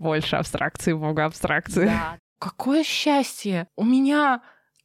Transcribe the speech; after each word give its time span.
Больше 0.00 0.36
абстракции, 0.36 0.94
много 0.94 1.26
абстракции. 1.26 1.84
Да. 1.84 2.18
Какое 2.38 2.82
счастье! 2.84 3.68
У 3.76 3.84
меня 3.84 4.40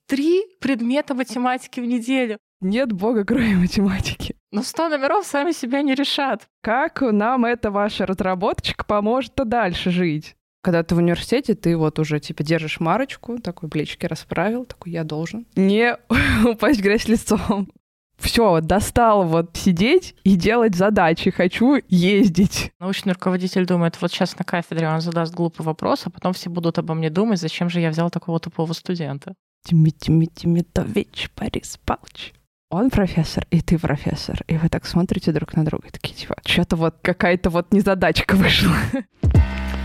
три 0.08 0.44
предмета 0.60 1.14
математики 1.16 1.80
в 1.80 1.86
неделю. 1.86 2.38
Нет 2.60 2.92
бога, 2.92 3.24
кроме 3.24 3.56
математики. 3.56 4.36
Но 4.52 4.62
100 4.62 4.90
номеров 4.90 5.26
сами 5.26 5.54
себя 5.54 5.82
не 5.84 5.96
решат. 5.96 6.48
Как 6.62 7.00
нам 7.00 7.46
эта 7.46 7.72
ваша 7.72 8.06
разработочка 8.06 8.84
поможет-то 8.84 9.46
дальше 9.46 9.90
жить? 9.90 10.36
Когда 10.62 10.84
ты 10.84 10.96
в 10.96 10.98
университете, 10.98 11.56
ты 11.56 11.78
вот 11.78 11.98
уже 11.98 12.20
типа 12.20 12.44
держишь 12.44 12.82
марочку, 12.82 13.40
такой 13.40 13.70
плечики 13.70 14.06
расправил, 14.06 14.66
такой 14.66 14.92
я 14.92 15.06
должен 15.06 15.46
не 15.56 15.98
упасть 16.46 16.82
в 16.82 16.84
грязь 16.84 17.08
лицом 17.08 17.70
все, 18.18 18.50
вот 18.50 18.66
достал 18.66 19.26
вот 19.26 19.56
сидеть 19.56 20.16
и 20.24 20.36
делать 20.36 20.76
задачи, 20.76 21.32
хочу 21.32 21.82
ездить. 21.88 22.72
Научный 22.80 23.14
руководитель 23.14 23.66
думает, 23.66 23.98
вот 24.02 24.12
сейчас 24.12 24.38
на 24.38 24.46
кафедре 24.46 24.88
он 24.88 25.02
задаст 25.02 25.34
глупый 25.34 25.66
вопрос, 25.66 26.04
а 26.06 26.10
потом 26.10 26.34
все 26.34 26.50
будут 26.50 26.78
обо 26.80 26.94
мне 26.94 27.10
думать, 27.10 27.40
зачем 27.40 27.70
же 27.70 27.80
я 27.80 27.90
взял 27.90 28.10
такого 28.10 28.40
тупого 28.40 28.74
студента. 28.74 29.34
Тими, 29.64 29.90
Тими, 29.90 30.26
Тимитович, 30.26 31.30
Борис 31.36 31.80
Павлович. 31.84 32.34
Он 32.70 32.90
профессор, 32.90 33.46
и 33.52 33.62
ты 33.62 33.78
профессор. 33.78 34.42
И 34.48 34.58
вы 34.58 34.70
так 34.70 34.86
смотрите 34.86 35.32
друг 35.32 35.54
на 35.56 35.64
друга, 35.64 35.88
и 35.88 35.92
такие, 35.92 36.16
типа, 36.16 36.36
что-то 36.46 36.76
вот 36.76 36.96
какая-то 37.02 37.50
вот 37.50 37.72
незадачка 37.72 38.36
вышла. 38.36 38.76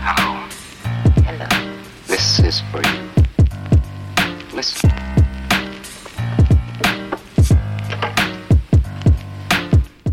Hello. 0.03 0.37
Hello. 1.17 1.47
This 2.07 2.39
is 2.39 2.61
for 2.71 2.81
you. 2.81 3.11
Listen. 4.53 5.10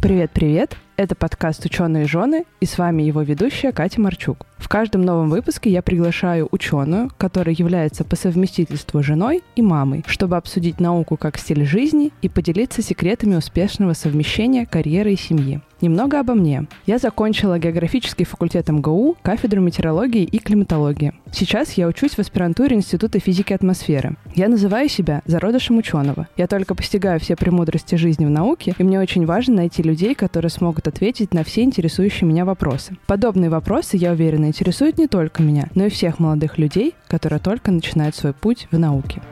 Привет-привет! 0.09 0.75
Это 0.99 1.15
подкаст 1.15 1.65
«Ученые 1.65 2.09
жены» 2.09 2.45
и 2.59 2.67
с 2.67 2.77
вами 2.77 3.05
его 3.05 3.23
ведущая 3.23 3.71
Катя 3.71 4.01
Марчук. 4.01 4.49
В 4.57 4.69
каждом 4.69 5.03
новом 5.03 5.31
выпуске 5.31 5.71
я 5.71 5.81
приглашаю 5.81 6.49
ученую, 6.51 7.13
которая 7.17 7.55
является 7.57 8.03
по 8.03 8.17
совместительству 8.17 9.01
женой 9.01 9.45
и 9.55 9.63
мамой, 9.63 10.05
чтобы 10.09 10.37
обсудить 10.37 10.81
науку 10.81 11.17
как 11.17 11.39
стиль 11.39 11.65
жизни 11.65 12.11
и 12.21 12.29
поделиться 12.29 12.83
секретами 12.83 13.37
успешного 13.37 13.93
совмещения 13.93 14.67
карьеры 14.67 15.13
и 15.13 15.17
семьи. 15.17 15.61
Немного 15.81 16.19
обо 16.19 16.35
мне. 16.35 16.67
Я 16.87 16.99
закончила 16.99 17.61
географический 17.61 18.25
факультет 18.25 18.69
МГУ, 18.69 19.17
кафедру 19.23 19.61
метеорологии 19.61 20.25
и 20.25 20.41
климатологии. 20.41 21.13
Сейчас 21.31 21.75
я 21.75 21.87
учусь 21.87 22.15
в 22.15 22.19
аспирантуре 22.19 22.75
Института 22.75 23.21
физики 23.21 23.53
атмосферы. 23.53 24.17
Я 24.35 24.49
называю 24.49 24.89
себя 24.89 25.23
зародышем 25.25 25.79
ученого. 25.79 26.27
Я 26.37 26.49
только 26.49 26.75
постигаю 26.75 27.21
все 27.21 27.37
премудрости 27.37 27.95
жизни 27.95 28.27
в 28.27 28.31
науке, 28.31 28.75
и 28.77 28.83
мне 28.83 28.99
очень 28.99 29.25
важно 29.25 29.57
найти 29.57 29.85
людей, 29.85 30.17
которые 30.17 30.51
смогут 30.51 30.88
ответить 30.89 31.33
на 31.33 31.45
все 31.45 31.63
интересующие 31.63 32.29
меня 32.29 32.45
вопросы. 32.45 32.97
Подобные 33.07 33.51
вопросы, 33.51 33.97
я 33.97 34.13
уверена, 34.13 34.47
интересуют 34.47 34.99
не 34.99 35.07
только 35.07 35.43
меня, 35.43 35.69
но 35.75 35.87
и 35.87 35.91
всех 35.91 36.19
молодых 36.19 36.59
людей, 36.59 36.95
которые 37.07 37.39
только 37.39 37.71
начинают 37.71 38.17
свой 38.17 38.33
путь 38.33 38.67
в 38.71 38.79
науке. 38.79 39.23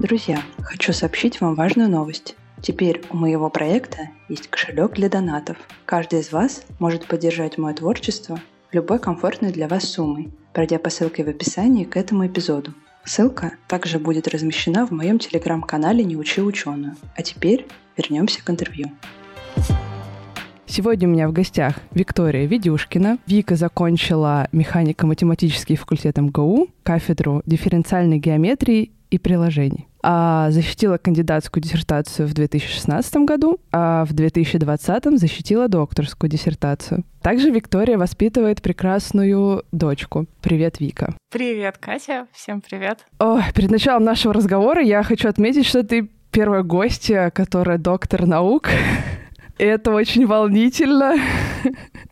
Друзья, 0.00 0.42
хочу 0.62 0.92
сообщить 0.92 1.40
вам 1.40 1.54
важную 1.54 1.88
новость. 1.88 2.34
Теперь 2.62 3.02
у 3.10 3.16
моего 3.16 3.50
проекта 3.50 4.08
есть 4.28 4.48
кошелек 4.48 4.94
для 4.94 5.08
донатов. 5.08 5.56
Каждый 5.84 6.20
из 6.20 6.32
вас 6.32 6.64
может 6.78 7.06
поддержать 7.06 7.58
мое 7.58 7.74
творчество 7.74 8.40
любой 8.72 8.98
комфортной 8.98 9.52
для 9.52 9.68
вас 9.68 9.84
суммой, 9.84 10.30
пройдя 10.52 10.78
по 10.78 10.90
ссылке 10.90 11.24
в 11.24 11.28
описании 11.28 11.84
к 11.84 11.96
этому 11.96 12.26
эпизоду. 12.26 12.72
Ссылка 13.04 13.52
также 13.66 13.98
будет 13.98 14.28
размещена 14.28 14.86
в 14.86 14.90
моем 14.90 15.18
телеграм-канале 15.18 16.04
«Не 16.04 16.16
учи 16.16 16.42
ученую». 16.42 16.96
А 17.16 17.22
теперь 17.22 17.66
вернемся 17.96 18.44
к 18.44 18.50
интервью. 18.50 18.88
Сегодня 20.66 21.08
у 21.08 21.10
меня 21.10 21.26
в 21.28 21.32
гостях 21.32 21.74
Виктория 21.90 22.46
Ведюшкина. 22.46 23.18
Вика 23.26 23.56
закончила 23.56 24.46
механико-математический 24.52 25.74
факультет 25.74 26.16
МГУ, 26.16 26.68
кафедру 26.84 27.42
дифференциальной 27.44 28.18
геометрии 28.18 28.92
и 29.10 29.18
приложений. 29.18 29.88
А 30.02 30.50
защитила 30.50 30.96
кандидатскую 30.96 31.62
диссертацию 31.62 32.28
в 32.28 32.32
2016 32.32 33.16
году, 33.16 33.58
а 33.72 34.04
в 34.04 34.12
2020 34.12 35.18
защитила 35.18 35.68
докторскую 35.68 36.30
диссертацию. 36.30 37.04
Также 37.20 37.50
Виктория 37.50 37.98
воспитывает 37.98 38.62
прекрасную 38.62 39.64
дочку. 39.72 40.26
Привет, 40.40 40.80
Вика. 40.80 41.16
Привет, 41.30 41.78
Катя. 41.78 42.28
Всем 42.32 42.60
привет. 42.60 43.04
О, 43.18 43.40
перед 43.54 43.70
началом 43.70 44.04
нашего 44.04 44.32
разговора 44.32 44.80
я 44.80 45.02
хочу 45.02 45.28
отметить, 45.28 45.66
что 45.66 45.82
ты 45.82 46.08
первая 46.30 46.62
гостья, 46.62 47.30
которая 47.30 47.78
доктор 47.78 48.26
наук. 48.26 48.68
Это 49.58 49.90
очень 49.92 50.26
волнительно. 50.26 51.16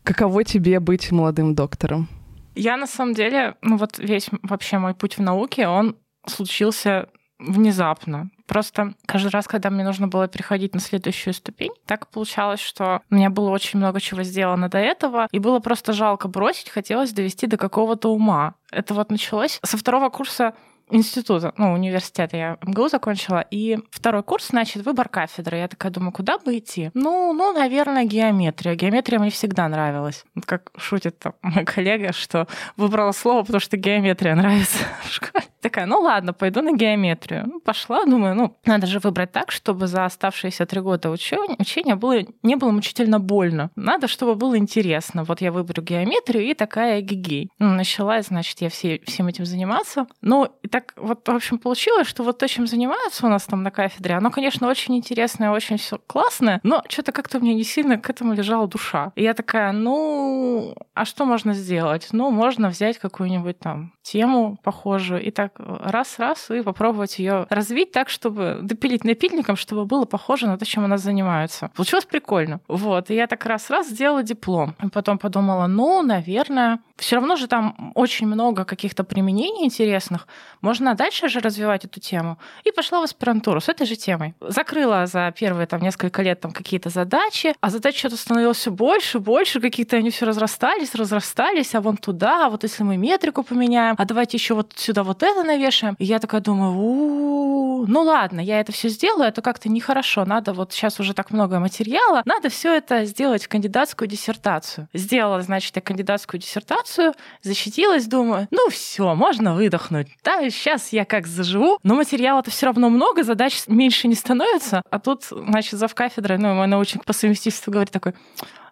Каково 0.03 0.43
тебе 0.43 0.79
быть 0.79 1.11
молодым 1.11 1.55
доктором? 1.55 2.07
Я 2.55 2.77
на 2.77 2.87
самом 2.87 3.13
деле, 3.13 3.55
ну 3.61 3.77
вот 3.77 3.97
весь 3.97 4.29
вообще 4.43 4.77
мой 4.77 4.93
путь 4.93 5.17
в 5.17 5.21
науке, 5.21 5.67
он 5.67 5.95
случился 6.27 7.09
внезапно. 7.39 8.29
Просто 8.47 8.95
каждый 9.05 9.29
раз, 9.29 9.47
когда 9.47 9.69
мне 9.69 9.83
нужно 9.83 10.07
было 10.07 10.27
переходить 10.27 10.73
на 10.73 10.79
следующую 10.79 11.33
ступень, 11.33 11.71
так 11.85 12.07
получалось, 12.07 12.59
что 12.59 13.01
у 13.09 13.15
меня 13.15 13.29
было 13.29 13.49
очень 13.49 13.79
много 13.79 14.01
чего 14.01 14.23
сделано 14.23 14.69
до 14.69 14.77
этого, 14.77 15.27
и 15.31 15.39
было 15.39 15.59
просто 15.59 15.93
жалко 15.93 16.27
бросить, 16.27 16.69
хотелось 16.69 17.13
довести 17.13 17.47
до 17.47 17.57
какого-то 17.57 18.13
ума. 18.13 18.55
Это 18.71 18.93
вот 18.93 19.09
началось 19.11 19.59
со 19.63 19.77
второго 19.77 20.09
курса 20.09 20.53
института, 20.91 21.53
ну, 21.57 21.73
университета 21.73 22.37
я 22.37 22.57
МГУ 22.61 22.89
закончила, 22.89 23.45
и 23.49 23.77
второй 23.91 24.23
курс, 24.23 24.47
значит, 24.49 24.83
выбор 24.85 25.09
кафедры. 25.09 25.57
Я 25.57 25.67
такая 25.67 25.91
думаю, 25.91 26.11
куда 26.11 26.37
бы 26.37 26.57
идти? 26.57 26.91
Ну, 26.93 27.33
ну, 27.33 27.53
наверное, 27.53 28.05
геометрия. 28.05 28.75
Геометрия 28.75 29.19
мне 29.19 29.29
всегда 29.29 29.67
нравилась. 29.67 30.25
Вот 30.35 30.45
как 30.45 30.71
шутит 30.77 31.19
там 31.19 31.33
мой 31.41 31.65
коллега, 31.65 32.13
что 32.13 32.47
выбрала 32.77 33.11
слово, 33.11 33.43
потому 33.43 33.59
что 33.59 33.77
геометрия 33.77 34.35
нравится 34.35 34.85
в 35.03 35.11
школе. 35.11 35.45
Такая, 35.61 35.85
ну 35.85 35.99
ладно, 35.99 36.31
пойду 36.31 36.61
на 36.61 36.73
геометрию. 36.73 37.43
Ну, 37.45 37.59
пошла, 37.59 38.05
думаю, 38.05 38.33
ну, 38.33 38.57
надо 38.65 38.87
же 38.87 38.99
выбрать 38.99 39.33
так, 39.33 39.51
чтобы 39.51 39.87
за 39.87 40.05
оставшиеся 40.05 40.65
три 40.65 40.79
года 40.79 41.09
учения, 41.09 41.95
было, 41.95 42.19
не 42.43 42.55
было 42.55 42.71
мучительно 42.71 43.19
больно. 43.19 43.69
Надо, 43.75 44.07
чтобы 44.07 44.35
было 44.35 44.57
интересно. 44.57 45.25
Вот 45.25 45.41
я 45.41 45.51
выберу 45.51 45.81
геометрию, 45.81 46.45
и 46.45 46.53
такая 46.53 47.01
гигей. 47.01 47.49
Ну, 47.59 47.71
начала, 47.71 48.21
значит, 48.21 48.61
я 48.61 48.69
все, 48.69 49.01
всем 49.05 49.27
этим 49.27 49.45
заниматься. 49.45 50.07
Ну, 50.21 50.47
и 50.63 50.67
так 50.67 50.78
вот, 50.95 51.27
в 51.27 51.31
общем, 51.31 51.57
получилось, 51.57 52.07
что 52.07 52.23
вот 52.23 52.37
то, 52.37 52.47
чем 52.47 52.67
занимаются 52.67 53.25
у 53.25 53.29
нас 53.29 53.45
там 53.45 53.63
на 53.63 53.71
кафедре, 53.71 54.15
оно, 54.15 54.31
конечно, 54.31 54.67
очень 54.67 54.95
интересное, 54.97 55.51
очень 55.51 55.77
все 55.77 55.99
классное, 56.07 56.59
но 56.63 56.83
что-то 56.87 57.11
как-то 57.11 57.39
мне 57.39 57.53
не 57.53 57.63
сильно 57.63 57.97
к 57.97 58.09
этому 58.09 58.33
лежала 58.33 58.67
душа. 58.67 59.11
И 59.15 59.23
я 59.23 59.33
такая, 59.33 59.71
ну, 59.71 60.75
а 60.93 61.05
что 61.05 61.25
можно 61.25 61.53
сделать? 61.53 62.09
Ну, 62.11 62.31
можно 62.31 62.69
взять 62.69 62.97
какую-нибудь 62.97 63.59
там 63.59 63.93
тему 64.11 64.57
похожую 64.63 65.21
и 65.21 65.31
так 65.31 65.53
раз-раз 65.57 66.49
и 66.49 66.61
попробовать 66.61 67.19
ее 67.19 67.45
развить 67.49 67.91
так, 67.91 68.09
чтобы 68.09 68.59
допилить 68.61 69.03
напильником, 69.03 69.55
чтобы 69.55 69.85
было 69.85 70.05
похоже 70.05 70.47
на 70.47 70.57
то, 70.57 70.65
чем 70.65 70.85
она 70.85 70.97
занимается. 70.97 71.69
Получилось 71.75 72.05
прикольно. 72.05 72.59
Вот. 72.67 73.11
И 73.11 73.15
я 73.15 73.27
так 73.27 73.45
раз-раз 73.45 73.89
сделала 73.89 74.23
диплом. 74.23 74.75
И 74.83 74.87
потом 74.89 75.17
подумала, 75.17 75.67
ну, 75.67 76.01
наверное, 76.01 76.79
все 76.97 77.15
равно 77.15 77.35
же 77.35 77.47
там 77.47 77.91
очень 77.95 78.27
много 78.27 78.65
каких-то 78.65 79.03
применений 79.03 79.65
интересных. 79.65 80.27
Можно 80.61 80.95
дальше 80.95 81.29
же 81.29 81.39
развивать 81.39 81.85
эту 81.85 81.99
тему. 81.99 82.37
И 82.63 82.71
пошла 82.71 82.99
в 82.99 83.03
аспирантуру 83.03 83.61
с 83.61 83.69
этой 83.69 83.85
же 83.85 83.95
темой. 83.95 84.33
Закрыла 84.41 85.05
за 85.05 85.31
первые 85.37 85.67
там 85.67 85.81
несколько 85.81 86.21
лет 86.21 86.41
там 86.41 86.51
какие-то 86.51 86.89
задачи, 86.89 87.53
а 87.61 87.69
задач 87.69 87.97
что-то 87.97 88.17
становилось 88.17 88.57
все 88.57 88.71
больше, 88.71 89.19
больше, 89.19 89.61
какие-то 89.61 89.97
они 89.97 90.09
все 90.09 90.25
разрастались, 90.25 90.95
разрастались, 90.95 91.75
а 91.75 91.81
вон 91.81 91.97
туда, 91.97 92.47
а 92.47 92.49
вот 92.49 92.63
если 92.63 92.83
мы 92.83 92.97
метрику 92.97 93.43
поменяем, 93.43 93.95
а 93.99 94.05
давайте 94.05 94.37
еще 94.37 94.53
вот 94.53 94.71
сюда 94.77 95.03
вот 95.03 95.23
это 95.23 95.43
навешаем. 95.43 95.95
И 95.99 96.05
я 96.05 96.19
такая 96.19 96.39
думаю, 96.39 96.71
у 96.73 97.85
ну 97.85 98.01
ладно, 98.01 98.39
я 98.39 98.61
это 98.61 98.71
все 98.71 98.87
сделаю, 98.87 99.27
это 99.27 99.41
как-то 99.41 99.67
нехорошо. 99.67 100.23
Надо 100.23 100.53
вот 100.53 100.71
сейчас 100.71 101.01
уже 101.01 101.13
так 101.13 101.31
много 101.31 101.59
материала, 101.59 102.21
надо 102.23 102.47
все 102.47 102.77
это 102.77 103.03
сделать 103.03 103.43
в 103.43 103.49
кандидатскую 103.49 104.07
диссертацию. 104.07 104.87
Сделала, 104.93 105.41
значит, 105.41 105.75
я 105.75 105.81
кандидатскую 105.81 106.39
диссертацию, 106.39 107.13
защитилась, 107.41 108.07
думаю, 108.07 108.47
ну 108.51 108.69
все, 108.69 109.15
можно 109.15 109.53
выдохнуть. 109.53 110.07
Да, 110.23 110.49
сейчас 110.49 110.93
я 110.93 111.03
как 111.03 111.27
заживу, 111.27 111.77
но 111.83 111.95
материала-то 111.95 112.51
все 112.51 112.67
равно 112.67 112.89
много, 112.89 113.23
задач 113.23 113.63
меньше 113.67 114.07
не 114.07 114.15
становится. 114.15 114.81
А 114.89 114.99
тут, 114.99 115.25
значит, 115.29 115.77
зав 115.77 115.93
кафедрой, 115.93 116.37
ну, 116.37 116.53
мой 116.53 116.67
научник 116.67 117.03
по 117.03 117.11
совместительству 117.11 117.69
говорит 117.69 117.91
такой, 117.91 118.13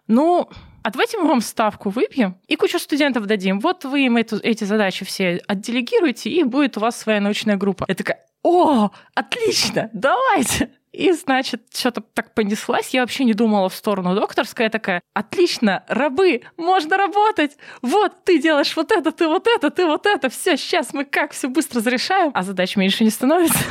ну, 0.06 0.48
а 0.82 0.90
давайте 0.90 1.18
мы 1.18 1.26
вам 1.26 1.40
ставку 1.40 1.90
выпьем 1.90 2.36
и 2.46 2.56
кучу 2.56 2.78
студентов 2.78 3.26
дадим. 3.26 3.60
Вот 3.60 3.84
вы 3.84 4.06
им 4.06 4.16
эту, 4.16 4.36
эти 4.36 4.64
задачи 4.64 5.04
все 5.04 5.40
отделегируете, 5.46 6.30
и 6.30 6.42
будет 6.44 6.76
у 6.76 6.80
вас 6.80 6.98
своя 6.98 7.20
научная 7.20 7.56
группа. 7.56 7.84
Я 7.88 7.94
такая, 7.94 8.24
о, 8.42 8.90
отлично, 9.14 9.90
давайте. 9.92 10.70
И, 10.92 11.12
значит, 11.12 11.62
что-то 11.74 12.00
так 12.00 12.34
понеслась. 12.34 12.90
Я 12.90 13.02
вообще 13.02 13.24
не 13.24 13.34
думала 13.34 13.68
в 13.68 13.74
сторону 13.74 14.14
докторской. 14.14 14.64
Я 14.64 14.70
такая, 14.70 15.02
отлично, 15.12 15.84
рабы, 15.86 16.42
можно 16.56 16.96
работать. 16.96 17.56
Вот, 17.82 18.24
ты 18.24 18.40
делаешь 18.40 18.74
вот 18.74 18.90
это, 18.90 19.12
ты 19.12 19.28
вот 19.28 19.46
это, 19.46 19.70
ты 19.70 19.86
вот 19.86 20.06
это. 20.06 20.30
Все, 20.30 20.56
сейчас 20.56 20.94
мы 20.94 21.04
как 21.04 21.32
все 21.32 21.48
быстро 21.48 21.80
зарешаем. 21.80 22.30
А 22.34 22.42
задач 22.42 22.76
меньше 22.76 23.04
не 23.04 23.10
становится. 23.10 23.58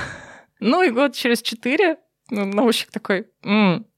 Ну 0.59 0.81
и 0.81 0.89
год 0.89 1.13
через 1.13 1.44
четыре 1.44 1.98
ну, 2.30 2.45
научник 2.45 2.92
такой, 2.92 3.27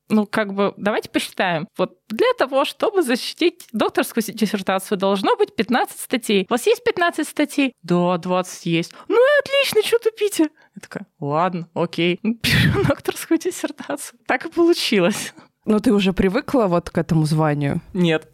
ну, 0.10 0.26
как 0.26 0.54
бы, 0.54 0.74
давайте 0.78 1.10
посчитаем. 1.10 1.68
Вот 1.78 2.00
для 2.10 2.34
того, 2.38 2.66
чтобы 2.66 3.04
защитить 3.04 3.68
докторскую 3.72 4.24
диссертацию, 4.24 4.98
должно 4.98 5.36
быть 5.38 5.56
15 5.56 6.00
статей. 6.00 6.46
У 6.50 6.54
вас 6.54 6.66
есть 6.66 6.84
15 6.84 7.28
статей? 7.28 7.74
Да, 7.84 8.18
20 8.18 8.66
есть. 8.66 8.94
Ну 9.08 9.16
и 9.16 9.40
отлично, 9.42 9.82
что 9.84 10.00
тупите? 10.00 10.50
Я 10.76 10.82
такая, 10.82 11.08
ладно, 11.20 11.70
окей, 11.74 12.18
пишу 12.42 12.84
докторскую 12.88 13.40
диссертацию. 13.40 14.20
Так 14.26 14.46
и 14.46 14.50
получилось. 14.50 15.34
Ну, 15.66 15.80
ты 15.80 15.94
уже 15.94 16.14
привыкла 16.14 16.66
вот 16.66 16.90
к 16.90 16.98
этому 16.98 17.26
званию? 17.26 17.82
Нет. 17.94 18.28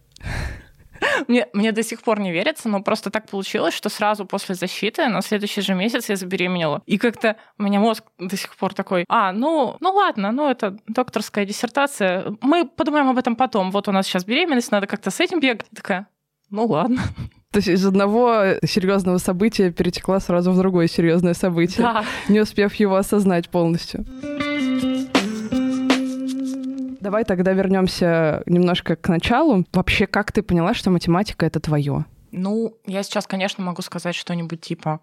Мне, 1.27 1.47
мне 1.53 1.71
до 1.71 1.83
сих 1.83 2.01
пор 2.01 2.19
не 2.19 2.31
верится, 2.31 2.69
но 2.69 2.81
просто 2.81 3.09
так 3.09 3.29
получилось, 3.29 3.73
что 3.73 3.89
сразу 3.89 4.25
после 4.25 4.55
защиты 4.55 5.07
на 5.07 5.21
следующий 5.21 5.61
же 5.61 5.73
месяц 5.73 6.09
я 6.09 6.15
забеременела. 6.15 6.81
И 6.85 6.97
как-то 6.97 7.35
у 7.57 7.63
меня 7.63 7.79
мозг 7.79 8.03
до 8.19 8.37
сих 8.37 8.55
пор 8.55 8.73
такой, 8.73 9.05
а, 9.09 9.31
ну, 9.31 9.77
ну 9.79 9.91
ладно, 9.91 10.31
ну 10.31 10.49
это 10.49 10.77
докторская 10.87 11.45
диссертация, 11.45 12.35
мы 12.41 12.65
подумаем 12.67 13.09
об 13.09 13.17
этом 13.17 13.35
потом. 13.35 13.71
Вот 13.71 13.87
у 13.87 13.91
нас 13.91 14.05
сейчас 14.05 14.25
беременность, 14.25 14.71
надо 14.71 14.87
как-то 14.87 15.11
с 15.11 15.19
этим 15.19 15.39
бегать. 15.39 15.65
Я 15.71 15.75
такая, 15.75 16.07
ну 16.49 16.65
ладно. 16.65 17.01
То 17.51 17.59
есть 17.59 17.69
из 17.69 17.85
одного 17.85 18.55
серьезного 18.65 19.17
события 19.17 19.71
перетекла 19.71 20.19
сразу 20.19 20.51
в 20.51 20.57
другое 20.57 20.87
серьезное 20.87 21.33
событие, 21.33 21.83
да. 21.83 22.03
не 22.27 22.41
успев 22.41 22.73
его 22.75 22.97
осознать 22.97 23.49
полностью. 23.49 24.05
Давай 27.05 27.23
тогда 27.23 27.53
вернемся 27.53 28.41
немножко 28.47 28.95
к 28.95 29.07
началу. 29.09 29.63
Вообще, 29.73 30.07
как 30.07 30.31
ты 30.31 30.41
поняла, 30.41 30.73
что 30.73 30.89
математика 30.89 31.45
это 31.45 31.59
твое? 31.59 32.05
Ну, 32.31 32.79
я 32.87 33.03
сейчас, 33.03 33.27
конечно, 33.27 33.63
могу 33.63 33.83
сказать 33.83 34.15
что-нибудь 34.15 34.61
типа 34.61 35.01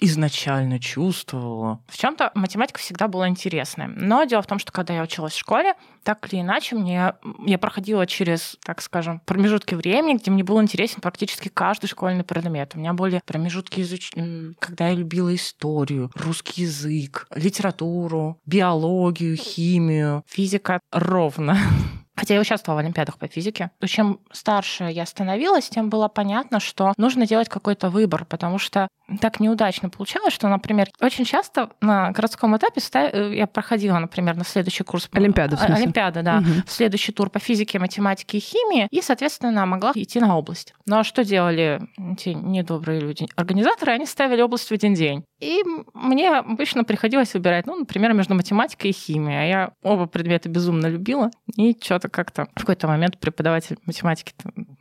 изначально 0.00 0.78
чувствовала. 0.78 1.80
В 1.88 1.96
чем-то 1.96 2.32
математика 2.34 2.78
всегда 2.80 3.08
была 3.08 3.28
интересная. 3.28 3.88
Но 3.88 4.24
дело 4.24 4.42
в 4.42 4.46
том, 4.46 4.58
что 4.58 4.72
когда 4.72 4.94
я 4.94 5.02
училась 5.02 5.34
в 5.34 5.38
школе, 5.38 5.74
так 6.02 6.32
или 6.32 6.40
иначе, 6.40 6.76
мне, 6.76 7.14
я 7.46 7.58
проходила 7.58 8.06
через, 8.06 8.56
так 8.64 8.80
скажем, 8.80 9.20
промежутки 9.20 9.74
времени, 9.74 10.16
где 10.16 10.30
мне 10.30 10.42
был 10.42 10.60
интересен 10.60 11.00
практически 11.00 11.48
каждый 11.48 11.86
школьный 11.88 12.24
предмет. 12.24 12.72
У 12.74 12.78
меня 12.78 12.92
были 12.92 13.20
промежутки, 13.24 13.80
изуч... 13.82 14.12
когда 14.58 14.88
я 14.88 14.94
любила 14.94 15.34
историю, 15.34 16.10
русский 16.14 16.62
язык, 16.62 17.26
литературу, 17.34 18.38
биологию, 18.46 19.36
химию, 19.36 20.24
физика 20.26 20.80
ровно. 20.90 21.58
Хотя 22.20 22.34
я 22.34 22.40
участвовала 22.42 22.82
в 22.82 22.84
Олимпиадах 22.84 23.16
по 23.16 23.26
физике. 23.28 23.70
Чем 23.86 24.20
старше 24.30 24.84
я 24.84 25.06
становилась, 25.06 25.70
тем 25.70 25.88
было 25.88 26.08
понятно, 26.08 26.60
что 26.60 26.92
нужно 26.98 27.26
делать 27.26 27.48
какой-то 27.48 27.88
выбор, 27.88 28.26
потому 28.26 28.58
что 28.58 28.88
так 29.22 29.40
неудачно 29.40 29.88
получалось, 29.88 30.34
что, 30.34 30.46
например, 30.48 30.90
очень 31.00 31.24
часто 31.24 31.70
на 31.80 32.10
городском 32.10 32.54
этапе 32.54 32.82
э, 32.92 33.36
я 33.36 33.46
проходила, 33.46 33.98
например, 33.98 34.36
на 34.36 34.44
следующий 34.44 34.84
курс... 34.84 35.08
Олимпиада, 35.12 35.56
в 35.56 35.60
смысле? 35.60 35.76
Олимпиада, 35.76 36.22
да. 36.22 36.38
Угу. 36.38 36.66
В 36.66 36.70
следующий 36.70 37.12
тур 37.12 37.30
по 37.30 37.38
физике, 37.38 37.78
математике 37.78 38.36
и 38.36 38.40
химии, 38.40 38.86
и, 38.90 39.00
соответственно, 39.00 39.64
могла 39.64 39.92
идти 39.94 40.20
на 40.20 40.36
область. 40.36 40.74
Но 40.84 40.96
ну, 40.96 41.00
а 41.00 41.04
что 41.04 41.24
делали 41.24 41.80
эти 41.96 42.28
недобрые 42.28 43.00
люди? 43.00 43.28
Организаторы, 43.34 43.92
они 43.92 44.04
ставили 44.04 44.42
область 44.42 44.68
в 44.68 44.72
один 44.72 44.92
день. 44.92 45.24
И 45.40 45.62
мне 45.94 46.30
обычно 46.38 46.84
приходилось 46.84 47.34
выбирать, 47.34 47.66
ну, 47.66 47.76
например, 47.76 48.12
между 48.12 48.34
математикой 48.34 48.90
и 48.90 48.94
химией. 48.94 49.40
А 49.40 49.46
я 49.46 49.72
оба 49.82 50.06
предмета 50.06 50.48
безумно 50.48 50.86
любила. 50.86 51.30
И 51.56 51.76
что-то 51.80 52.08
как-то 52.08 52.46
в 52.54 52.60
какой-то 52.60 52.86
момент 52.86 53.18
преподаватель 53.18 53.78
математики 53.86 54.34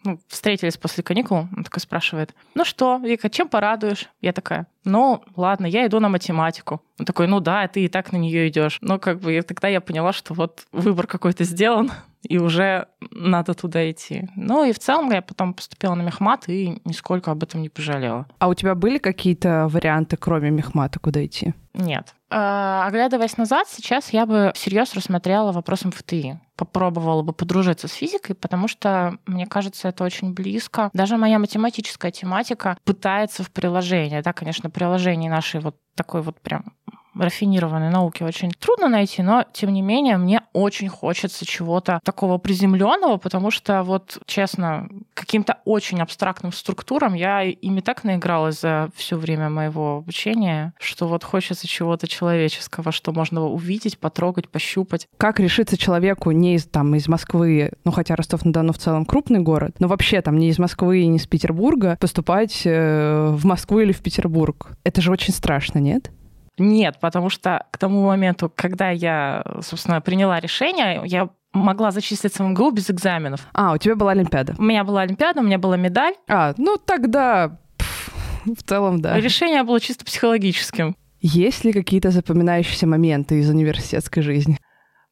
ну, 0.04 0.20
встретились 0.28 0.78
после 0.78 1.04
каникул, 1.04 1.48
он 1.56 1.64
такой 1.64 1.80
спрашивает, 1.80 2.36
ну 2.56 2.66
что, 2.66 2.98
Вика, 2.98 3.30
чем 3.30 3.48
порадуешь? 3.48 4.10
Я 4.22 4.34
такая, 4.34 4.68
ну, 4.84 5.24
ладно, 5.36 5.66
я 5.66 5.86
иду 5.86 6.00
на 6.00 6.10
математику. 6.10 6.82
Он 7.00 7.06
такой, 7.06 7.28
ну 7.28 7.40
да, 7.40 7.68
ты 7.68 7.86
и 7.86 7.88
так 7.88 8.12
на 8.12 8.18
нее 8.18 8.50
идешь. 8.50 8.80
Но 8.82 9.00
как 9.00 9.20
бы 9.20 9.42
тогда 9.42 9.68
я 9.68 9.82
поняла, 9.82 10.14
что 10.14 10.34
вот 10.34 10.66
выбор 10.72 11.08
какой-то 11.08 11.44
сделан, 11.44 11.92
и 12.24 12.38
уже 12.38 12.88
надо 13.12 13.54
туда 13.54 13.90
идти. 13.90 14.28
Ну 14.36 14.64
и 14.64 14.74
в 14.74 14.80
целом 14.80 15.12
я 15.12 15.22
потом 15.22 15.54
поступила 15.54 15.96
на 15.96 16.02
мехмат 16.02 16.48
и 16.48 16.82
нисколько 16.86 17.32
об 17.32 17.44
этом 17.44 17.62
не 17.62 17.70
пожалела. 17.70 18.28
А 18.40 18.48
у 18.48 18.54
тебя 18.54 18.76
были 18.76 18.98
какие-то 18.98 19.68
варианты, 19.70 20.18
кроме 20.18 20.50
мехмата, 20.50 21.00
куда 21.00 21.26
идти? 21.26 21.54
Нет. 21.74 22.14
А, 22.30 22.86
оглядываясь 22.88 23.38
назад, 23.38 23.68
сейчас 23.70 24.12
я 24.12 24.26
бы 24.26 24.52
всерьез 24.54 24.94
рассмотрела 24.94 25.52
вопрос 25.52 25.86
МФТИ. 25.86 26.40
Попробовала 26.56 27.24
бы 27.24 27.32
подружиться 27.32 27.88
с 27.88 27.94
физикой, 27.94 28.36
потому 28.36 28.68
что, 28.68 29.18
мне 29.26 29.46
кажется, 29.48 29.88
это 29.88 30.04
очень 30.04 30.34
близко. 30.34 30.90
Даже 30.94 31.18
моя 31.18 31.40
математическая 31.40 32.12
тематика 32.12 32.78
пытается 32.84 33.44
в 33.44 33.52
приложении. 33.52 34.22
Да, 34.22 34.34
конечно, 34.34 34.70
приложение 34.70 35.32
нашей 35.32 35.62
вот 35.62 35.78
такой 35.96 36.22
вот 36.22 36.40
прям 36.42 36.74
рафинированной 37.16 37.90
науки 37.90 38.24
очень 38.24 38.52
трудно 38.52 38.90
найти, 38.90 39.22
но 39.22 39.46
тем 39.52 39.74
не 39.74 39.82
менее 39.82 40.18
мне 40.18 40.42
очень 40.54 40.90
хочется 40.90 41.46
чего-то 41.46 42.00
такого 42.04 42.38
приземленного, 42.38 43.18
потому 43.18 43.52
что 43.52 43.84
вот 43.84 44.20
честно, 44.26 44.88
каким-то 45.14 45.58
очень 45.66 46.00
абстрактным 46.02 46.52
структурам 46.52 47.14
я 47.14 47.44
ими 47.44 47.82
так 47.82 48.04
наигралась 48.04 48.62
за 48.62 48.90
все 48.96 49.18
время 49.18 49.50
моего 49.50 49.98
обучения, 49.98 50.74
что 50.80 51.08
вот 51.08 51.24
хочется 51.24 51.68
чего-то 51.68 52.08
человеческого, 52.08 52.92
что 52.92 53.12
можно 53.12 53.46
увидеть, 53.46 53.98
потрогать, 53.98 54.50
пощупать. 54.50 55.08
Как 55.18 55.40
решиться 55.40 55.78
человеку 55.78 56.32
не 56.32 56.56
из, 56.56 56.66
там, 56.66 56.96
из 56.96 57.08
Москвы, 57.08 57.72
ну 57.84 57.92
хотя 57.92 58.16
Ростов-на-Дону 58.16 58.74
в 58.74 58.78
целом 58.78 59.06
крупный 59.06 59.40
город, 59.40 59.76
но 59.80 59.88
вообще 59.88 60.22
там 60.22 60.38
не 60.38 60.50
из 60.50 60.60
Москвы 60.60 61.02
и 61.02 61.08
не 61.08 61.18
из 61.18 61.28
Петербурга 61.28 61.98
поступать 62.00 62.62
э, 62.66 63.30
в 63.32 63.46
Москву 63.46 63.80
или 63.80 63.92
в 63.92 64.02
Петербург? 64.02 64.72
Это 64.84 65.02
же 65.02 65.12
очень 65.12 65.34
страшно, 65.34 65.80
нет? 65.80 66.12
Нет, 66.60 67.00
потому 67.00 67.30
что 67.30 67.66
к 67.72 67.78
тому 67.78 68.06
моменту, 68.06 68.52
когда 68.54 68.90
я, 68.90 69.44
собственно, 69.62 70.02
приняла 70.02 70.40
решение, 70.40 71.02
я 71.06 71.30
могла 71.54 71.92
зачислиться 71.92 72.44
в 72.44 72.48
МГУ 72.48 72.72
без 72.72 72.90
экзаменов. 72.90 73.48
А, 73.54 73.74
у 73.74 73.78
тебя 73.78 73.96
была 73.96 74.12
Олимпиада? 74.12 74.56
У 74.58 74.64
меня 74.64 74.84
была 74.84 75.02
Олимпиада, 75.02 75.40
у 75.40 75.44
меня 75.44 75.58
была 75.58 75.78
медаль. 75.78 76.14
А, 76.28 76.54
ну 76.58 76.78
тогда 76.78 77.60
в 78.46 78.64
целом, 78.64 79.02
да. 79.02 79.20
Решение 79.20 79.64
было 79.64 79.80
чисто 79.80 80.06
психологическим. 80.06 80.96
Есть 81.22 81.66
ли 81.66 81.74
какие-то 81.74 82.12
запоминающиеся 82.12 82.88
моменты 82.88 83.40
из 83.40 83.50
университетской 83.50 84.24
жизни? 84.24 84.58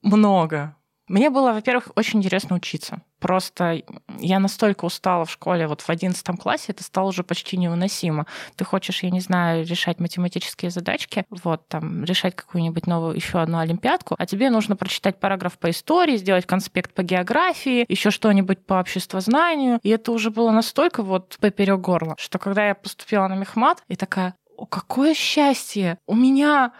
Много. 0.01 0.76
Мне 1.07 1.29
было, 1.29 1.53
во-первых, 1.53 1.89
очень 1.95 2.19
интересно 2.19 2.57
учиться. 2.57 3.01
Просто 3.19 3.81
я 4.19 4.39
настолько 4.39 4.85
устала 4.85 5.25
в 5.25 5.31
школе, 5.31 5.67
вот 5.67 5.81
в 5.81 5.89
одиннадцатом 5.89 6.37
классе 6.37 6.65
это 6.69 6.83
стало 6.83 7.07
уже 7.07 7.23
почти 7.23 7.57
невыносимо. 7.57 8.27
Ты 8.55 8.65
хочешь, 8.65 9.03
я 9.03 9.09
не 9.09 9.21
знаю, 9.21 9.65
решать 9.65 9.99
математические 9.99 10.69
задачки, 10.69 11.25
вот 11.29 11.67
там 11.67 12.03
решать 12.03 12.35
какую-нибудь 12.35 12.87
новую 12.87 13.15
еще 13.15 13.39
одну 13.39 13.59
олимпиадку, 13.59 14.15
а 14.17 14.25
тебе 14.25 14.49
нужно 14.49 14.75
прочитать 14.75 15.19
параграф 15.19 15.57
по 15.57 15.69
истории, 15.69 16.17
сделать 16.17 16.45
конспект 16.45 16.93
по 16.93 17.03
географии, 17.03 17.85
еще 17.87 18.11
что-нибудь 18.11 18.65
по 18.65 18.79
обществознанию. 18.79 19.79
И 19.83 19.89
это 19.89 20.11
уже 20.11 20.29
было 20.29 20.51
настолько 20.51 21.03
вот 21.03 21.37
поперек 21.39 21.79
горла, 21.79 22.15
что 22.17 22.37
когда 22.37 22.67
я 22.67 22.75
поступила 22.75 23.27
на 23.27 23.35
мехмат, 23.35 23.81
и 23.87 23.95
такая, 23.95 24.35
о, 24.57 24.65
какое 24.65 25.13
счастье! 25.13 25.99
У 26.05 26.15
меня 26.15 26.73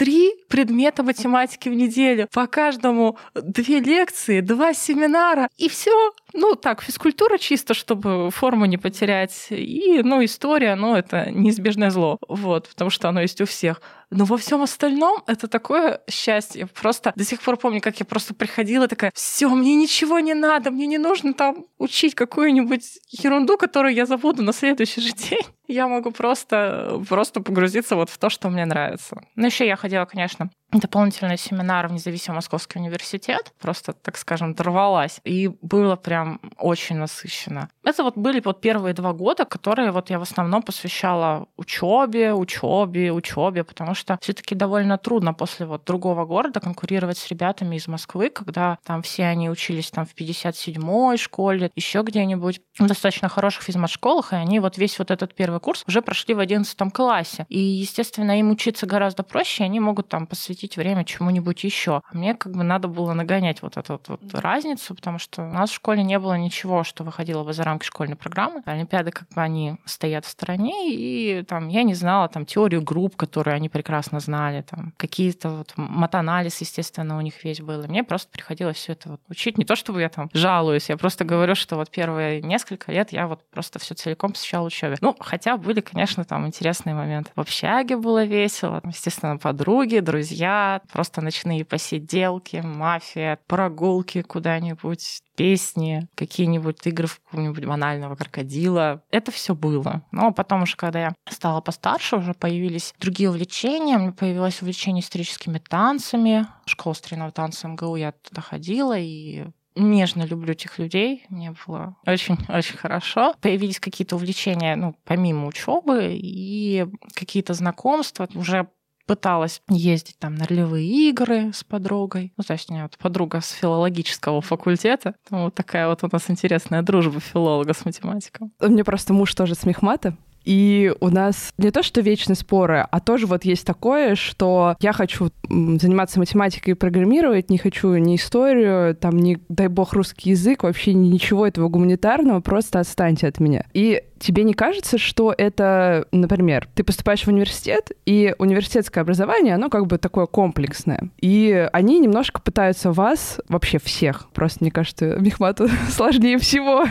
три 0.00 0.32
предмета 0.48 1.02
математики 1.02 1.68
в 1.68 1.74
неделю, 1.74 2.26
по 2.32 2.46
каждому 2.46 3.18
две 3.34 3.80
лекции, 3.80 4.40
два 4.40 4.72
семинара, 4.72 5.50
и 5.58 5.68
все. 5.68 6.12
Ну, 6.32 6.54
так, 6.54 6.82
физкультура 6.82 7.38
чисто, 7.38 7.74
чтобы 7.74 8.30
форму 8.30 8.66
не 8.66 8.78
потерять. 8.78 9.46
И, 9.50 10.00
ну, 10.02 10.24
история, 10.24 10.74
ну, 10.74 10.94
это 10.94 11.30
неизбежное 11.30 11.90
зло. 11.90 12.18
Вот, 12.28 12.68
потому 12.68 12.90
что 12.90 13.08
оно 13.08 13.20
есть 13.20 13.40
у 13.40 13.46
всех. 13.46 13.80
Но 14.10 14.24
во 14.24 14.36
всем 14.36 14.62
остальном 14.62 15.22
это 15.26 15.46
такое 15.46 16.00
счастье. 16.10 16.66
Просто 16.66 17.12
до 17.14 17.24
сих 17.24 17.40
пор 17.40 17.56
помню, 17.56 17.80
как 17.80 18.00
я 18.00 18.06
просто 18.06 18.34
приходила 18.34 18.88
такая, 18.88 19.12
все, 19.14 19.48
мне 19.48 19.76
ничего 19.76 20.18
не 20.18 20.34
надо, 20.34 20.70
мне 20.70 20.86
не 20.86 20.98
нужно 20.98 21.32
там 21.32 21.66
учить 21.78 22.14
какую-нибудь 22.14 22.98
ерунду, 23.10 23.56
которую 23.56 23.94
я 23.94 24.06
забуду 24.06 24.42
на 24.42 24.52
следующий 24.52 25.00
же 25.00 25.12
день. 25.12 25.46
Я 25.68 25.86
могу 25.86 26.10
просто, 26.10 27.00
просто 27.08 27.40
погрузиться 27.40 27.94
вот 27.94 28.10
в 28.10 28.18
то, 28.18 28.30
что 28.30 28.50
мне 28.50 28.64
нравится. 28.66 29.22
Ну, 29.36 29.46
еще 29.46 29.66
я 29.66 29.76
ходила, 29.76 30.04
конечно, 30.04 30.50
дополнительный 30.78 31.36
семинар 31.36 31.88
в 31.88 31.92
независимый 31.92 32.36
Московский 32.36 32.78
университет. 32.78 33.52
Просто, 33.60 33.92
так 33.92 34.16
скажем, 34.16 34.54
дорвалась. 34.54 35.20
И 35.24 35.50
было 35.62 35.96
прям 35.96 36.40
очень 36.58 36.96
насыщенно. 36.96 37.68
Это 37.84 38.04
вот 38.04 38.16
были 38.16 38.40
вот 38.44 38.60
первые 38.60 38.94
два 38.94 39.12
года, 39.12 39.44
которые 39.44 39.90
вот 39.90 40.10
я 40.10 40.18
в 40.18 40.22
основном 40.22 40.62
посвящала 40.62 41.48
учебе, 41.56 42.32
учебе, 42.34 43.12
учебе, 43.12 43.64
потому 43.64 43.94
что 43.94 44.18
все-таки 44.20 44.54
довольно 44.54 44.96
трудно 44.98 45.34
после 45.34 45.66
вот 45.66 45.84
другого 45.84 46.24
города 46.24 46.60
конкурировать 46.60 47.18
с 47.18 47.28
ребятами 47.28 47.76
из 47.76 47.88
Москвы, 47.88 48.30
когда 48.30 48.78
там 48.84 49.02
все 49.02 49.24
они 49.24 49.50
учились 49.50 49.90
там 49.90 50.06
в 50.06 50.14
57-й 50.14 51.16
школе, 51.16 51.70
еще 51.74 52.02
где-нибудь 52.02 52.60
в 52.78 52.86
достаточно 52.86 53.28
хороших 53.28 53.62
физмат-школах, 53.62 54.32
и 54.32 54.36
они 54.36 54.60
вот 54.60 54.78
весь 54.78 54.98
вот 54.98 55.10
этот 55.10 55.34
первый 55.34 55.60
курс 55.60 55.84
уже 55.86 56.02
прошли 56.02 56.34
в 56.34 56.38
11 56.38 56.92
классе. 56.92 57.46
И, 57.48 57.58
естественно, 57.58 58.38
им 58.38 58.50
учиться 58.50 58.86
гораздо 58.86 59.22
проще, 59.22 59.64
они 59.64 59.80
могут 59.80 60.08
там 60.08 60.26
посвятить 60.26 60.59
посвятить 60.60 60.76
время 60.76 61.04
чему-нибудь 61.04 61.64
еще. 61.64 62.02
А 62.10 62.16
мне 62.16 62.34
как 62.34 62.52
бы 62.52 62.62
надо 62.62 62.88
было 62.88 63.14
нагонять 63.14 63.62
вот 63.62 63.76
эту 63.76 64.00
вот 64.06 64.20
разницу, 64.34 64.94
потому 64.94 65.18
что 65.18 65.42
у 65.42 65.48
нас 65.48 65.70
в 65.70 65.74
школе 65.74 66.02
не 66.02 66.18
было 66.18 66.36
ничего, 66.36 66.84
что 66.84 67.04
выходило 67.04 67.44
бы 67.44 67.52
за 67.52 67.64
рамки 67.64 67.84
школьной 67.84 68.16
программы. 68.16 68.62
Олимпиады 68.66 69.10
как 69.10 69.28
бы 69.30 69.40
они 69.40 69.76
стоят 69.86 70.26
в 70.26 70.28
стороне, 70.28 70.92
и 70.92 71.42
там 71.42 71.68
я 71.68 71.82
не 71.82 71.94
знала 71.94 72.28
там 72.28 72.44
теорию 72.44 72.82
групп, 72.82 73.16
которые 73.16 73.54
они 73.54 73.68
прекрасно 73.68 74.20
знали, 74.20 74.62
там 74.62 74.92
какие-то 74.96 75.50
вот 75.50 75.72
матанализ, 75.76 76.60
естественно, 76.60 77.16
у 77.16 77.20
них 77.20 77.42
весь 77.44 77.60
был. 77.60 77.82
И 77.82 77.88
мне 77.88 78.04
просто 78.04 78.30
приходилось 78.30 78.76
все 78.76 78.92
это 78.92 79.10
вот 79.10 79.20
учить. 79.28 79.56
Не 79.56 79.64
то 79.64 79.76
чтобы 79.76 80.00
я 80.00 80.08
там 80.08 80.28
жалуюсь, 80.34 80.90
я 80.90 80.96
просто 80.96 81.24
говорю, 81.24 81.54
что 81.54 81.76
вот 81.76 81.90
первые 81.90 82.42
несколько 82.42 82.92
лет 82.92 83.12
я 83.12 83.26
вот 83.26 83.40
просто 83.50 83.78
все 83.78 83.94
целиком 83.94 84.32
посвящала 84.32 84.66
учебе. 84.66 84.96
Ну, 85.00 85.16
хотя 85.18 85.56
были, 85.56 85.80
конечно, 85.80 86.24
там 86.24 86.46
интересные 86.46 86.94
моменты. 86.94 87.30
В 87.34 87.40
общаге 87.40 87.96
было 87.96 88.24
весело, 88.24 88.82
естественно, 88.84 89.38
подруги, 89.38 90.00
друзья, 90.00 90.49
просто 90.92 91.20
ночные 91.20 91.64
посиделки, 91.64 92.56
мафия, 92.56 93.38
прогулки 93.46 94.22
куда-нибудь, 94.22 95.22
песни, 95.36 96.08
какие-нибудь 96.14 96.86
игры 96.86 97.06
в 97.06 97.20
какого-нибудь 97.20 97.64
банального 97.64 98.14
крокодила. 98.14 99.02
Это 99.10 99.32
все 99.32 99.54
было. 99.54 100.02
Но 100.12 100.32
потом 100.32 100.62
уже, 100.62 100.76
когда 100.76 101.00
я 101.00 101.14
стала 101.28 101.60
постарше, 101.60 102.16
уже 102.16 102.34
появились 102.34 102.94
другие 102.98 103.30
увлечения. 103.30 103.96
У 103.96 104.00
меня 104.00 104.12
появилось 104.12 104.60
увлечение 104.62 105.02
историческими 105.02 105.58
танцами. 105.58 106.46
Школа 106.66 106.94
старинного 106.94 107.32
танца 107.32 107.68
МГУ 107.68 107.96
я 107.96 108.12
туда 108.12 108.42
ходила, 108.42 108.98
и 108.98 109.46
нежно 109.76 110.24
люблю 110.24 110.52
этих 110.52 110.78
людей. 110.78 111.24
Мне 111.28 111.54
было 111.66 111.96
очень-очень 112.06 112.76
хорошо. 112.76 113.34
Появились 113.40 113.80
какие-то 113.80 114.16
увлечения, 114.16 114.76
ну, 114.76 114.94
помимо 115.04 115.46
учебы 115.46 116.10
и 116.12 116.86
какие-то 117.14 117.54
знакомства. 117.54 118.28
Уже 118.34 118.68
пыталась 119.06 119.62
ездить 119.68 120.18
там 120.18 120.34
на 120.34 120.46
ролевые 120.46 120.86
игры 121.10 121.52
с 121.52 121.64
подругой. 121.64 122.32
Ну, 122.36 122.44
то 122.44 122.52
есть 122.52 122.70
у 122.70 122.74
меня 122.74 122.84
вот 122.84 122.96
подруга 122.98 123.40
с 123.40 123.50
филологического 123.52 124.40
факультета. 124.40 125.14
Вот 125.30 125.54
такая 125.54 125.88
вот 125.88 126.04
у 126.04 126.08
нас 126.10 126.30
интересная 126.30 126.82
дружба 126.82 127.20
филолога 127.20 127.74
с 127.74 127.84
математиком. 127.84 128.52
У 128.60 128.68
меня 128.68 128.84
просто 128.84 129.12
муж 129.12 129.34
тоже 129.34 129.54
с 129.54 129.64
мехмата. 129.64 130.16
И 130.44 130.92
у 131.00 131.08
нас 131.08 131.52
не 131.58 131.70
то, 131.70 131.82
что 131.82 132.00
вечные 132.00 132.36
споры, 132.36 132.86
а 132.90 133.00
тоже 133.00 133.26
вот 133.26 133.44
есть 133.44 133.66
такое, 133.66 134.14
что 134.14 134.76
я 134.80 134.92
хочу 134.92 135.30
заниматься 135.48 136.18
математикой 136.18 136.72
и 136.72 136.76
программировать, 136.76 137.50
не 137.50 137.58
хочу 137.58 137.94
ни 137.94 138.16
историю, 138.16 138.94
там, 138.94 139.18
ни, 139.18 139.38
дай 139.48 139.68
бог, 139.68 139.92
русский 139.92 140.30
язык, 140.30 140.62
вообще 140.62 140.94
ничего 140.94 141.46
этого 141.46 141.68
гуманитарного, 141.68 142.40
просто 142.40 142.80
отстаньте 142.80 143.26
от 143.26 143.40
меня. 143.40 143.64
И 143.72 144.02
тебе 144.18 144.44
не 144.44 144.54
кажется, 144.54 144.98
что 144.98 145.34
это, 145.36 146.06
например, 146.12 146.68
ты 146.74 146.84
поступаешь 146.84 147.24
в 147.24 147.28
университет, 147.28 147.90
и 148.06 148.34
университетское 148.38 149.02
образование, 149.02 149.54
оно 149.54 149.70
как 149.70 149.86
бы 149.86 149.98
такое 149.98 150.26
комплексное. 150.26 151.10
И 151.20 151.68
они 151.72 151.98
немножко 151.98 152.40
пытаются 152.40 152.92
вас, 152.92 153.40
вообще 153.48 153.78
всех, 153.78 154.28
просто 154.32 154.58
мне 154.60 154.70
кажется, 154.70 155.16
Мехмату 155.20 155.68
сложнее 155.90 156.38
всего, 156.38 156.84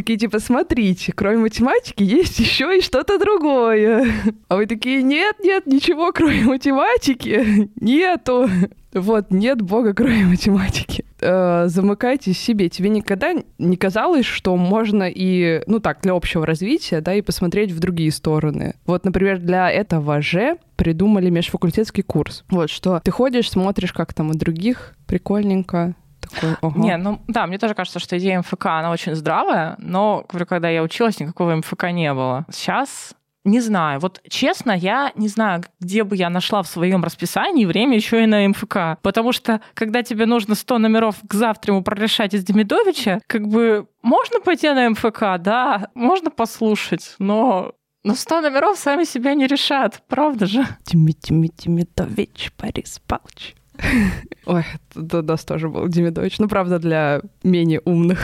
такие 0.00 0.18
типа, 0.18 0.38
смотрите, 0.38 1.12
кроме 1.12 1.38
математики 1.38 2.02
есть 2.02 2.38
еще 2.38 2.78
и 2.78 2.80
что-то 2.80 3.18
другое. 3.18 4.06
А 4.48 4.56
вы 4.56 4.66
такие, 4.66 5.02
нет, 5.02 5.36
нет, 5.42 5.66
ничего 5.66 6.10
кроме 6.12 6.42
математики 6.44 7.70
нету. 7.76 8.48
Вот, 8.92 9.30
нет 9.30 9.60
бога, 9.60 9.92
кроме 9.94 10.24
математики. 10.24 11.04
Э, 11.20 11.64
замыкайтесь 11.66 12.38
себе. 12.40 12.68
Тебе 12.68 12.88
никогда 12.88 13.34
не 13.58 13.76
казалось, 13.76 14.24
что 14.24 14.56
можно 14.56 15.04
и, 15.08 15.62
ну 15.66 15.80
так, 15.80 16.00
для 16.00 16.14
общего 16.14 16.46
развития, 16.46 17.00
да, 17.00 17.14
и 17.14 17.22
посмотреть 17.22 17.72
в 17.72 17.78
другие 17.78 18.10
стороны. 18.10 18.74
Вот, 18.86 19.04
например, 19.04 19.38
для 19.38 19.70
этого 19.70 20.22
же 20.22 20.56
придумали 20.76 21.28
межфакультетский 21.30 22.02
курс. 22.02 22.44
Вот, 22.50 22.70
что 22.70 23.00
ты 23.04 23.10
ходишь, 23.10 23.50
смотришь, 23.50 23.92
как 23.92 24.14
там 24.14 24.30
у 24.30 24.34
других, 24.34 24.94
прикольненько, 25.06 25.94
такой, 26.20 26.56
ого. 26.60 26.80
Не, 26.80 26.96
ну 26.96 27.20
да, 27.28 27.46
мне 27.46 27.58
тоже 27.58 27.74
кажется, 27.74 27.98
что 27.98 28.18
идея 28.18 28.40
МФК, 28.40 28.66
она 28.66 28.90
очень 28.90 29.14
здравая, 29.14 29.76
но, 29.78 30.24
говорю, 30.28 30.46
когда 30.46 30.68
я 30.68 30.82
училась, 30.82 31.20
никакого 31.20 31.54
МФК 31.56 31.90
не 31.90 32.12
было. 32.14 32.46
Сейчас 32.50 33.14
не 33.44 33.60
знаю. 33.60 34.00
Вот 34.00 34.20
честно, 34.28 34.72
я 34.72 35.12
не 35.14 35.28
знаю, 35.28 35.62
где 35.80 36.04
бы 36.04 36.14
я 36.14 36.28
нашла 36.28 36.62
в 36.62 36.68
своем 36.68 37.02
расписании 37.02 37.64
время 37.64 37.96
еще 37.96 38.22
и 38.22 38.26
на 38.26 38.46
МФК. 38.48 39.00
Потому 39.02 39.32
что, 39.32 39.60
когда 39.74 40.02
тебе 40.02 40.26
нужно 40.26 40.54
100 40.54 40.78
номеров 40.78 41.16
к 41.26 41.32
завтраму 41.32 41.82
прорешать 41.82 42.34
из 42.34 42.44
Демидовича, 42.44 43.20
как 43.26 43.48
бы 43.48 43.86
можно 44.02 44.40
пойти 44.40 44.68
на 44.70 44.90
МФК, 44.90 45.38
да, 45.38 45.88
можно 45.94 46.30
послушать, 46.30 47.14
но 47.18 47.72
но 48.02 48.14
100 48.14 48.40
номеров 48.40 48.78
сами 48.78 49.04
себя 49.04 49.34
не 49.34 49.46
решат, 49.46 50.02
правда 50.08 50.46
же? 50.46 50.66
Тими, 50.84 51.12
Тими, 51.12 51.50
Демидович, 51.54 52.50
Борис 52.58 52.98
Павлович. 53.06 53.54
Ой, 54.46 54.64
это 54.94 55.22
нас 55.22 55.44
тоже 55.44 55.68
был 55.68 55.88
Демидович. 55.88 56.38
Ну, 56.38 56.48
правда, 56.48 56.78
для 56.78 57.20
менее 57.42 57.80
умных. 57.84 58.20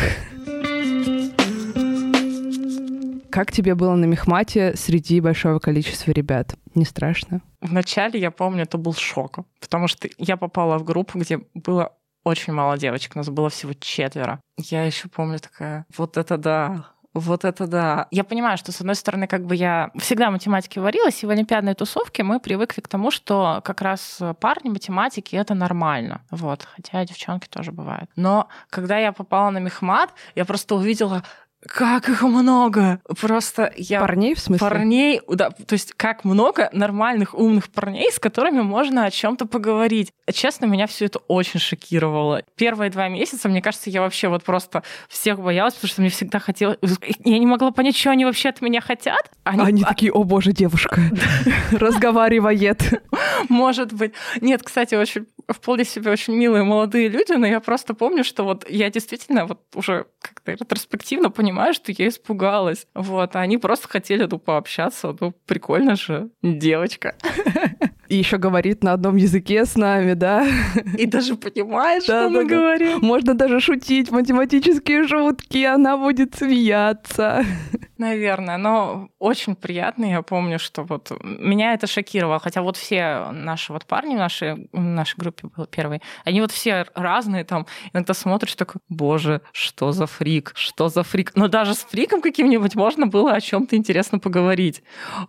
Как 3.30 3.52
тебе 3.52 3.74
было 3.74 3.94
на 3.96 4.06
мехмате 4.06 4.74
среди 4.76 5.20
большого 5.20 5.58
количества 5.58 6.10
ребят? 6.12 6.54
Не 6.74 6.86
страшно? 6.86 7.42
Вначале, 7.60 8.18
я 8.18 8.30
помню, 8.30 8.62
это 8.62 8.78
был 8.78 8.94
шок, 8.94 9.40
потому 9.60 9.88
что 9.88 10.08
я 10.16 10.36
попала 10.36 10.78
в 10.78 10.84
группу, 10.84 11.18
где 11.18 11.40
было 11.52 11.92
очень 12.24 12.52
мало 12.52 12.76
девочек, 12.76 13.14
нас 13.14 13.28
было 13.28 13.50
всего 13.50 13.72
четверо. 13.74 14.40
Я 14.58 14.84
еще 14.84 15.08
помню 15.08 15.38
такая, 15.38 15.86
вот 15.96 16.16
это 16.16 16.38
да, 16.38 16.86
вот 17.18 17.44
это 17.44 17.66
да. 17.66 18.06
Я 18.10 18.24
понимаю, 18.24 18.58
что, 18.58 18.72
с 18.72 18.80
одной 18.80 18.94
стороны, 18.94 19.26
как 19.26 19.44
бы 19.44 19.54
я 19.54 19.90
всегда 19.98 20.30
математике 20.30 20.80
варилась, 20.80 21.22
и 21.22 21.26
в 21.26 21.30
олимпиадной 21.30 21.74
тусовке 21.74 22.22
мы 22.22 22.40
привыкли 22.40 22.80
к 22.80 22.88
тому, 22.88 23.10
что 23.10 23.60
как 23.64 23.82
раз 23.82 24.20
парни 24.40 24.68
математики— 24.68 25.36
это 25.36 25.54
нормально. 25.54 26.20
Вот. 26.30 26.66
Хотя 26.76 27.04
девчонки 27.04 27.48
тоже 27.48 27.72
бывают. 27.72 28.10
Но 28.16 28.48
когда 28.70 28.98
я 28.98 29.12
попала 29.12 29.50
на 29.50 29.58
мехмат, 29.58 30.10
я 30.34 30.44
просто 30.44 30.74
увидела 30.74 31.22
как 31.66 32.08
их 32.08 32.22
много! 32.22 33.00
Просто 33.20 33.72
я... 33.76 34.00
Парней, 34.00 34.34
в 34.34 34.40
смысле? 34.40 34.60
Парней, 34.60 35.20
да, 35.28 35.50
то 35.50 35.72
есть 35.72 35.92
как 35.94 36.24
много 36.24 36.68
нормальных, 36.72 37.34
умных 37.34 37.68
парней, 37.68 38.10
с 38.12 38.18
которыми 38.18 38.62
можно 38.62 39.04
о 39.04 39.10
чем 39.10 39.36
то 39.36 39.46
поговорить. 39.46 40.12
Честно, 40.32 40.66
меня 40.66 40.86
все 40.86 41.06
это 41.06 41.18
очень 41.28 41.60
шокировало. 41.60 42.42
Первые 42.56 42.90
два 42.90 43.08
месяца, 43.08 43.48
мне 43.48 43.62
кажется, 43.62 43.90
я 43.90 44.00
вообще 44.00 44.28
вот 44.28 44.44
просто 44.44 44.82
всех 45.08 45.40
боялась, 45.40 45.74
потому 45.74 45.88
что 45.88 46.00
мне 46.02 46.10
всегда 46.10 46.38
хотелось... 46.38 46.78
Я 47.24 47.38
не 47.38 47.46
могла 47.46 47.70
понять, 47.70 47.96
что 47.96 48.10
они 48.10 48.24
вообще 48.24 48.50
от 48.50 48.60
меня 48.60 48.80
хотят. 48.80 49.30
Они, 49.44 49.62
они 49.62 49.82
а 49.82 49.88
такие, 49.88 50.12
о 50.12 50.24
боже, 50.24 50.52
девушка, 50.52 51.00
разговаривает. 51.72 53.02
Может 53.48 53.92
быть. 53.92 54.12
Нет, 54.40 54.62
кстати, 54.62 54.94
очень 54.94 55.26
вполне 55.48 55.84
себе 55.84 56.10
очень 56.10 56.34
милые 56.34 56.64
молодые 56.64 57.08
люди, 57.08 57.32
но 57.32 57.46
я 57.46 57.60
просто 57.60 57.94
помню, 57.94 58.24
что 58.24 58.44
вот 58.44 58.68
я 58.68 58.90
действительно 58.90 59.46
вот 59.46 59.60
уже 59.74 60.06
как-то 60.20 60.52
ретроспективно 60.52 61.30
понимаю, 61.30 61.74
что 61.74 61.92
я 61.92 62.08
испугалась. 62.08 62.86
Вот, 62.94 63.36
а 63.36 63.40
они 63.40 63.58
просто 63.58 63.88
хотели 63.88 64.26
ну, 64.30 64.38
пообщаться. 64.38 65.16
Ну, 65.20 65.32
прикольно 65.46 65.96
же, 65.96 66.30
девочка. 66.42 67.16
И 68.08 68.16
еще 68.16 68.38
говорит 68.38 68.84
на 68.84 68.92
одном 68.92 69.16
языке 69.16 69.64
с 69.64 69.74
нами, 69.76 70.14
да? 70.14 70.46
И 70.96 71.06
даже 71.06 71.34
понимает, 71.36 72.04
что 72.04 72.28
мы 72.28 72.44
говорим. 72.44 73.00
Можно 73.00 73.34
даже 73.34 73.60
шутить 73.60 74.10
математические 74.10 75.08
шутки, 75.08 75.64
она 75.64 75.96
будет 75.96 76.36
смеяться. 76.36 77.44
Наверное, 77.98 78.58
но 78.58 79.08
очень 79.18 79.56
приятно. 79.56 80.04
Я 80.04 80.20
помню, 80.20 80.58
что 80.58 80.82
вот 80.82 81.10
меня 81.22 81.72
это 81.72 81.86
шокировало. 81.86 82.38
Хотя 82.38 82.60
вот 82.60 82.76
все 82.76 83.30
наши 83.32 83.72
вот 83.72 83.86
парни 83.86 84.14
в 84.14 84.18
нашей, 84.18 84.68
в 84.72 84.80
нашей 84.80 85.16
группе 85.16 85.48
был 85.48 85.64
первый, 85.64 86.02
они 86.24 86.42
вот 86.42 86.52
все 86.52 86.86
разные 86.94 87.44
там. 87.44 87.66
Иногда 87.94 88.12
смотришь 88.12 88.54
такой, 88.54 88.82
боже, 88.90 89.40
что 89.52 89.92
за 89.92 90.06
фрик, 90.06 90.52
что 90.54 90.90
за 90.90 91.02
фрик. 91.04 91.32
Но 91.34 91.48
даже 91.48 91.74
с 91.74 91.84
фриком 91.84 92.20
каким-нибудь 92.20 92.74
можно 92.74 93.06
было 93.06 93.32
о 93.32 93.40
чем 93.40 93.66
то 93.66 93.76
интересно 93.76 94.18
поговорить. 94.18 94.82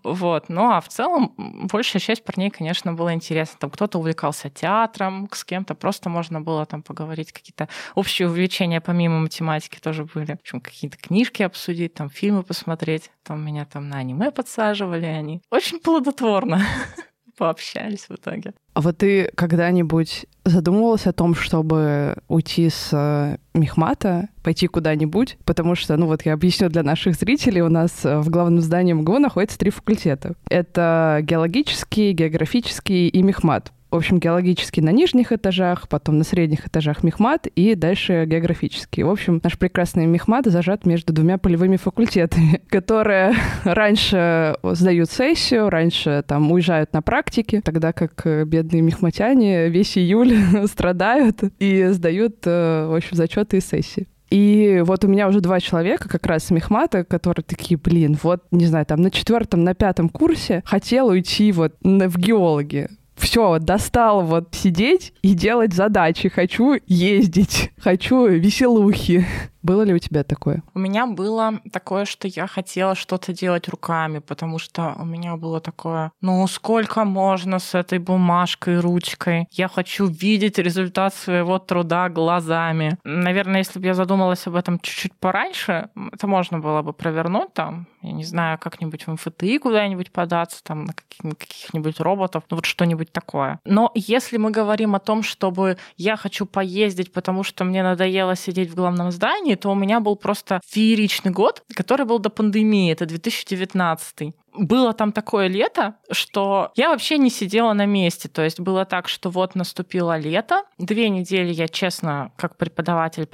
Вот. 0.04 0.50
Ну 0.50 0.70
а 0.70 0.82
в 0.82 0.90
целом 0.90 1.34
большая 1.72 2.02
часть 2.02 2.26
парней, 2.26 2.50
конечно, 2.50 2.94
было 2.94 3.14
интересно. 3.14 3.58
Там 3.60 3.70
кто-то 3.70 3.98
увлекался 4.00 4.50
театром, 4.50 5.30
с 5.32 5.46
кем-то 5.46 5.74
просто 5.74 6.10
можно 6.10 6.42
было 6.42 6.66
там 6.66 6.84
поговорить, 6.84 7.32
какие-то 7.32 7.70
общие 7.96 8.28
увлечения 8.28 8.82
помимо 8.82 9.20
математики 9.20 9.80
тоже 9.80 10.04
были. 10.04 10.34
В 10.34 10.42
общем, 10.42 10.60
какие-то 10.60 10.98
книжки 10.98 11.44
обсудить, 11.44 11.94
там 11.94 12.10
фильмы 12.10 12.44
посмотреть 12.44 12.57
посмотреть. 12.58 13.12
Там 13.24 13.46
меня 13.46 13.66
там 13.66 13.90
на 13.90 13.98
аниме 13.98 14.32
подсаживали 14.32 15.06
они. 15.06 15.42
Очень 15.52 15.80
плодотворно 15.80 16.62
пообщались 17.38 18.10
в 18.10 18.16
итоге. 18.16 18.54
А 18.74 18.82
вот 18.82 18.98
ты 18.98 19.30
когда-нибудь 19.36 20.26
задумывался 20.44 21.10
о 21.10 21.14
том, 21.14 21.36
чтобы 21.36 22.18
уйти 22.28 22.70
с 22.70 22.90
э, 22.92 23.38
Мехмата, 23.54 24.30
пойти 24.44 24.68
куда-нибудь? 24.68 25.38
Потому 25.46 25.76
что, 25.76 25.98
ну 25.98 26.08
вот 26.08 26.26
я 26.26 26.34
объясню 26.34 26.70
для 26.70 26.84
наших 26.84 27.16
зрителей, 27.16 27.62
у 27.62 27.70
нас 27.70 28.06
э, 28.06 28.20
в 28.20 28.30
главном 28.30 28.62
здании 28.62 28.94
МГУ 28.94 29.20
находится 29.20 29.58
три 29.58 29.70
факультета. 29.70 30.34
Это 30.50 31.20
геологический, 31.22 32.14
географический 32.14 33.08
и 33.08 33.22
Мехмат. 33.22 33.72
В 33.90 33.96
общем, 33.96 34.20
геологический 34.20 34.84
на 34.84 34.92
нижних 34.92 35.32
этажах, 35.32 35.88
потом 35.88 36.18
на 36.18 36.26
средних 36.26 36.68
этажах 36.68 37.04
мехмат 37.04 37.48
и 37.48 37.74
дальше 37.74 38.26
географический. 38.28 39.04
В 39.04 39.10
общем, 39.10 39.40
наш 39.42 39.58
прекрасный 39.58 40.06
мехмат 40.06 40.46
зажат 40.46 40.86
между 40.86 41.14
двумя 41.14 41.38
полевыми 41.38 41.78
факультетами, 41.78 42.62
которые 42.70 43.34
раньше 43.64 44.58
сдают 44.62 45.10
сессию, 45.10 45.70
раньше 45.70 46.24
там 46.28 46.52
уезжают 46.52 46.92
на 46.92 47.02
практики, 47.02 47.62
тогда 47.64 47.94
как 47.94 48.26
э, 48.26 48.44
бедные 48.44 48.82
мехматяне 48.82 49.70
весь 49.70 49.98
июль 49.98 50.36
страдают 50.68 51.44
и 51.60 51.88
сдают, 51.92 52.40
э, 52.46 52.88
в 52.88 52.96
общем, 52.96 53.16
зачеты 53.16 53.58
и 53.58 53.62
сессии. 53.62 54.08
И 54.30 54.84
вот 54.86 55.06
у 55.06 55.08
меня 55.08 55.30
уже 55.30 55.40
два 55.40 55.62
человека, 55.62 56.10
как 56.10 56.26
раз 56.26 56.44
с 56.44 56.52
мехмата, 56.52 57.06
которые 57.06 57.46
такие, 57.46 57.78
блин, 57.78 58.18
вот, 58.22 58.44
не 58.52 58.66
знаю, 58.66 58.86
там 58.86 59.02
на 59.02 59.12
четвертом, 59.12 59.64
на 59.64 59.74
пятом 59.74 60.10
курсе 60.10 60.62
хотел 60.66 61.08
уйти 61.08 61.54
вот 61.54 61.76
в 61.82 62.18
геологи 62.18 62.90
все, 63.18 63.60
достал 63.60 64.22
вот 64.22 64.56
сидеть 64.56 65.14
и 65.22 65.34
делать 65.34 65.74
задачи. 65.74 66.30
Хочу 66.30 66.80
ездить, 66.86 67.72
хочу 67.78 68.28
веселухи. 68.28 69.26
Было 69.68 69.82
ли 69.82 69.94
у 69.94 70.00
тебя 70.00 70.24
такое? 70.24 70.64
У 70.74 70.80
меня 70.80 71.06
было 71.06 71.60
такое, 71.74 72.06
что 72.06 72.30
я 72.30 72.48
хотела 72.48 72.96
что-то 72.96 73.34
делать 73.34 73.68
руками, 73.68 74.20
потому 74.20 74.60
что 74.60 74.96
у 74.98 75.04
меня 75.04 75.36
было 75.36 75.60
такое, 75.60 76.14
ну 76.22 76.48
сколько 76.48 77.04
можно 77.04 77.60
с 77.60 77.76
этой 77.76 78.00
бумажкой, 78.00 78.80
ручкой? 78.80 79.48
Я 79.52 79.68
хочу 79.68 80.06
видеть 80.06 80.58
результат 80.58 81.14
своего 81.14 81.60
труда 81.60 82.08
глазами. 82.08 82.98
Наверное, 83.04 83.58
если 83.58 83.80
бы 83.80 83.86
я 83.88 83.94
задумалась 83.94 84.48
об 84.48 84.56
этом 84.56 84.80
чуть-чуть 84.80 85.14
пораньше, 85.20 85.90
это 86.14 86.28
можно 86.28 86.60
было 86.60 86.82
бы 86.82 86.94
провернуть 86.94 87.54
там, 87.54 87.88
я 88.02 88.14
не 88.14 88.24
знаю, 88.24 88.58
как-нибудь 88.60 89.06
в 89.06 89.12
МФТИ 89.12 89.58
куда-нибудь 89.58 90.12
податься, 90.12 90.64
там, 90.64 90.86
на 90.86 90.94
каких-нибудь 91.36 92.00
роботов, 92.00 92.44
ну 92.50 92.56
вот 92.56 92.66
что-нибудь 92.66 93.12
такое. 93.12 93.60
Но 93.66 93.92
если 93.96 94.38
мы 94.38 94.52
говорим 94.52 94.96
о 94.96 95.00
том, 95.00 95.24
чтобы 95.24 95.78
я 95.98 96.16
хочу 96.16 96.46
поездить, 96.46 97.12
потому 97.12 97.44
что 97.44 97.66
мне 97.66 97.84
надоело 97.84 98.38
сидеть 98.38 98.72
в 98.72 98.76
главном 98.76 99.12
здании, 99.12 99.57
то 99.58 99.70
у 99.70 99.76
меня 99.76 100.00
был 100.00 100.16
просто 100.16 100.62
фееричный 100.66 101.32
год, 101.32 101.64
который 101.76 102.06
был 102.06 102.20
до 102.20 102.30
пандемии, 102.30 102.92
это 102.92 103.06
2019 103.06 104.34
было 104.58 104.94
там 104.94 105.12
такое 105.12 105.48
лето, 105.48 105.96
что 106.12 106.72
я 106.76 106.90
вообще 106.90 107.18
не 107.18 107.30
сидела 107.30 107.74
на 107.74 107.86
месте. 107.86 108.28
То 108.28 108.44
есть 108.44 108.60
было 108.60 108.86
так, 108.86 109.08
что 109.08 109.30
вот 109.30 109.56
наступило 109.56 110.18
лето, 110.18 110.64
две 110.78 111.10
недели 111.10 111.54
я, 111.54 111.68
честно, 111.68 112.32
как 112.38 112.58
преподаватель 112.58 113.28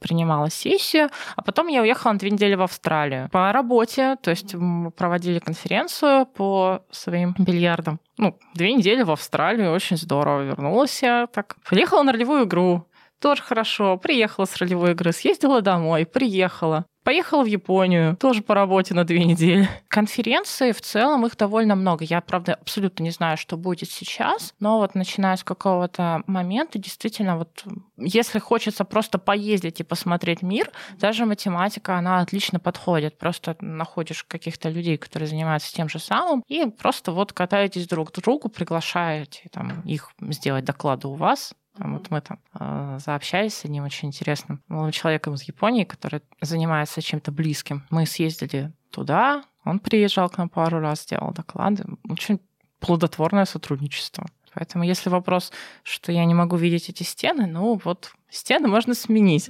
принимала 0.00 0.50
сессию, 0.50 1.10
а 1.36 1.42
потом 1.42 1.68
я 1.68 1.82
уехала 1.82 2.12
на 2.12 2.18
две 2.18 2.30
недели 2.30 2.54
в 2.54 2.62
Австралию 2.62 3.28
по 3.30 3.52
работе, 3.52 4.16
то 4.22 4.30
есть 4.30 4.54
мы 4.54 4.90
проводили 4.90 5.38
конференцию 5.38 6.26
по 6.26 6.82
своим 6.90 7.34
бильярдам. 7.38 8.00
Ну, 8.18 8.38
две 8.54 8.72
недели 8.74 9.02
в 9.02 9.10
Австралию, 9.10 9.72
очень 9.72 9.96
здорово. 9.96 10.42
Вернулась 10.42 11.02
я 11.02 11.26
так. 11.26 11.56
Приехала 11.68 12.02
на 12.02 12.12
ролевую 12.12 12.44
игру, 12.44 12.86
тоже 13.22 13.42
хорошо. 13.42 13.96
Приехала 13.96 14.44
с 14.44 14.56
ролевой 14.56 14.92
игры, 14.92 15.12
съездила 15.12 15.62
домой, 15.62 16.04
приехала. 16.04 16.84
Поехала 17.04 17.42
в 17.42 17.46
Японию, 17.46 18.16
тоже 18.16 18.42
по 18.42 18.54
работе 18.54 18.94
на 18.94 19.04
две 19.04 19.24
недели. 19.24 19.68
Конференции 19.88 20.70
в 20.70 20.80
целом 20.80 21.26
их 21.26 21.36
довольно 21.36 21.74
много. 21.74 22.04
Я, 22.04 22.20
правда, 22.20 22.54
абсолютно 22.54 23.02
не 23.02 23.10
знаю, 23.10 23.36
что 23.36 23.56
будет 23.56 23.90
сейчас, 23.90 24.54
но 24.60 24.78
вот 24.78 24.94
начиная 24.94 25.36
с 25.36 25.42
какого-то 25.42 26.22
момента, 26.28 26.78
действительно, 26.78 27.38
вот 27.38 27.64
если 27.96 28.38
хочется 28.38 28.84
просто 28.84 29.18
поездить 29.18 29.80
и 29.80 29.84
посмотреть 29.84 30.42
мир, 30.42 30.70
даже 30.96 31.26
математика, 31.26 31.96
она 31.96 32.20
отлично 32.20 32.60
подходит. 32.60 33.18
Просто 33.18 33.56
находишь 33.60 34.22
каких-то 34.22 34.68
людей, 34.68 34.96
которые 34.96 35.28
занимаются 35.28 35.74
тем 35.74 35.88
же 35.88 35.98
самым, 35.98 36.44
и 36.46 36.66
просто 36.66 37.10
вот 37.10 37.32
катаетесь 37.32 37.88
друг 37.88 38.12
к 38.12 38.20
другу, 38.20 38.48
приглашаете 38.48 39.48
там, 39.50 39.80
их 39.80 40.10
сделать 40.20 40.64
доклады 40.64 41.08
у 41.08 41.14
вас, 41.14 41.52
там, 41.76 41.94
вот 41.94 42.10
мы 42.10 42.20
там 42.20 42.38
э, 42.58 42.98
заобщались 43.04 43.54
с 43.54 43.64
одним 43.64 43.84
очень 43.84 44.08
интересным 44.08 44.62
молодым 44.68 44.92
человеком 44.92 45.34
из 45.34 45.42
Японии, 45.44 45.84
который 45.84 46.20
занимается 46.40 47.00
чем-то 47.00 47.32
близким. 47.32 47.84
Мы 47.90 48.06
съездили 48.06 48.72
туда, 48.90 49.42
он 49.64 49.78
приезжал 49.78 50.28
к 50.28 50.38
нам 50.38 50.48
пару 50.48 50.80
раз, 50.80 51.06
делал 51.06 51.32
доклады. 51.32 51.84
Очень 52.08 52.40
плодотворное 52.80 53.44
сотрудничество. 53.44 54.26
Поэтому 54.54 54.84
если 54.84 55.08
вопрос, 55.08 55.50
что 55.82 56.12
я 56.12 56.24
не 56.24 56.34
могу 56.34 56.56
видеть 56.56 56.90
эти 56.90 57.04
стены, 57.04 57.46
ну 57.46 57.80
вот 57.82 58.12
стены 58.28 58.68
можно 58.68 58.94
сменить. 58.94 59.48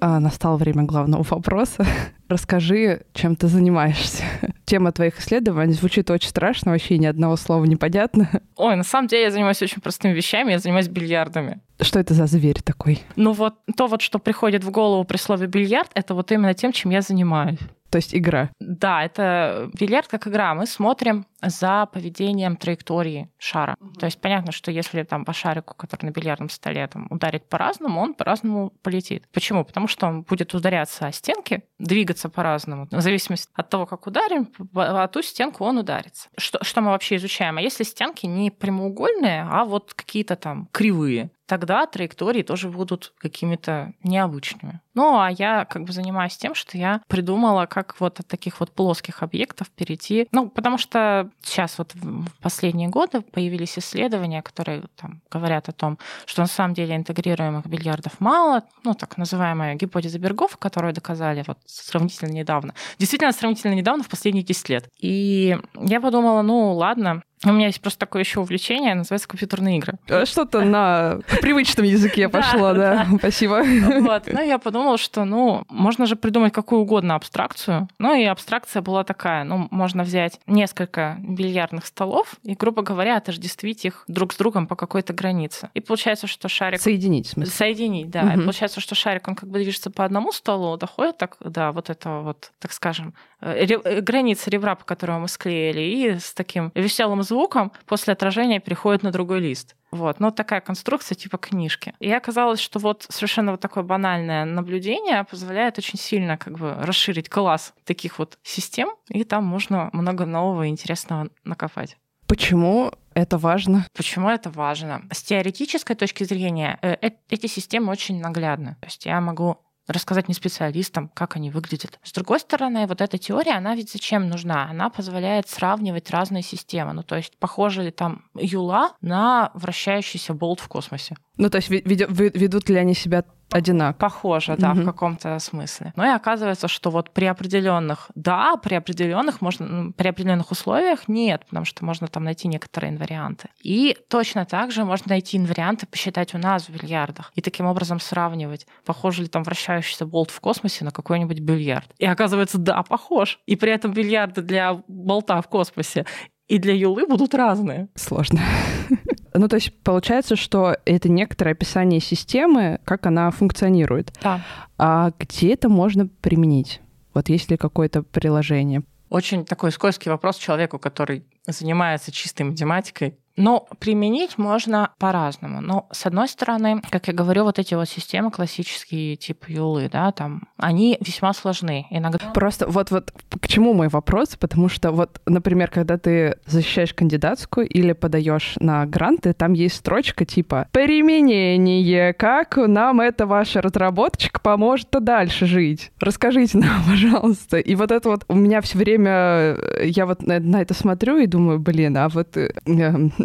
А, 0.00 0.20
настало 0.20 0.56
время 0.56 0.84
главного 0.84 1.22
вопроса. 1.22 1.84
Расскажи, 2.28 3.02
чем 3.12 3.36
ты 3.36 3.48
занимаешься. 3.48 4.24
Тема 4.64 4.92
твоих 4.92 5.18
исследований 5.18 5.72
звучит 5.72 6.10
очень 6.10 6.28
страшно, 6.28 6.72
вообще 6.72 6.98
ни 6.98 7.06
одного 7.06 7.36
слова 7.36 7.64
непонятно. 7.64 8.30
Ой, 8.56 8.76
на 8.76 8.84
самом 8.84 9.08
деле 9.08 9.24
я 9.24 9.30
занимаюсь 9.30 9.60
очень 9.62 9.82
простыми 9.82 10.12
вещами, 10.12 10.52
я 10.52 10.58
занимаюсь 10.58 10.88
бильярдами. 10.88 11.60
Что 11.80 11.98
это 11.98 12.14
за 12.14 12.26
зверь 12.26 12.62
такой? 12.62 13.02
Ну 13.16 13.32
вот 13.32 13.54
то 13.76 13.86
вот, 13.86 14.00
что 14.00 14.18
приходит 14.18 14.64
в 14.64 14.70
голову 14.70 15.04
при 15.04 15.16
слове 15.16 15.46
бильярд, 15.46 15.90
это 15.94 16.14
вот 16.14 16.32
именно 16.32 16.54
тем, 16.54 16.72
чем 16.72 16.90
я 16.90 17.02
занимаюсь. 17.02 17.58
То 17.94 17.98
есть 17.98 18.12
игра. 18.12 18.50
Да, 18.58 19.04
это 19.04 19.70
бильярд 19.78 20.08
как 20.08 20.26
игра. 20.26 20.52
Мы 20.54 20.66
смотрим 20.66 21.26
за 21.40 21.86
поведением 21.86 22.56
траектории 22.56 23.30
шара. 23.38 23.76
Угу. 23.80 23.92
То 24.00 24.06
есть 24.06 24.20
понятно, 24.20 24.50
что 24.50 24.72
если 24.72 25.04
там 25.04 25.24
по 25.24 25.32
шарику, 25.32 25.74
который 25.76 26.06
на 26.06 26.10
бильярдном 26.10 26.48
столе, 26.48 26.88
там, 26.88 27.06
ударить 27.10 27.44
по-разному, 27.44 28.00
он 28.00 28.14
по-разному 28.14 28.72
полетит. 28.82 29.28
Почему? 29.32 29.64
Потому 29.64 29.86
что 29.86 30.08
он 30.08 30.22
будет 30.22 30.54
ударяться 30.54 31.06
о 31.06 31.12
стенки, 31.12 31.62
двигаться 31.78 32.13
по-разному. 32.28 32.86
В 32.90 33.00
зависимости 33.00 33.50
от 33.54 33.68
того, 33.68 33.86
как 33.86 34.06
ударим, 34.06 34.48
о 34.74 35.08
ту 35.08 35.22
стенку 35.22 35.64
он 35.64 35.78
ударится. 35.78 36.28
Что, 36.36 36.62
что 36.62 36.80
мы 36.80 36.90
вообще 36.90 37.16
изучаем? 37.16 37.58
А 37.58 37.60
если 37.60 37.84
стенки 37.84 38.26
не 38.26 38.50
прямоугольные, 38.50 39.46
а 39.50 39.64
вот 39.64 39.94
какие-то 39.94 40.36
там 40.36 40.68
кривые, 40.72 41.30
тогда 41.46 41.86
траектории 41.86 42.42
тоже 42.42 42.68
будут 42.68 43.12
какими-то 43.18 43.92
необычными. 44.02 44.80
Ну, 44.94 45.18
а 45.18 45.30
я 45.30 45.64
как 45.64 45.84
бы 45.84 45.92
занимаюсь 45.92 46.36
тем, 46.36 46.54
что 46.54 46.78
я 46.78 47.02
придумала, 47.08 47.66
как 47.66 47.96
вот 48.00 48.20
от 48.20 48.26
таких 48.28 48.60
вот 48.60 48.70
плоских 48.70 49.22
объектов 49.22 49.70
перейти. 49.70 50.28
Ну, 50.30 50.48
потому 50.48 50.78
что 50.78 51.30
сейчас 51.42 51.78
вот 51.78 51.94
в 51.94 52.40
последние 52.40 52.88
годы 52.88 53.20
появились 53.20 53.76
исследования, 53.78 54.42
которые 54.42 54.84
там 54.96 55.20
говорят 55.30 55.68
о 55.68 55.72
том, 55.72 55.98
что 56.26 56.42
на 56.42 56.46
самом 56.46 56.74
деле 56.74 56.94
интегрируемых 56.96 57.66
бильярдов 57.66 58.20
мало, 58.20 58.62
ну, 58.84 58.94
так 58.94 59.16
называемая 59.16 59.74
гипотеза 59.74 60.18
Бергов, 60.18 60.56
которую 60.56 60.94
доказали 60.94 61.44
вот 61.46 61.58
сравнительно 61.66 62.30
недавно. 62.30 62.74
Действительно, 62.98 63.32
сравнительно 63.32 63.74
недавно, 63.74 64.04
в 64.04 64.08
последние 64.08 64.44
10 64.44 64.68
лет. 64.68 64.88
И 65.00 65.58
я 65.80 66.00
подумала, 66.00 66.42
ну, 66.42 66.72
ладно, 66.72 67.22
у 67.50 67.54
меня 67.54 67.66
есть 67.66 67.80
просто 67.80 68.00
такое 68.00 68.22
еще 68.22 68.40
увлечение, 68.40 68.94
называется 68.94 69.28
компьютерные 69.28 69.78
игры. 69.78 69.94
Э, 70.08 70.24
что-то 70.24 70.62
на 70.62 71.18
привычном 71.40 71.86
языке 71.86 72.28
пошло, 72.28 72.72
да. 72.72 73.06
Спасибо. 73.18 73.62
Вот. 74.04 74.24
Ну, 74.26 74.42
я 74.42 74.58
подумала, 74.58 74.98
что, 74.98 75.24
ну, 75.24 75.64
можно 75.68 76.06
же 76.06 76.16
придумать 76.16 76.52
какую 76.52 76.82
угодно 76.82 77.14
абстракцию. 77.14 77.88
Ну, 77.98 78.14
и 78.14 78.24
абстракция 78.24 78.82
была 78.82 79.04
такая. 79.04 79.44
Ну, 79.44 79.68
можно 79.70 80.02
взять 80.02 80.40
несколько 80.46 81.16
бильярдных 81.20 81.86
столов 81.86 82.34
и, 82.42 82.54
грубо 82.54 82.82
говоря, 82.82 83.16
отождествить 83.16 83.84
их 83.84 84.04
друг 84.08 84.32
с 84.32 84.36
другом 84.36 84.66
по 84.66 84.76
какой-то 84.76 85.12
границе. 85.12 85.70
И 85.74 85.80
получается, 85.80 86.26
что 86.26 86.48
шарик... 86.48 86.80
Соединить, 86.80 87.26
в 87.26 87.30
смысле? 87.30 87.52
Соединить, 87.52 88.10
да. 88.10 88.34
И 88.34 88.36
получается, 88.38 88.80
что 88.80 88.94
шарик, 88.94 89.28
он 89.28 89.34
как 89.34 89.48
бы 89.48 89.58
движется 89.58 89.90
по 89.90 90.04
одному 90.04 90.32
столу, 90.32 90.76
доходит 90.76 91.18
так, 91.18 91.36
да, 91.40 91.72
вот 91.72 91.90
этого 91.90 92.22
вот, 92.22 92.52
так 92.58 92.72
скажем, 92.72 93.14
э, 93.40 93.66
э, 93.66 94.00
границы 94.00 94.50
ребра, 94.50 94.74
по 94.74 94.84
которому 94.84 95.20
мы 95.20 95.28
склеили, 95.28 95.80
и 95.80 96.18
с 96.18 96.32
таким 96.34 96.72
веселым 96.74 97.22
звуком 97.22 97.33
звуком 97.34 97.72
после 97.86 98.12
отражения 98.12 98.60
переходит 98.60 99.02
на 99.02 99.10
другой 99.10 99.40
лист. 99.40 99.74
Вот. 99.90 100.20
Ну, 100.20 100.30
такая 100.30 100.60
конструкция 100.60 101.16
типа 101.16 101.36
книжки. 101.38 101.94
И 101.98 102.10
оказалось, 102.10 102.60
что 102.60 102.78
вот 102.78 103.06
совершенно 103.08 103.50
вот 103.52 103.60
такое 103.60 103.82
банальное 103.82 104.44
наблюдение 104.44 105.24
позволяет 105.24 105.78
очень 105.78 105.98
сильно 105.98 106.36
как 106.36 106.58
бы 106.58 106.74
расширить 106.80 107.28
класс 107.28 107.74
таких 107.84 108.18
вот 108.18 108.38
систем, 108.42 108.88
и 109.08 109.24
там 109.24 109.44
можно 109.44 109.90
много 109.92 110.26
нового 110.26 110.64
и 110.64 110.68
интересного 110.68 111.28
накопать. 111.44 111.96
Почему 112.26 112.92
это 113.14 113.36
важно? 113.36 113.86
Почему 113.96 114.28
это 114.28 114.50
важно? 114.50 115.02
С 115.12 115.22
теоретической 115.22 115.94
точки 115.96 116.24
зрения 116.24 116.78
э, 116.82 116.96
э, 117.00 117.10
эти 117.30 117.46
системы 117.46 117.92
очень 117.92 118.20
наглядны. 118.20 118.76
То 118.80 118.86
есть 118.86 119.06
я 119.06 119.20
могу 119.20 119.58
рассказать 119.86 120.28
не 120.28 120.34
специалистам, 120.34 121.10
как 121.14 121.36
они 121.36 121.50
выглядят. 121.50 121.98
С 122.02 122.12
другой 122.12 122.40
стороны, 122.40 122.86
вот 122.86 123.00
эта 123.00 123.18
теория, 123.18 123.52
она 123.52 123.74
ведь 123.74 123.90
зачем 123.90 124.28
нужна? 124.28 124.68
Она 124.70 124.90
позволяет 124.90 125.48
сравнивать 125.48 126.10
разные 126.10 126.42
системы. 126.42 126.92
Ну, 126.92 127.02
то 127.02 127.16
есть, 127.16 127.36
похожа 127.38 127.82
ли 127.82 127.90
там 127.90 128.24
юла 128.34 128.94
на 129.00 129.50
вращающийся 129.54 130.34
болт 130.34 130.60
в 130.60 130.68
космосе. 130.68 131.16
Ну, 131.36 131.50
то 131.50 131.56
есть 131.56 131.68
ведут 131.70 132.68
ли 132.68 132.76
они 132.76 132.94
себя 132.94 133.24
одинаково. 133.50 133.98
Похоже, 133.98 134.56
да, 134.58 134.72
угу. 134.72 134.80
в 134.80 134.84
каком-то 134.84 135.38
смысле. 135.38 135.92
Но 135.96 136.04
и 136.04 136.08
оказывается, 136.08 136.66
что 136.68 136.90
вот 136.90 137.10
при 137.10 137.26
определенных, 137.26 138.10
да, 138.14 138.56
при 138.56 138.74
определенных 138.74 139.40
можно, 139.40 139.92
при 139.92 140.08
определенных 140.08 140.50
условиях 140.50 141.08
нет, 141.08 141.44
потому 141.46 141.64
что 141.64 141.84
можно 141.84 142.08
там 142.08 142.24
найти 142.24 142.48
некоторые 142.48 142.92
инварианты. 142.92 143.48
И 143.62 143.96
точно 144.08 144.44
так 144.44 144.72
же 144.72 144.84
можно 144.84 145.10
найти 145.10 145.36
инварианты, 145.36 145.86
посчитать 145.86 146.34
у 146.34 146.38
нас 146.38 146.68
в 146.68 146.70
бильярдах 146.70 147.32
и 147.34 147.40
таким 147.40 147.66
образом 147.66 148.00
сравнивать, 148.00 148.66
похож 148.84 149.18
ли 149.18 149.28
там 149.28 149.44
вращающийся 149.44 150.06
болт 150.06 150.30
в 150.30 150.40
космосе 150.40 150.84
на 150.84 150.90
какой-нибудь 150.90 151.38
бильярд. 151.40 151.90
И 151.98 152.06
оказывается, 152.06 152.58
да, 152.58 152.82
похож. 152.82 153.38
И 153.46 153.56
при 153.56 153.72
этом 153.72 153.92
бильярды 153.92 154.42
для 154.42 154.82
болта 154.88 155.40
в 155.40 155.48
космосе 155.48 156.06
и 156.48 156.58
для 156.58 156.74
Юлы 156.74 157.06
будут 157.06 157.34
разные. 157.34 157.88
Сложно. 157.94 158.40
Ну, 159.34 159.48
то 159.48 159.56
есть 159.56 159.72
получается, 159.82 160.36
что 160.36 160.76
это 160.84 161.08
некоторое 161.08 161.52
описание 161.52 162.00
системы, 162.00 162.80
как 162.84 163.06
она 163.06 163.30
функционирует. 163.32 164.12
Да. 164.22 164.40
А 164.78 165.10
где 165.18 165.54
это 165.54 165.68
можно 165.68 166.06
применить? 166.06 166.80
Вот 167.14 167.28
есть 167.28 167.50
ли 167.50 167.56
какое-то 167.56 168.02
приложение? 168.04 168.82
Очень 169.10 169.44
такой 169.44 169.72
скользкий 169.72 170.10
вопрос 170.10 170.36
человеку, 170.36 170.78
который 170.78 171.24
занимается 171.46 172.12
чистой 172.12 172.42
математикой. 172.42 173.18
Но 173.36 173.66
применить 173.78 174.38
можно 174.38 174.90
по-разному. 174.98 175.60
Но, 175.60 175.88
с 175.90 176.06
одной 176.06 176.28
стороны, 176.28 176.80
как 176.90 177.08
я 177.08 177.14
говорю, 177.14 177.44
вот 177.44 177.58
эти 177.58 177.74
вот 177.74 177.88
системы 177.88 178.30
классические, 178.30 179.16
типа 179.16 179.46
Юлы, 179.48 179.88
да, 179.92 180.12
там, 180.12 180.42
они 180.56 180.98
весьма 181.00 181.32
сложны. 181.32 181.86
Иногда... 181.90 182.18
Просто 182.32 182.66
вот, 182.68 182.90
вот 182.90 183.12
к 183.40 183.48
чему 183.48 183.74
мой 183.74 183.88
вопрос? 183.88 184.36
Потому 184.36 184.68
что 184.68 184.92
вот, 184.92 185.20
например, 185.26 185.70
когда 185.70 185.98
ты 185.98 186.38
защищаешь 186.46 186.94
кандидатскую 186.94 187.66
или 187.66 187.92
подаешь 187.92 188.54
на 188.60 188.86
гранты, 188.86 189.32
там 189.32 189.52
есть 189.52 189.76
строчка 189.76 190.24
типа 190.24 190.68
«Применение. 190.70 192.12
Как 192.12 192.56
нам 192.56 193.00
эта 193.00 193.26
ваша 193.26 193.60
разработчика 193.60 194.40
поможет 194.40 194.88
дальше 194.90 195.46
жить? 195.46 195.90
Расскажите 195.98 196.58
нам, 196.58 196.84
пожалуйста». 196.88 197.58
И 197.58 197.74
вот 197.74 197.90
это 197.90 198.08
вот 198.08 198.24
у 198.28 198.34
меня 198.34 198.60
все 198.60 198.78
время, 198.78 199.56
я 199.82 200.06
вот 200.06 200.22
на, 200.22 200.38
на 200.38 200.60
это 200.60 200.74
смотрю 200.74 201.18
и 201.18 201.26
думаю, 201.26 201.58
блин, 201.58 201.96
а 201.96 202.08
вот 202.08 202.36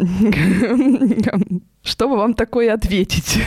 э, 0.00 1.38
что 1.82 2.08
бы 2.08 2.16
вам 2.16 2.34
такое 2.34 2.72
ответить? 2.72 3.40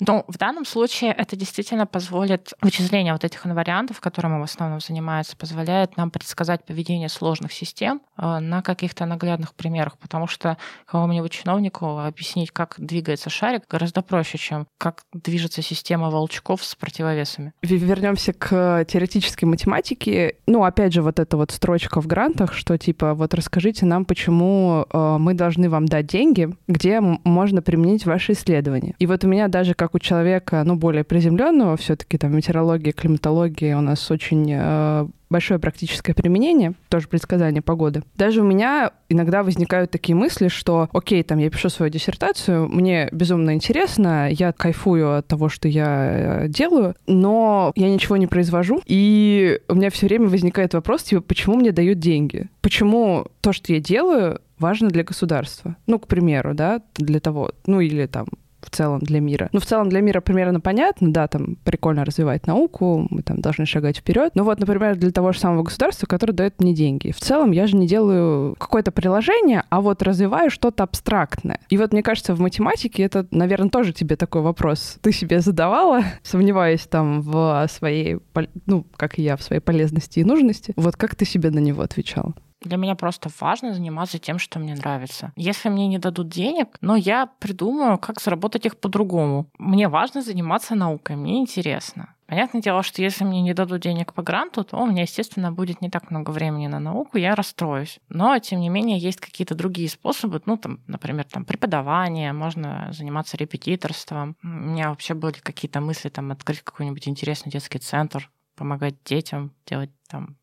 Ну, 0.00 0.24
в 0.28 0.38
данном 0.38 0.64
случае 0.64 1.12
это 1.12 1.36
действительно 1.36 1.86
позволит, 1.86 2.52
вычисление 2.60 3.12
вот 3.12 3.24
этих 3.24 3.46
инвариантов, 3.46 4.00
которым 4.00 4.40
в 4.40 4.44
основном 4.44 4.80
занимается, 4.80 5.36
позволяет 5.36 5.96
нам 5.96 6.10
предсказать 6.10 6.64
поведение 6.64 7.08
сложных 7.08 7.52
систем 7.52 8.00
э, 8.16 8.38
на 8.38 8.62
каких-то 8.62 9.06
наглядных 9.06 9.54
примерах, 9.54 9.98
потому 9.98 10.26
что 10.26 10.56
кому-нибудь 10.86 11.32
чиновнику 11.32 11.98
объяснить, 11.98 12.50
как 12.50 12.74
двигается 12.78 13.30
шарик, 13.30 13.62
гораздо 13.68 14.02
проще, 14.02 14.38
чем 14.38 14.66
как 14.78 15.02
движется 15.12 15.62
система 15.62 16.10
волчков 16.10 16.64
с 16.64 16.74
противовесами. 16.74 17.52
Вернемся 17.62 18.32
к 18.32 18.84
теоретической 18.88 19.48
математике. 19.48 20.36
Ну, 20.46 20.64
опять 20.64 20.92
же, 20.92 21.02
вот 21.02 21.18
эта 21.18 21.36
вот 21.36 21.50
строчка 21.50 22.00
в 22.00 22.06
грантах, 22.06 22.52
что 22.52 22.76
типа 22.78 23.14
вот 23.14 23.34
расскажите 23.34 23.86
нам, 23.86 24.04
почему 24.04 24.86
э, 24.90 25.16
мы 25.18 25.34
должны 25.34 25.68
вам 25.68 25.86
дать 25.86 26.06
деньги, 26.06 26.48
где 26.68 27.00
можно 27.00 27.62
применить 27.62 28.06
ваши 28.06 28.32
исследования. 28.32 28.94
И 28.98 29.06
вот 29.06 29.24
у 29.24 29.28
меня 29.28 29.48
даже 29.48 29.73
как 29.74 29.94
у 29.94 29.98
человека, 29.98 30.62
ну, 30.64 30.76
более 30.76 31.04
приземленного, 31.04 31.76
все-таки 31.76 32.18
там 32.18 32.34
метеорология, 32.36 32.92
климатология 32.92 33.76
у 33.76 33.80
нас 33.80 34.10
очень 34.10 34.50
э, 34.52 35.06
большое 35.30 35.58
практическое 35.58 36.14
применение, 36.14 36.74
тоже 36.88 37.08
предсказание 37.08 37.60
погоды. 37.62 38.02
Даже 38.14 38.40
у 38.40 38.44
меня 38.44 38.92
иногда 39.08 39.42
возникают 39.42 39.90
такие 39.90 40.14
мысли, 40.14 40.48
что, 40.48 40.88
окей, 40.92 41.22
там 41.24 41.38
я 41.38 41.50
пишу 41.50 41.70
свою 41.70 41.90
диссертацию, 41.90 42.68
мне 42.68 43.08
безумно 43.10 43.54
интересно, 43.54 44.28
я 44.30 44.52
кайфую 44.52 45.18
от 45.18 45.26
того, 45.26 45.48
что 45.48 45.66
я 45.66 46.44
э, 46.44 46.48
делаю, 46.48 46.94
но 47.06 47.72
я 47.74 47.90
ничего 47.90 48.16
не 48.16 48.28
произвожу, 48.28 48.80
и 48.86 49.60
у 49.68 49.74
меня 49.74 49.90
все 49.90 50.06
время 50.06 50.28
возникает 50.28 50.74
вопрос, 50.74 51.02
типа, 51.02 51.22
почему 51.22 51.56
мне 51.56 51.72
дают 51.72 51.98
деньги? 51.98 52.48
Почему 52.60 53.26
то, 53.40 53.52
что 53.52 53.72
я 53.72 53.80
делаю, 53.80 54.40
важно 54.58 54.88
для 54.88 55.02
государства? 55.02 55.76
Ну, 55.86 55.98
к 55.98 56.06
примеру, 56.06 56.54
да, 56.54 56.80
для 56.96 57.18
того, 57.18 57.50
ну 57.66 57.80
или 57.80 58.06
там 58.06 58.26
в 58.64 58.70
целом 58.70 59.00
для 59.00 59.20
мира. 59.20 59.48
Ну, 59.52 59.60
в 59.60 59.66
целом 59.66 59.88
для 59.88 60.00
мира 60.00 60.20
примерно 60.20 60.60
понятно, 60.60 61.12
да, 61.12 61.28
там 61.28 61.56
прикольно 61.64 62.04
развивать 62.04 62.46
науку, 62.46 63.06
мы 63.10 63.22
там 63.22 63.40
должны 63.40 63.66
шагать 63.66 63.98
вперед. 63.98 64.32
Но 64.34 64.44
вот, 64.44 64.58
например, 64.60 64.96
для 64.96 65.10
того 65.10 65.32
же 65.32 65.38
самого 65.38 65.62
государства, 65.62 66.06
которое 66.06 66.32
дает 66.32 66.60
мне 66.60 66.74
деньги. 66.74 67.12
В 67.12 67.20
целом 67.20 67.52
я 67.52 67.66
же 67.66 67.76
не 67.76 67.86
делаю 67.86 68.54
какое-то 68.58 68.92
приложение, 68.92 69.64
а 69.68 69.80
вот 69.80 70.02
развиваю 70.02 70.50
что-то 70.50 70.82
абстрактное. 70.82 71.60
И 71.68 71.78
вот 71.78 71.92
мне 71.92 72.02
кажется, 72.02 72.34
в 72.34 72.40
математике 72.40 73.02
это, 73.02 73.26
наверное, 73.30 73.70
тоже 73.70 73.92
тебе 73.92 74.16
такой 74.16 74.42
вопрос. 74.42 74.98
Ты 75.00 75.12
себе 75.12 75.40
задавала, 75.40 76.02
сомневаясь 76.22 76.86
там 76.86 77.22
в 77.22 77.66
своей, 77.70 78.18
ну, 78.66 78.86
как 78.96 79.18
и 79.18 79.22
я, 79.22 79.36
в 79.36 79.42
своей 79.42 79.60
полезности 79.60 80.20
и 80.20 80.24
нужности. 80.24 80.72
Вот 80.76 80.96
как 80.96 81.14
ты 81.14 81.24
себе 81.24 81.50
на 81.50 81.58
него 81.58 81.82
отвечала? 81.82 82.34
Для 82.64 82.76
меня 82.76 82.94
просто 82.94 83.30
важно 83.40 83.74
заниматься 83.74 84.18
тем, 84.18 84.38
что 84.38 84.58
мне 84.58 84.74
нравится. 84.74 85.32
Если 85.36 85.68
мне 85.68 85.86
не 85.86 85.98
дадут 85.98 86.28
денег, 86.28 86.76
но 86.80 86.96
я 86.96 87.26
придумаю, 87.38 87.98
как 87.98 88.20
заработать 88.20 88.66
их 88.66 88.78
по-другому. 88.78 89.46
Мне 89.58 89.88
важно 89.88 90.22
заниматься 90.22 90.74
наукой, 90.74 91.16
мне 91.16 91.38
интересно. 91.38 92.14
Понятное 92.26 92.62
дело, 92.62 92.82
что 92.82 93.02
если 93.02 93.22
мне 93.24 93.42
не 93.42 93.52
дадут 93.52 93.82
денег 93.82 94.14
по 94.14 94.22
гранту, 94.22 94.64
то 94.64 94.78
у 94.78 94.86
меня, 94.86 95.02
естественно, 95.02 95.52
будет 95.52 95.82
не 95.82 95.90
так 95.90 96.10
много 96.10 96.30
времени 96.30 96.66
на 96.68 96.80
науку, 96.80 97.18
я 97.18 97.34
расстроюсь. 97.34 98.00
Но, 98.08 98.38
тем 98.38 98.60
не 98.60 98.70
менее, 98.70 98.98
есть 98.98 99.20
какие-то 99.20 99.54
другие 99.54 99.90
способы, 99.90 100.40
ну, 100.46 100.56
там, 100.56 100.80
например, 100.86 101.24
там, 101.24 101.44
преподавание, 101.44 102.32
можно 102.32 102.88
заниматься 102.92 103.36
репетиторством. 103.36 104.36
У 104.42 104.46
меня 104.46 104.88
вообще 104.88 105.12
были 105.12 105.34
какие-то 105.34 105.82
мысли, 105.82 106.08
там, 106.08 106.32
открыть 106.32 106.62
какой-нибудь 106.62 107.06
интересный 107.08 107.52
детский 107.52 107.78
центр, 107.78 108.30
помогать 108.56 108.94
детям, 109.04 109.52
делать 109.66 109.90
там 110.08 110.36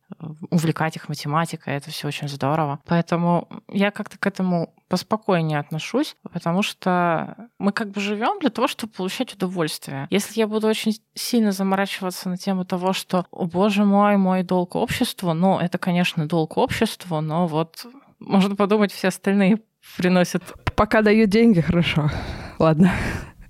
увлекать 0.50 0.96
их 0.96 1.10
математикой, 1.10 1.76
это 1.76 1.90
все 1.90 2.08
очень 2.08 2.28
здорово. 2.28 2.80
Поэтому 2.86 3.48
я 3.68 3.92
как-то 3.92 4.18
к 4.18 4.28
этому 4.28 4.74
поспокойнее 4.88 5.60
отношусь, 5.60 6.16
потому 6.32 6.62
что 6.64 7.50
мы 7.58 7.72
как 7.72 7.92
бы 7.92 8.02
живем 8.02 8.40
для 8.40 8.50
того, 8.50 8.68
чтобы 8.68 8.94
получать 8.94 9.34
удовольствие. 9.34 10.08
Если 10.10 10.40
я 10.40 10.48
буду 10.48 10.68
очень 10.68 11.00
сильно 11.14 11.52
заморачиваться 11.52 12.30
на 12.30 12.38
тему 12.38 12.66
того, 12.66 12.94
что, 12.94 13.26
о 13.32 13.46
боже 13.46 13.86
мой, 13.86 14.18
мой 14.18 14.44
долг 14.44 14.76
обществу, 14.76 15.34
ну, 15.34 15.60
это, 15.60 15.78
конечно, 15.78 16.28
долг 16.28 16.58
обществу, 16.58 17.22
но 17.22 17.48
вот 17.48 17.86
можно 18.20 18.56
подумать, 18.56 18.92
все 18.92 19.08
остальные 19.08 19.62
приносят... 19.98 20.44
Пока 20.76 21.02
дают 21.02 21.30
деньги, 21.30 21.62
хорошо. 21.62 22.10
Ладно. 22.60 22.92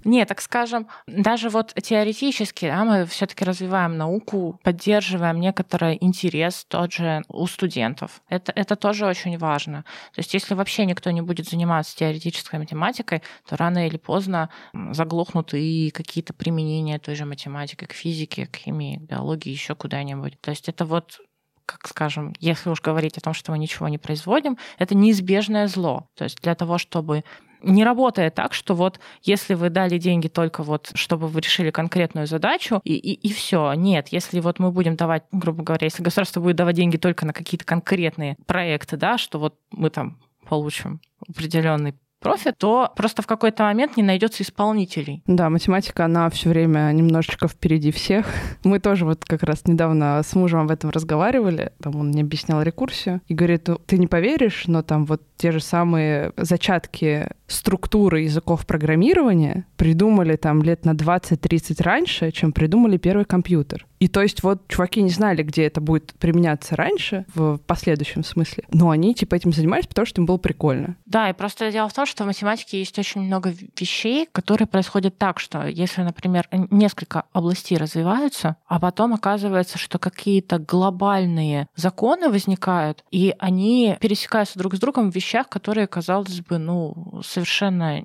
Не, 0.04 0.26
так 0.26 0.42
скажем, 0.42 0.88
даже 1.08 1.50
вот 1.50 1.74
теоретически 1.74 2.66
да, 2.66 2.84
мы 2.84 3.06
все-таки 3.06 3.46
развиваем 3.46 3.98
науку, 3.98 4.60
поддерживаем 4.64 5.40
некоторый 5.40 5.98
интерес 6.02 6.66
тот 6.68 6.92
же 6.94 7.22
у 7.28 7.46
студентов. 7.48 8.22
Это, 8.30 8.52
это 8.56 8.76
тоже 8.76 9.06
очень 9.06 9.38
важно. 9.38 9.84
То 10.14 10.20
есть 10.20 10.34
если 10.34 10.56
вообще 10.56 10.86
никто 10.86 11.12
не 11.12 11.22
будет 11.22 11.48
заниматься 11.48 11.96
теоретической 11.96 12.60
математикой, 12.60 13.22
то 13.48 13.58
рано 13.58 13.88
или 13.88 13.98
поздно 13.98 14.50
заглохнут 14.92 15.54
и 15.54 15.92
какие-то 15.92 16.34
применения 16.34 16.98
той 16.98 17.16
же 17.16 17.26
математики 17.26 17.86
к 17.86 17.94
физике, 17.94 18.48
к 18.48 18.56
химии, 18.56 18.98
к 18.98 19.02
биологии, 19.02 19.52
еще 19.52 19.76
куда-нибудь. 19.76 20.40
То 20.42 20.52
есть 20.52 20.68
это 20.70 20.86
вот 20.86 21.20
как 21.66 21.88
скажем, 21.88 22.34
если 22.40 22.70
уж 22.70 22.82
говорить 22.82 23.18
о 23.18 23.22
том, 23.22 23.34
что 23.34 23.52
мы 23.52 23.58
ничего 23.58 23.88
не 23.88 23.98
производим, 23.98 24.58
это 24.78 24.94
неизбежное 24.96 25.68
зло. 25.68 26.08
То 26.16 26.26
есть 26.26 26.42
для 26.42 26.54
того, 26.56 26.78
чтобы 26.78 27.24
не 27.64 27.84
работает 27.84 28.36
так, 28.36 28.54
что 28.54 28.76
вот 28.76 29.00
если 29.22 29.54
вы 29.54 29.70
дали 29.70 29.98
деньги 29.98 30.28
только 30.28 30.64
вот, 30.64 30.92
чтобы 30.96 31.28
вы 31.28 31.42
решили 31.42 31.72
конкретную 31.72 32.28
задачу, 32.28 32.82
и, 32.84 32.96
и, 32.96 33.14
и 33.14 33.34
все. 33.34 33.74
Нет, 33.74 34.10
если 34.10 34.40
вот 34.40 34.60
мы 34.60 34.72
будем 34.72 34.96
давать, 34.96 35.24
грубо 35.32 35.64
говоря, 35.64 35.86
если 35.86 36.04
государство 36.04 36.42
будет 36.42 36.56
давать 36.56 36.76
деньги 36.76 36.98
только 36.98 37.26
на 37.26 37.34
какие-то 37.34 37.66
конкретные 37.66 38.38
проекты, 38.46 38.98
да, 38.98 39.18
что 39.18 39.40
вот 39.40 39.56
мы 39.72 39.90
там 39.90 40.20
получим 40.48 41.00
определенный 41.28 41.96
профит, 42.22 42.58
то 42.58 42.92
просто 42.96 43.22
в 43.22 43.28
какой-то 43.28 43.64
момент 43.64 43.98
не 43.98 44.04
найдется 44.04 44.44
исполнителей. 44.44 45.24
Да, 45.26 45.50
математика, 45.50 46.06
она 46.06 46.30
все 46.30 46.50
время 46.50 46.92
немножечко 46.92 47.48
впереди 47.48 47.92
всех. 47.92 48.28
Мы 48.64 48.80
тоже 48.80 49.06
вот 49.06 49.26
как 49.26 49.44
раз 49.44 49.66
недавно 49.66 50.22
с 50.24 50.34
мужем 50.36 50.62
об 50.62 50.72
этом 50.72 50.92
разговаривали. 50.92 51.74
Там 51.82 51.96
он 51.96 52.10
мне 52.10 52.22
объяснял 52.22 52.62
рекурсию 52.62 53.22
и 53.28 53.34
говорит, 53.34 53.68
ты 53.88 53.98
не 53.98 54.08
поверишь, 54.08 54.66
но 54.68 54.84
там 54.84 55.06
вот 55.06 55.24
те 55.36 55.52
же 55.52 55.60
самые 55.60 56.32
зачатки 56.38 57.28
структуры 57.52 58.22
языков 58.22 58.66
программирования 58.66 59.66
придумали 59.78 60.36
там 60.36 60.62
лет 60.62 60.86
на 60.86 60.92
20-30 60.92 61.84
раньше, 61.84 62.32
чем 62.32 62.52
придумали 62.52 62.98
первый 62.98 63.26
компьютер. 63.26 63.86
И 64.00 64.08
то 64.08 64.24
есть 64.24 64.42
вот 64.42 64.68
чуваки 64.68 65.02
не 65.04 65.12
знали, 65.12 65.44
где 65.44 65.66
это 65.66 65.80
будет 65.80 66.14
применяться 66.16 66.76
раньше, 66.76 67.26
в 67.36 67.60
последующем 67.60 68.24
смысле, 68.24 68.64
но 68.72 68.90
они 68.90 69.14
типа 69.14 69.36
этим 69.36 69.54
занимались, 69.54 69.86
потому 69.86 70.08
что 70.08 70.22
им 70.22 70.26
было 70.26 70.38
прикольно. 70.38 70.96
Да, 71.06 71.30
и 71.30 71.34
просто 71.34 71.72
дело 71.72 71.88
в 71.88 71.94
том, 71.94 72.08
что 72.08 72.24
в 72.24 72.28
математике 72.28 72.80
есть 72.80 72.98
очень 72.98 73.22
много 73.22 73.54
вещей, 73.80 74.28
которые 74.32 74.68
происходят 74.68 75.20
так, 75.20 75.40
что 75.40 75.68
если, 75.68 76.02
например, 76.02 76.48
несколько 76.72 77.26
областей 77.32 77.78
развиваются, 77.78 78.56
а 78.66 78.80
потом 78.80 79.14
оказывается, 79.14 79.78
что 79.78 80.00
какие-то 80.00 80.58
глобальные 80.58 81.68
законы 81.76 82.30
возникают, 82.30 83.04
и 83.12 83.36
они 83.38 83.98
пересекаются 84.02 84.58
друг 84.58 84.76
с 84.76 84.80
другом 84.80 85.12
в 85.12 85.16
вещах, 85.16 85.48
которые, 85.48 85.86
казалось 85.86 86.42
бы, 86.42 86.58
ну, 86.58 87.22
совершенно 87.24 87.41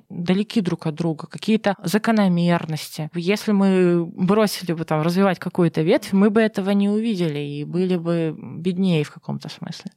далеки 0.09 0.61
друг 0.61 0.87
от 0.87 0.95
друга, 0.95 1.27
какие-то 1.27 1.75
закономерности. 1.83 3.09
Если 3.13 3.51
мы 3.51 4.05
бросили 4.05 4.73
бы 4.73 4.83
там 4.85 5.01
развивать 5.01 5.39
какую-то 5.39 5.81
ветвь, 5.81 6.13
мы 6.13 6.29
бы 6.29 6.41
этого 6.41 6.71
не 6.71 6.89
увидели 6.89 7.39
и 7.39 7.63
были 7.63 7.97
бы 7.97 8.35
беднее 8.37 9.03
в 9.03 9.11
каком-то 9.11 9.49
смысле. 9.49 9.91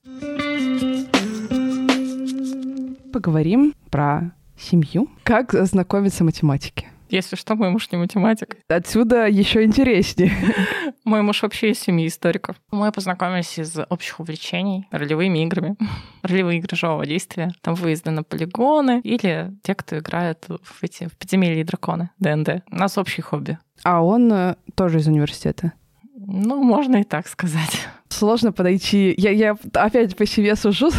Поговорим 3.12 3.74
про 3.90 4.33
семью. 4.59 5.09
Как 5.24 5.53
знакомиться 5.53 6.24
математике? 6.24 6.88
Если 7.10 7.36
что, 7.36 7.56
мой 7.56 7.70
муж 7.70 7.90
не 7.90 7.98
математик. 7.98 8.56
Отсюда 8.68 9.26
еще 9.26 9.64
интереснее. 9.64 10.32
Мой 11.04 11.22
муж 11.22 11.42
вообще 11.42 11.70
из 11.70 11.80
семьи 11.80 12.06
историков. 12.06 12.56
Мы 12.70 12.92
познакомились 12.92 13.58
из 13.58 13.76
общих 13.88 14.20
увлечений 14.20 14.86
ролевыми 14.92 15.44
играми. 15.44 15.76
Ролевые 16.22 16.58
игры 16.58 16.76
живого 16.76 17.04
действия. 17.04 17.52
Там 17.62 17.74
выезды 17.74 18.10
на 18.10 18.22
полигоны 18.22 19.00
или 19.00 19.50
те, 19.62 19.74
кто 19.74 19.98
играет 19.98 20.46
в 20.48 20.82
эти 20.82 21.08
в 21.08 21.16
подземелья 21.16 21.60
и 21.62 21.64
драконы, 21.64 22.10
ДНД. 22.18 22.62
У 22.70 22.76
нас 22.76 22.96
общий 22.96 23.22
хобби. 23.22 23.58
А 23.82 24.02
он 24.02 24.32
э, 24.32 24.54
тоже 24.76 24.98
из 24.98 25.08
университета? 25.08 25.72
Ну, 26.14 26.62
можно 26.62 26.98
и 26.98 27.04
так 27.04 27.26
сказать 27.26 27.88
сложно 28.12 28.52
подойти. 28.52 29.14
Я, 29.16 29.30
я 29.30 29.56
опять 29.74 30.16
по 30.16 30.26
себе 30.26 30.54
сужу. 30.56 30.90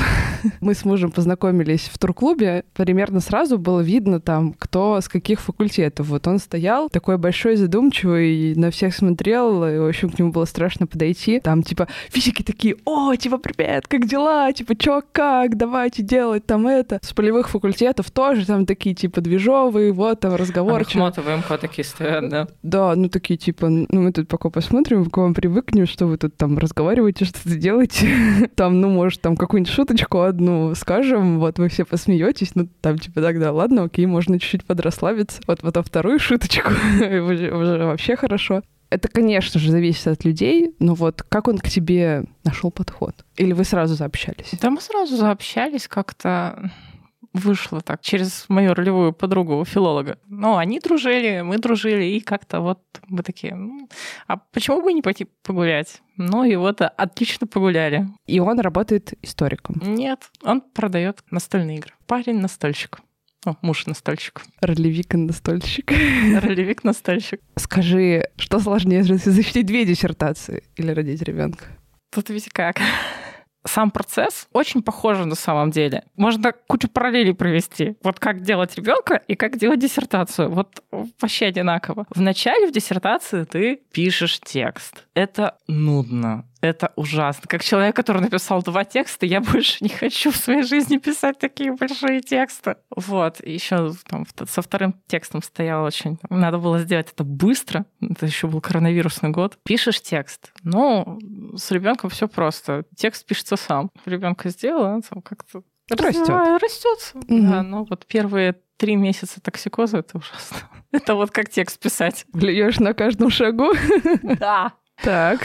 Мы 0.62 0.74
с 0.74 0.86
мужем 0.86 1.12
познакомились 1.12 1.90
в 1.92 1.98
турклубе. 1.98 2.64
Примерно 2.74 3.20
сразу 3.20 3.58
было 3.58 3.82
видно 3.82 4.20
там, 4.20 4.54
кто 4.58 5.00
с 5.02 5.08
каких 5.08 5.40
факультетов. 5.42 6.08
Вот 6.08 6.28
он 6.28 6.40
стоял 6.40 6.90
такой 6.90 7.18
большой, 7.18 7.56
задумчивый, 7.56 8.56
на 8.56 8.72
всех 8.72 8.96
смотрел, 8.96 9.66
и, 9.66 9.78
в 9.78 9.88
общем, 9.88 10.10
к 10.10 10.20
нему 10.20 10.32
было 10.32 10.46
страшно 10.46 10.88
подойти. 10.88 11.40
Там, 11.40 11.64
типа, 11.64 11.88
физики 12.10 12.44
такие, 12.44 12.76
о, 12.86 13.16
типа, 13.16 13.38
привет, 13.38 13.88
как 13.88 14.08
дела? 14.08 14.52
Типа, 14.54 14.76
чё, 14.76 15.02
как? 15.12 15.58
Давайте 15.58 16.04
делать 16.04 16.46
там 16.46 16.68
это. 16.68 17.00
С 17.02 17.14
полевых 17.14 17.50
факультетов 17.50 18.12
тоже 18.12 18.46
там 18.46 18.66
такие, 18.66 18.96
типа, 18.96 19.22
движовые, 19.22 19.92
вот 19.92 20.20
там 20.20 20.36
разговор. 20.36 20.82
Ахматовые 20.82 21.38
МХ 21.38 21.60
такие 21.60 21.86
стоят, 21.86 22.30
да? 22.30 22.48
Да, 22.64 22.96
ну 22.96 23.10
такие, 23.10 23.38
типа, 23.38 23.70
ну 23.70 23.88
мы 23.90 24.12
тут 24.12 24.28
пока 24.28 24.50
посмотрим, 24.50 25.10
к 25.10 25.18
вам 25.18 25.34
привыкнем, 25.34 25.86
что 25.88 26.08
вы 26.08 26.18
тут 26.18 26.36
там 26.38 26.58
разговариваете 26.58 27.26
что-то 27.26 27.56
делать, 27.56 28.04
там, 28.56 28.82
ну, 28.82 28.90
может, 28.90 29.22
там 29.22 29.36
какую-нибудь 29.36 29.72
шуточку 29.74 30.22
одну 30.32 30.76
скажем, 30.76 31.40
вот 31.40 31.60
вы 31.60 31.70
все 31.70 31.86
посмеетесь, 31.86 32.56
ну, 32.56 32.68
там, 32.82 32.98
типа, 32.98 33.22
тогда, 33.22 33.52
ладно, 33.52 33.84
окей, 33.84 34.06
можно 34.06 34.40
чуть-чуть 34.40 34.66
подрасслабиться. 34.66 35.42
Вот 35.48 35.62
потом 35.62 35.84
вторую 35.84 36.20
шуточку, 36.20 36.72
вообще 37.00 38.16
хорошо. 38.16 38.64
Это, 38.90 39.08
конечно 39.08 39.58
же, 39.58 39.72
зависит 39.72 40.08
от 40.08 40.26
людей, 40.26 40.76
но 40.80 40.96
вот 40.96 41.24
как 41.24 41.48
он 41.48 41.60
к 41.60 41.70
тебе 41.70 42.26
нашел 42.44 42.72
подход? 42.72 43.16
Или 43.38 43.54
вы 43.54 43.64
сразу 43.64 43.96
заобщались? 43.96 44.52
Да, 44.62 44.70
мы 44.70 44.82
сразу 44.82 45.16
заобщались 45.16 45.88
как-то 45.88 46.72
вышло 47.34 47.82
так 47.82 48.02
через 48.02 48.46
мою 48.50 48.74
ролевую 48.74 49.14
подругу 49.14 49.64
филолога. 49.66 50.18
Ну, 50.28 50.58
они 50.58 50.80
дружили, 50.80 51.42
мы 51.42 51.58
дружили, 51.58 52.04
и 52.06 52.20
как-то 52.20 52.62
вот 52.62 52.80
мы 53.08 53.24
такие, 53.24 53.56
ну, 53.56 53.90
а 54.28 54.38
почему 54.38 54.82
бы 54.82 54.94
не 54.94 55.02
пойти 55.02 55.28
погулять? 55.44 56.02
Ну 56.18 56.44
и 56.44 56.56
вот 56.56 56.82
отлично 56.82 57.48
погуляли. 57.48 58.08
И 58.28 58.40
он 58.40 58.60
работает 58.60 59.14
историком? 59.22 59.82
Нет, 59.82 60.30
он 60.44 60.62
продает 60.62 61.24
настольные 61.32 61.78
игры. 61.78 61.94
Парень-настольщик. 62.08 63.00
О, 63.44 63.56
муж 63.64 63.88
настольщик. 63.88 64.44
Ролевик 64.62 65.16
настольщик. 65.16 65.92
Ролевик 66.44 66.84
настольщик. 66.84 67.42
Скажи, 67.56 68.28
что 68.38 68.60
сложнее 68.60 69.04
защитить 69.04 69.66
две 69.66 69.84
диссертации 69.84 70.64
или 70.76 70.92
родить 70.92 71.24
ребенка? 71.24 71.66
Тут 72.12 72.30
ведь 72.30 72.50
как? 72.50 72.78
Сам 73.66 73.92
процесс 73.92 74.48
очень 74.54 74.82
похож 74.82 75.18
на 75.20 75.36
самом 75.36 75.72
деле. 75.72 76.04
Можно 76.16 76.54
кучу 76.68 76.90
параллелей 76.90 77.34
провести. 77.34 77.96
Вот 78.04 78.20
как 78.20 78.42
делать 78.42 78.76
ребенка 78.76 79.22
и 79.28 79.36
как 79.36 79.58
делать 79.58 79.80
диссертацию. 79.80 80.50
Вот 80.50 80.84
вообще 80.92 81.48
одинаково. 81.48 82.06
Вначале 82.10 82.68
в 82.68 82.72
диссертации 82.72 83.44
ты 83.44 83.82
пишешь 83.92 84.40
текст. 84.40 85.06
Это 85.14 85.58
нудно 85.68 86.46
это 86.62 86.92
ужасно. 86.96 87.44
Как 87.48 87.64
человек, 87.64 87.96
который 87.96 88.22
написал 88.22 88.62
два 88.62 88.86
текста, 88.86 89.26
я 89.26 89.42
больше 89.42 89.84
не 89.84 89.90
хочу 89.90 90.32
в 90.32 90.38
своей 90.38 90.64
жизни 90.64 90.98
писать 90.98 91.40
такие 91.40 91.74
большие 91.74 92.22
тексты. 92.22 92.78
Вот. 92.96 93.46
Еще 93.46 93.94
там, 94.08 94.26
со 94.48 94.62
вторым 94.62 94.96
текстом 95.08 95.42
стоял 95.42 95.84
очень... 95.84 96.20
Надо 96.30 96.60
было 96.60 96.80
сделать 96.80 97.12
это 97.12 97.24
быстро. 97.24 97.86
Это 98.00 98.26
еще 98.26 98.48
был 98.48 98.62
коронавирусный 98.62 99.30
год. 99.30 99.58
Пишешь 99.64 100.02
текст. 100.02 100.52
Ну, 100.64 101.20
с 101.56 101.72
ребенком 101.72 102.10
все 102.10 102.28
просто. 102.28 102.86
Текст 102.96 103.26
пишется 103.26 103.56
сам. 103.56 103.92
Ребенка 104.06 104.50
сделал, 104.50 104.84
он 104.84 105.22
как-то 105.22 105.64
растет. 105.90 106.30
Растет. 106.30 107.12
Угу. 107.14 107.42
Да, 107.42 107.64
ну 107.64 107.86
вот 107.90 108.06
первые 108.06 108.56
три 108.78 108.96
месяца 108.96 109.42
токсикоза 109.42 110.00
это 110.00 110.18
ужасно. 110.18 110.58
Это 110.92 111.16
вот 111.16 111.32
как 111.32 111.50
текст 111.50 111.80
писать. 111.80 112.26
Влияешь 112.34 112.80
на 112.80 112.94
каждом 112.94 113.30
шагу. 113.30 113.72
Да. 114.24 114.74
Так. 115.04 115.40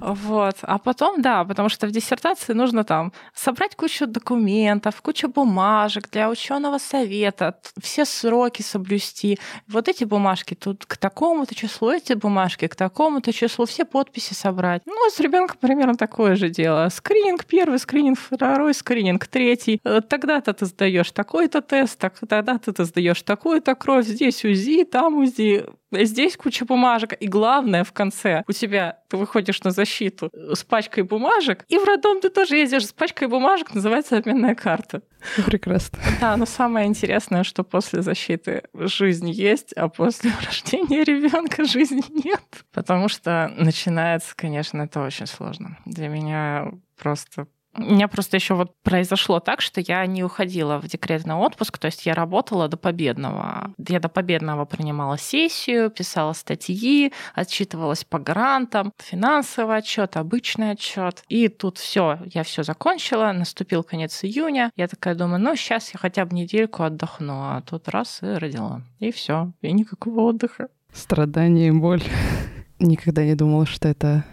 Вот. 0.00 0.56
А 0.62 0.78
потом, 0.78 1.20
да, 1.20 1.44
потому 1.44 1.68
что 1.68 1.86
в 1.86 1.90
диссертации 1.90 2.52
нужно 2.52 2.84
там 2.84 3.12
собрать 3.34 3.74
кучу 3.74 4.06
документов, 4.06 5.02
кучу 5.02 5.28
бумажек 5.28 6.08
для 6.10 6.30
ученого 6.30 6.78
совета, 6.78 7.58
все 7.82 8.04
сроки 8.04 8.62
соблюсти. 8.62 9.38
Вот 9.68 9.88
эти 9.88 10.04
бумажки 10.04 10.54
тут 10.54 10.86
к 10.86 10.96
такому-то 10.96 11.54
числу, 11.54 11.90
эти 11.90 12.12
бумажки 12.12 12.68
к 12.68 12.76
такому-то 12.76 13.32
числу, 13.32 13.66
все 13.66 13.84
подписи 13.84 14.34
собрать. 14.34 14.82
Ну, 14.86 15.10
с 15.10 15.18
ребенком 15.20 15.56
примерно 15.60 15.96
такое 15.96 16.36
же 16.36 16.48
дело. 16.48 16.88
Скрининг 16.88 17.44
первый, 17.46 17.78
скрининг 17.78 18.18
второй, 18.18 18.74
скрининг 18.74 19.26
третий. 19.26 19.80
Э, 19.84 20.00
тогда-то 20.00 20.52
ты 20.52 20.66
сдаешь 20.66 21.10
такой-то 21.10 21.62
тест, 21.62 21.98
тогда-то 21.98 22.72
ты 22.72 22.84
сдаешь 22.84 23.22
такую-то 23.22 23.74
кровь, 23.74 24.06
здесь 24.06 24.44
УЗИ, 24.44 24.84
там 24.84 25.18
УЗИ 25.18 25.66
Здесь 25.92 26.36
куча 26.36 26.64
бумажек. 26.64 27.14
И 27.20 27.26
главное, 27.26 27.84
в 27.84 27.92
конце 27.92 28.44
у 28.46 28.52
тебя 28.52 28.99
ты 29.08 29.16
выходишь 29.16 29.62
на 29.62 29.70
защиту 29.70 30.30
с 30.32 30.64
пачкой 30.64 31.04
бумажек, 31.04 31.64
и 31.68 31.78
в 31.78 31.84
роддом 31.84 32.20
ты 32.20 32.30
тоже 32.30 32.56
ездишь 32.56 32.86
с 32.86 32.92
пачкой 32.92 33.28
бумажек, 33.28 33.74
называется 33.74 34.16
обменная 34.16 34.54
карта. 34.54 35.02
Прекрасно. 35.46 35.98
Да, 36.20 36.36
но 36.36 36.46
самое 36.46 36.86
интересное, 36.86 37.44
что 37.44 37.62
после 37.62 38.02
защиты 38.02 38.62
жизнь 38.74 39.28
есть, 39.30 39.72
а 39.74 39.88
после 39.88 40.32
рождения 40.44 41.04
ребенка 41.04 41.64
жизни 41.64 42.02
нет. 42.24 42.64
Потому 42.72 43.08
что 43.08 43.52
начинается, 43.56 44.34
конечно, 44.34 44.82
это 44.82 45.00
очень 45.00 45.26
сложно. 45.26 45.78
Для 45.84 46.08
меня 46.08 46.72
просто 46.96 47.46
у 47.76 47.82
меня 47.82 48.08
просто 48.08 48.36
еще 48.36 48.54
вот 48.54 48.72
произошло 48.82 49.38
так, 49.38 49.60
что 49.60 49.80
я 49.80 50.04
не 50.06 50.24
уходила 50.24 50.78
в 50.78 50.88
декретный 50.88 51.34
отпуск, 51.34 51.78
то 51.78 51.86
есть 51.86 52.04
я 52.04 52.14
работала 52.14 52.68
до 52.68 52.76
победного. 52.76 53.72
Я 53.88 54.00
до 54.00 54.08
победного 54.08 54.64
принимала 54.64 55.16
сессию, 55.16 55.90
писала 55.90 56.32
статьи, 56.32 57.12
отчитывалась 57.34 58.04
по 58.04 58.18
грантам, 58.18 58.92
финансовый 58.98 59.76
отчет, 59.76 60.16
обычный 60.16 60.72
отчет. 60.72 61.22
И 61.28 61.48
тут 61.48 61.78
все, 61.78 62.18
я 62.34 62.42
все 62.42 62.64
закончила, 62.64 63.32
наступил 63.32 63.84
конец 63.84 64.24
июня. 64.24 64.72
Я 64.76 64.88
такая 64.88 65.14
думаю, 65.14 65.40
ну 65.40 65.54
сейчас 65.54 65.92
я 65.92 65.98
хотя 66.00 66.24
бы 66.24 66.34
недельку 66.34 66.82
отдохну, 66.82 67.34
а 67.34 67.62
тут 67.62 67.88
раз 67.88 68.20
и 68.22 68.26
родила. 68.26 68.82
И 68.98 69.12
все, 69.12 69.52
и 69.60 69.72
никакого 69.72 70.22
отдыха. 70.22 70.68
Страдания 70.92 71.68
и 71.68 71.70
боль. 71.70 72.02
Никогда 72.80 73.24
не 73.24 73.36
думала, 73.36 73.64
что 73.64 73.88
это 73.88 74.24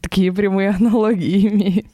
такие 0.00 0.32
прямые 0.32 0.70
аналогии 0.70 1.48
имеет. 1.48 1.86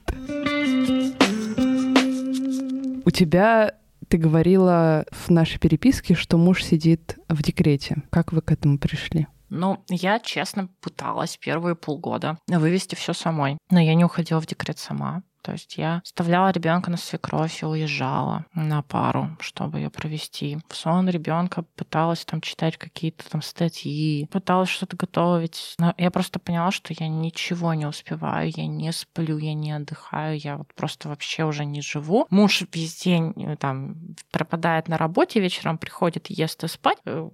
У 3.11 3.12
тебя 3.12 3.75
ты 4.07 4.18
говорила 4.18 5.05
в 5.11 5.31
нашей 5.31 5.59
переписке, 5.59 6.14
что 6.14 6.38
муж 6.38 6.62
сидит 6.62 7.18
в 7.29 7.42
декрете. 7.42 8.05
Как 8.09 8.33
вы 8.33 8.40
к 8.40 8.53
этому 8.53 8.79
пришли? 8.79 9.27
Ну, 9.49 9.83
я, 9.88 10.20
честно, 10.20 10.68
пыталась 10.81 11.37
первые 11.37 11.75
полгода 11.75 12.38
вывести 12.46 12.94
все 12.94 13.12
самой. 13.12 13.59
Но 13.68 13.81
я 13.81 13.94
не 13.94 14.05
уходила 14.05 14.40
в 14.40 14.46
декрет 14.46 14.79
сама. 14.79 15.25
То 15.42 15.53
есть 15.53 15.76
я 15.76 16.03
оставляла 16.05 16.50
ребенка 16.50 16.90
на 16.90 16.96
свекровь 16.96 17.62
и 17.62 17.66
уезжала 17.66 18.44
на 18.55 18.83
пару, 18.83 19.37
чтобы 19.40 19.79
ее 19.79 19.90
провести. 19.90 20.59
В 20.68 20.76
сон 20.76 21.09
ребенка 21.09 21.62
пыталась 21.76 22.24
там 22.24 22.40
читать 22.40 22.76
какие-то 22.76 23.29
там 23.29 23.42
статьи, 23.42 24.29
пыталась 24.31 24.68
что-то 24.68 24.96
готовить. 24.96 25.74
Но 25.79 25.94
я 25.96 26.11
просто 26.11 26.38
поняла, 26.38 26.70
что 26.70 26.94
я 26.98 27.09
ничего 27.09 27.74
не 27.74 27.87
успеваю, 27.87 28.53
я 28.55 28.66
не 28.66 28.92
сплю, 28.92 29.38
я 29.38 29.55
не 29.55 29.72
отдыхаю, 29.72 30.38
я 30.38 30.57
вот 30.57 30.72
просто 30.74 31.09
вообще 31.09 31.44
уже 31.44 31.64
не 31.64 31.81
живу. 31.81 32.26
Муж 32.31 32.62
весь 32.72 33.03
день 33.03 33.33
э, 33.37 33.57
там 33.57 33.96
пропадает 34.31 34.88
на 34.88 34.98
работе, 34.98 35.40
вечером 35.40 35.79
приходит, 35.79 36.29
ест 36.29 36.64
и 36.64 36.68
спать. 36.68 36.98
Э, 37.07 37.29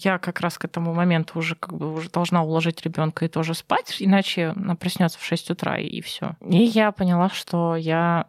я 0.00 0.18
как 0.18 0.40
раз 0.40 0.58
к 0.58 0.64
этому 0.64 0.94
моменту 0.94 1.38
уже 1.38 1.54
как 1.54 1.74
бы 1.74 1.92
уже 1.92 2.10
должна 2.10 2.42
уложить 2.42 2.82
ребенка 2.82 3.24
и 3.24 3.28
тоже 3.28 3.54
спать, 3.54 3.96
иначе 4.00 4.48
она 4.56 4.74
проснется 4.74 5.18
в 5.18 5.24
6 5.24 5.50
утра 5.50 5.78
и 5.78 6.00
все. 6.00 6.36
И 6.40 6.62
я 6.62 6.92
поняла, 6.92 7.28
что 7.30 7.51
что 7.52 7.76
я 7.76 8.28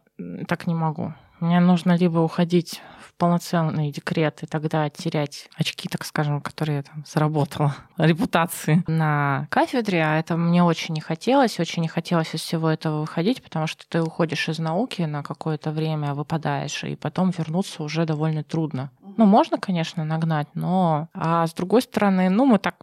так 0.50 0.68
не 0.68 0.76
могу. 0.76 1.14
Мне 1.40 1.62
нужно 1.62 1.96
либо 1.96 2.20
уходить 2.20 2.82
в 3.00 3.14
полноценный 3.14 3.90
декрет 3.90 4.44
и 4.44 4.48
тогда 4.48 4.90
терять 4.90 5.48
очки, 5.56 5.88
так 5.88 6.04
скажем, 6.04 6.42
которые 6.42 6.78
я 6.78 6.84
там 6.84 7.06
заработала, 7.08 7.74
репутации 7.98 8.84
на 8.86 9.48
кафедре, 9.50 10.04
а 10.04 10.20
это 10.20 10.36
мне 10.36 10.62
очень 10.62 10.94
не 10.94 11.00
хотелось, 11.00 11.58
очень 11.58 11.84
не 11.84 11.88
хотелось 11.88 12.36
из 12.36 12.42
всего 12.42 12.70
этого 12.70 13.00
выходить, 13.00 13.42
потому 13.42 13.66
что 13.66 13.88
ты 13.88 14.02
уходишь 14.02 14.50
из 14.50 14.60
науки 14.60 15.04
на 15.04 15.24
какое-то 15.24 15.72
время, 15.72 16.14
выпадаешь, 16.14 16.84
и 16.84 16.98
потом 16.98 17.30
вернуться 17.30 17.82
уже 17.82 18.06
довольно 18.06 18.44
трудно. 18.44 18.92
Ну, 19.16 19.26
можно, 19.26 19.58
конечно, 19.58 20.04
нагнать, 20.04 20.50
но... 20.54 21.08
А 21.14 21.48
с 21.48 21.54
другой 21.54 21.82
стороны, 21.82 22.30
ну, 22.30 22.46
мы 22.46 22.60
так 22.60 22.76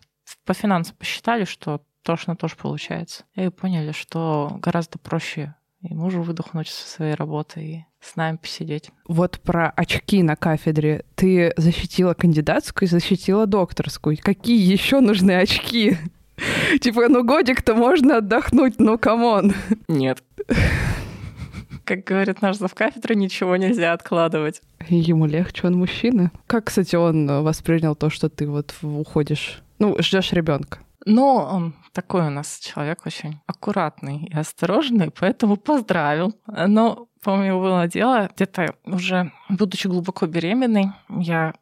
по 0.46 0.54
финансам 0.54 0.96
посчитали, 0.96 1.44
что 1.44 1.82
то 2.02 2.18
на 2.18 2.34
то 2.34 2.43
же 2.43 2.56
получается. 2.56 3.24
И 3.34 3.48
поняли, 3.50 3.92
что 3.92 4.56
гораздо 4.60 4.98
проще 4.98 5.54
и 5.82 5.94
мужу 5.94 6.22
выдохнуть 6.22 6.68
со 6.68 6.88
своей 6.88 7.14
работы 7.14 7.60
и 7.60 7.84
с 8.00 8.16
нами 8.16 8.36
посидеть. 8.36 8.90
Вот 9.06 9.40
про 9.40 9.70
очки 9.70 10.22
на 10.22 10.36
кафедре. 10.36 11.04
Ты 11.14 11.52
защитила 11.56 12.14
кандидатскую 12.14 12.86
и 12.86 12.90
защитила 12.90 13.46
докторскую. 13.46 14.18
Какие 14.20 14.70
еще 14.70 15.00
нужны 15.00 15.32
очки? 15.32 15.96
Типа, 16.80 17.08
ну 17.08 17.24
годик-то 17.24 17.74
можно 17.74 18.18
отдохнуть, 18.18 18.78
ну 18.78 18.98
come 18.98 19.30
on. 19.30 19.54
Нет. 19.88 20.22
Как 21.84 22.04
говорит 22.04 22.40
наш 22.40 22.56
завкафедра, 22.56 23.14
ничего 23.14 23.56
нельзя 23.56 23.92
откладывать. 23.92 24.62
Ему 24.88 25.26
легче, 25.26 25.66
он 25.66 25.76
мужчина. 25.76 26.30
Как, 26.46 26.66
кстати, 26.66 26.94
он 26.94 27.26
воспринял 27.42 27.96
то, 27.96 28.10
что 28.10 28.28
ты 28.28 28.46
вот 28.46 28.74
уходишь, 28.82 29.62
ну, 29.80 29.96
ждешь 30.00 30.32
ребенка? 30.32 30.78
Ну, 31.04 31.34
он 31.34 31.74
такой 31.92 32.26
у 32.26 32.30
нас 32.30 32.58
человек 32.58 33.06
очень 33.06 33.40
аккуратный 33.46 34.24
и 34.24 34.34
осторожный, 34.34 35.10
поэтому 35.10 35.56
поздравил. 35.56 36.34
Но 36.46 37.08
Помню, 37.22 37.58
было 37.58 37.86
дело, 37.86 38.30
где-то 38.34 38.76
уже 38.86 39.30
будучи 39.50 39.86
глубоко 39.86 40.26
беременной, 40.26 40.86
я 41.10 41.52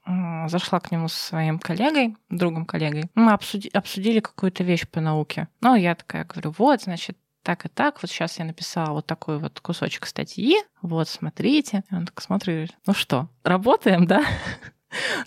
зашла 0.46 0.78
к 0.78 0.92
нему 0.92 1.08
со 1.08 1.18
своим 1.18 1.58
коллегой, 1.58 2.16
другом 2.30 2.64
коллегой. 2.64 3.10
Мы 3.16 3.32
обсуди, 3.32 3.68
обсудили 3.68 4.20
какую-то 4.20 4.62
вещь 4.62 4.86
по 4.86 5.00
науке. 5.00 5.48
Ну, 5.60 5.74
я 5.74 5.96
такая 5.96 6.24
говорю, 6.24 6.54
вот, 6.56 6.82
значит, 6.82 7.18
так 7.42 7.66
и 7.66 7.68
так, 7.68 8.00
вот 8.02 8.10
сейчас 8.10 8.38
я 8.38 8.44
написала 8.44 8.92
вот 8.92 9.06
такой 9.06 9.38
вот 9.38 9.58
кусочек 9.60 10.06
статьи, 10.06 10.56
вот, 10.80 11.08
смотрите. 11.08 11.82
И 11.90 11.94
он 11.94 12.06
так 12.06 12.20
смотрит, 12.20 12.76
ну 12.86 12.94
что, 12.94 13.28
работаем, 13.42 14.06
да? 14.06 14.22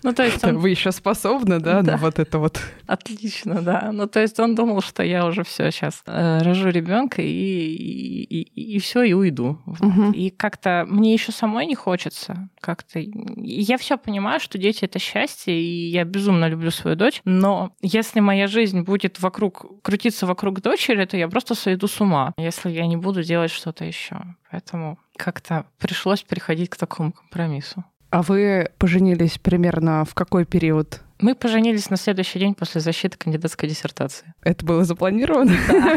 Ну, 0.02 0.12
то 0.12 0.24
есть 0.24 0.44
он... 0.44 0.58
Вы 0.58 0.70
еще 0.70 0.92
способны, 0.92 1.60
да, 1.60 1.82
да, 1.82 1.92
на 1.92 1.96
вот 1.96 2.18
это 2.18 2.38
вот? 2.38 2.60
Отлично, 2.86 3.62
да. 3.62 3.90
Ну, 3.92 4.06
то 4.06 4.20
есть 4.20 4.38
он 4.40 4.54
думал, 4.54 4.80
что 4.80 5.02
я 5.02 5.26
уже 5.26 5.44
все 5.44 5.70
сейчас 5.70 6.02
э, 6.06 6.38
рожу 6.42 6.70
ребенка 6.70 7.22
и, 7.22 7.26
и, 7.26 8.42
и, 8.42 8.76
и 8.76 8.78
все, 8.80 9.02
и 9.02 9.12
уйду. 9.12 9.60
Угу. 9.66 10.12
И 10.12 10.30
как-то 10.30 10.84
мне 10.88 11.12
еще 11.12 11.32
самой 11.32 11.66
не 11.66 11.74
хочется. 11.74 12.48
Как-то 12.60 13.00
я 13.00 13.78
все 13.78 13.96
понимаю, 13.96 14.40
что 14.40 14.58
дети 14.58 14.84
это 14.84 14.98
счастье, 14.98 15.54
и 15.60 15.90
я 15.90 16.04
безумно 16.04 16.48
люблю 16.48 16.70
свою 16.70 16.96
дочь. 16.96 17.20
Но 17.24 17.72
если 17.80 18.20
моя 18.20 18.46
жизнь 18.46 18.82
будет 18.82 19.20
вокруг 19.20 19.82
крутиться 19.82 20.26
вокруг 20.26 20.60
дочери, 20.60 21.04
то 21.04 21.16
я 21.16 21.28
просто 21.28 21.54
сойду 21.54 21.86
с 21.86 22.00
ума, 22.00 22.34
если 22.36 22.70
я 22.70 22.86
не 22.86 22.96
буду 22.96 23.22
делать 23.22 23.50
что-то 23.50 23.84
еще. 23.84 24.20
Поэтому 24.50 24.98
как-то 25.16 25.66
пришлось 25.78 26.22
переходить 26.22 26.68
к 26.70 26.76
такому 26.76 27.12
компромиссу. 27.12 27.84
А 28.12 28.20
вы 28.20 28.68
поженились 28.76 29.38
примерно 29.38 30.04
в 30.04 30.12
какой 30.12 30.44
период? 30.44 31.00
Мы 31.18 31.34
поженились 31.34 31.88
на 31.88 31.96
следующий 31.96 32.38
день 32.38 32.54
после 32.54 32.82
защиты 32.82 33.16
кандидатской 33.16 33.70
диссертации. 33.70 34.34
Это 34.42 34.66
было 34.66 34.84
запланировано? 34.84 35.56
Да. 35.66 35.96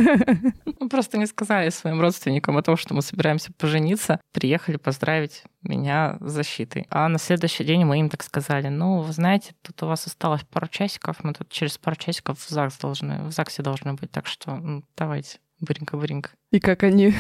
Мы 0.80 0.88
просто 0.88 1.18
не 1.18 1.26
сказали 1.26 1.70
своим 1.72 2.00
родственникам 2.00 2.56
о 2.56 2.62
том, 2.62 2.78
что 2.78 2.94
мы 2.94 3.02
собираемся 3.02 3.52
пожениться. 3.52 4.22
Приехали 4.32 4.78
поздравить 4.78 5.44
меня 5.64 6.18
с 6.22 6.32
защитой. 6.32 6.86
А 6.90 7.10
на 7.10 7.18
следующий 7.18 7.64
день 7.64 7.84
мы 7.86 8.00
им 8.00 8.10
так 8.10 8.24
сказали, 8.24 8.68
ну, 8.68 9.02
вы 9.02 9.12
знаете, 9.12 9.54
тут 9.64 9.82
у 9.84 9.88
вас 9.88 10.06
осталось 10.06 10.44
пару 10.44 10.68
часиков, 10.68 11.24
мы 11.24 11.34
тут 11.34 11.50
через 11.50 11.78
пару 11.78 11.96
часиков 11.96 12.40
в 12.40 12.48
ЗАГС 12.48 12.78
должны, 12.78 13.24
в 13.24 13.32
ЗАГСе 13.32 13.64
должны 13.64 13.94
быть, 13.94 14.12
так 14.12 14.28
что 14.28 14.56
ну, 14.56 14.84
давайте, 14.96 15.40
быренько-быренько. 15.60 16.30
И 16.52 16.60
как 16.60 16.84
они? 16.84 17.14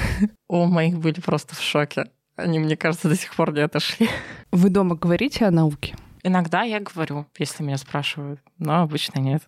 О, 0.47 0.65
моих 0.65 0.99
были 0.99 1.19
просто 1.19 1.55
в 1.55 1.62
шоке. 1.62 2.05
Они, 2.36 2.60
мне 2.60 2.76
кажется, 2.76 3.10
до 3.10 3.15
сих 3.15 3.34
пор 3.36 3.54
не 3.54 3.62
отошли. 3.62 4.10
Вы 4.52 4.69
дома 4.69 4.95
говорите 4.95 5.45
о 5.45 5.52
науке? 5.52 5.95
Иногда 6.24 6.63
я 6.63 6.80
говорю, 6.80 7.28
если 7.38 7.63
меня 7.63 7.78
спрашивают, 7.78 8.41
но 8.58 8.82
обычно 8.82 9.19
нет. 9.19 9.43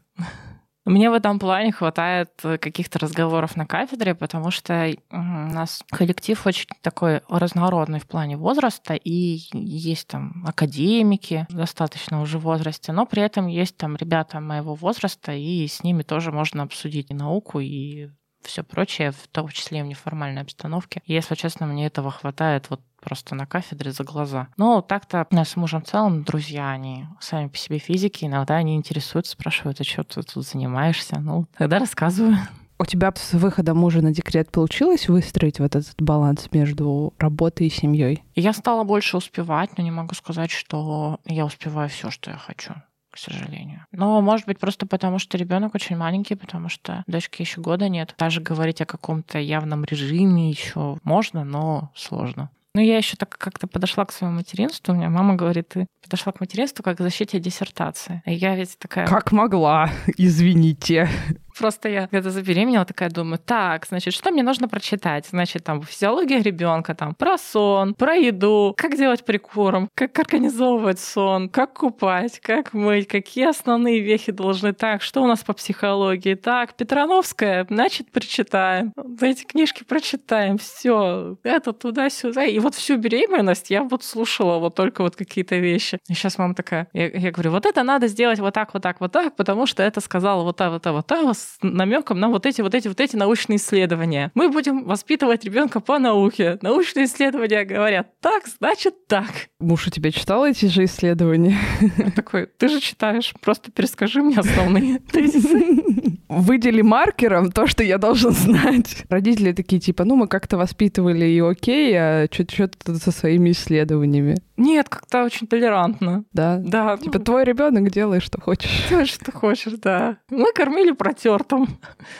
Мне 0.85 1.09
в 1.09 1.13
этом 1.13 1.37
плане 1.37 1.73
хватает 1.73 2.29
каких-то 2.41 2.97
разговоров 2.99 3.57
на 3.57 3.65
кафедре, 3.65 4.15
потому 4.15 4.51
что 4.51 4.95
у 5.11 5.17
нас 5.17 5.83
коллектив 5.89 6.47
очень 6.47 6.69
такой 6.81 7.23
разнородный 7.27 7.99
в 7.99 8.07
плане 8.07 8.37
возраста, 8.37 8.93
и 8.93 9.41
есть 9.51 10.07
там 10.07 10.45
академики 10.47 11.45
достаточно 11.49 12.21
уже 12.21 12.39
в 12.39 12.43
возрасте, 12.43 12.93
но 12.93 13.05
при 13.05 13.21
этом 13.21 13.47
есть 13.47 13.75
там 13.75 13.97
ребята 13.97 14.39
моего 14.39 14.75
возраста, 14.75 15.33
и 15.33 15.67
с 15.67 15.83
ними 15.83 16.03
тоже 16.03 16.31
можно 16.31 16.63
обсудить 16.63 17.11
и 17.11 17.13
науку, 17.13 17.59
и 17.59 18.07
все 18.47 18.63
прочее, 18.63 19.11
в 19.11 19.27
том 19.27 19.49
числе 19.49 19.79
и 19.79 19.81
в 19.83 19.85
неформальной 19.85 20.41
обстановке. 20.41 21.01
Если 21.05 21.35
честно, 21.35 21.65
мне 21.65 21.85
этого 21.85 22.11
хватает 22.11 22.69
вот 22.69 22.81
просто 22.99 23.35
на 23.35 23.45
кафедре 23.45 23.91
за 23.91 24.03
глаза. 24.03 24.47
Но 24.57 24.81
так-то 24.81 25.27
у 25.29 25.35
нас 25.35 25.49
с 25.49 25.55
мужем 25.55 25.81
в 25.81 25.85
целом 25.85 26.23
друзья, 26.23 26.71
они 26.71 27.05
сами 27.19 27.47
по 27.47 27.57
себе 27.57 27.77
физики, 27.77 28.25
иногда 28.25 28.55
они 28.55 28.75
интересуются, 28.75 29.33
спрашивают, 29.33 29.79
а 29.79 29.83
что 29.83 30.03
ты 30.03 30.23
тут 30.23 30.45
занимаешься? 30.45 31.19
Ну, 31.19 31.45
тогда 31.57 31.79
рассказываю. 31.79 32.37
У 32.79 32.85
тебя 32.85 33.11
с 33.15 33.33
выходом 33.33 33.77
мужа 33.77 34.01
на 34.01 34.11
декрет 34.11 34.51
получилось 34.51 35.09
выстроить 35.09 35.59
вот 35.59 35.75
этот 35.75 35.99
баланс 35.99 36.49
между 36.51 37.13
работой 37.17 37.67
и 37.67 37.71
семьей? 37.71 38.23
Я 38.35 38.53
стала 38.53 38.83
больше 38.83 39.17
успевать, 39.17 39.77
но 39.77 39.83
не 39.83 39.89
могу 39.89 40.13
сказать, 40.13 40.51
что 40.51 41.19
я 41.25 41.45
успеваю 41.45 41.89
все, 41.89 42.11
что 42.11 42.31
я 42.31 42.37
хочу 42.37 42.73
сожалению. 43.19 43.85
Но, 43.91 44.21
может 44.21 44.45
быть, 44.45 44.59
просто 44.59 44.85
потому, 44.85 45.19
что 45.19 45.37
ребенок 45.37 45.75
очень 45.75 45.97
маленький, 45.97 46.35
потому 46.35 46.69
что 46.69 47.03
дочки 47.07 47.41
еще 47.41 47.61
года 47.61 47.89
нет. 47.89 48.15
Даже 48.17 48.41
говорить 48.41 48.81
о 48.81 48.85
каком-то 48.85 49.39
явном 49.39 49.83
режиме 49.83 50.49
еще 50.49 50.97
можно, 51.03 51.43
но 51.43 51.91
сложно. 51.95 52.49
Ну, 52.77 52.83
я 52.83 52.97
еще 52.97 53.17
так 53.17 53.35
как-то 53.39 53.65
подошла 53.65 54.05
к 54.05 54.11
своему 54.11 54.35
материнству. 54.35 54.93
У 54.93 54.97
меня 54.97 55.09
мама 55.09 55.33
говорит, 55.33 55.69
ты 55.69 55.87
подошла 56.03 56.31
к 56.31 56.39
материнству 56.39 56.83
как 56.83 56.97
к 56.97 57.01
защите 57.01 57.39
диссертации. 57.39 58.21
И 58.23 58.35
я 58.35 58.55
ведь 58.55 58.77
такая... 58.77 59.07
Как 59.07 59.31
могла, 59.31 59.89
извините. 60.17 61.09
Просто 61.57 61.89
я 61.89 62.07
когда 62.07 62.29
забеременела, 62.29 62.85
такая 62.85 63.09
думаю, 63.09 63.39
так, 63.39 63.85
значит, 63.87 64.13
что 64.13 64.31
мне 64.31 64.43
нужно 64.43 64.67
прочитать? 64.67 65.27
Значит, 65.27 65.63
там 65.63 65.81
физиология 65.83 66.41
ребенка, 66.41 66.95
там 66.95 67.15
про 67.15 67.37
сон, 67.37 67.93
про 67.93 68.15
еду, 68.15 68.73
как 68.77 68.95
делать 68.95 69.25
прикорм, 69.25 69.89
как 69.95 70.17
организовывать 70.19 70.99
сон, 70.99 71.49
как 71.49 71.73
купать, 71.73 72.39
как 72.39 72.73
мыть, 72.73 73.07
какие 73.07 73.49
основные 73.49 73.99
вехи 73.99 74.31
должны 74.31 74.73
так, 74.73 75.01
что 75.01 75.21
у 75.21 75.27
нас 75.27 75.43
по 75.43 75.53
психологии. 75.53 76.35
Так, 76.35 76.75
Петрановская, 76.75 77.65
значит, 77.69 78.11
прочитаем. 78.11 78.93
Эти 79.21 79.43
книжки 79.43 79.83
прочитаем, 79.83 80.57
все, 80.57 81.37
это 81.43 81.73
туда-сюда. 81.73 82.45
И 82.45 82.59
вот 82.59 82.75
всю 82.75 82.97
беременность 82.97 83.69
я 83.69 83.83
вот 83.83 84.03
слушала 84.03 84.59
вот 84.59 84.75
только 84.75 85.01
вот 85.01 85.15
какие-то 85.15 85.55
вещи. 85.55 85.99
И 86.07 86.13
сейчас 86.13 86.37
мама 86.37 86.53
такая, 86.53 86.87
я, 86.93 87.07
я 87.07 87.31
говорю, 87.31 87.51
вот 87.51 87.65
это 87.65 87.83
надо 87.83 88.07
сделать 88.07 88.39
вот 88.39 88.53
так, 88.53 88.73
вот 88.73 88.83
так, 88.83 88.99
вот 88.99 89.11
так, 89.11 89.35
потому 89.35 89.65
что 89.65 89.83
это 89.83 90.01
сказала 90.01 90.43
вот 90.43 90.57
та, 90.57 90.69
вот 90.69 90.81
та, 90.81 90.91
вот 90.91 91.07
та, 91.07 91.21
с 91.47 91.57
намеком 91.61 92.19
на 92.19 92.29
вот 92.29 92.45
эти, 92.45 92.61
вот 92.61 92.75
эти, 92.75 92.87
вот 92.87 92.99
эти 92.99 93.15
научные 93.15 93.57
исследования. 93.57 94.31
Мы 94.35 94.49
будем 94.49 94.83
воспитывать 94.83 95.45
ребенка 95.45 95.79
по 95.79 95.99
науке. 95.99 96.57
Научные 96.61 97.05
исследования 97.05 97.63
говорят 97.63 98.19
так, 98.19 98.47
значит 98.47 99.07
так. 99.07 99.29
Муж 99.59 99.87
у 99.87 99.89
тебя 99.89 100.11
читал 100.11 100.45
эти 100.45 100.65
же 100.65 100.85
исследования? 100.85 101.57
Он 102.03 102.11
такой, 102.11 102.47
ты 102.47 102.67
же 102.67 102.79
читаешь, 102.79 103.33
просто 103.41 103.71
перескажи 103.71 104.21
мне 104.21 104.37
основные 104.37 104.99
тезисы. 105.11 106.19
Выдели 106.27 106.81
маркером 106.81 107.51
то, 107.51 107.67
что 107.67 107.83
я 107.83 107.97
должен 107.97 108.31
знать. 108.31 109.05
Родители 109.09 109.53
такие, 109.53 109.79
типа, 109.79 110.03
ну, 110.03 110.15
мы 110.15 110.27
как-то 110.27 110.57
воспитывали 110.57 111.25
и 111.25 111.39
окей, 111.39 111.95
а 111.97 112.27
что-то 112.31 112.95
со 112.95 113.11
своими 113.11 113.51
исследованиями. 113.51 114.37
Нет, 114.57 114.89
как-то 114.89 115.23
очень 115.23 115.47
толерантно. 115.47 116.25
Да? 116.33 116.57
Да. 116.59 116.97
Типа, 116.97 117.19
твой 117.19 117.43
ребенок 117.43 117.91
делай, 117.91 118.19
что 118.19 118.41
хочешь. 118.41 118.87
Делай, 118.89 119.05
что 119.05 119.31
хочешь, 119.31 119.73
да. 119.73 120.17
Мы 120.29 120.51
кормили 120.53 120.91
протертым. 120.91 121.67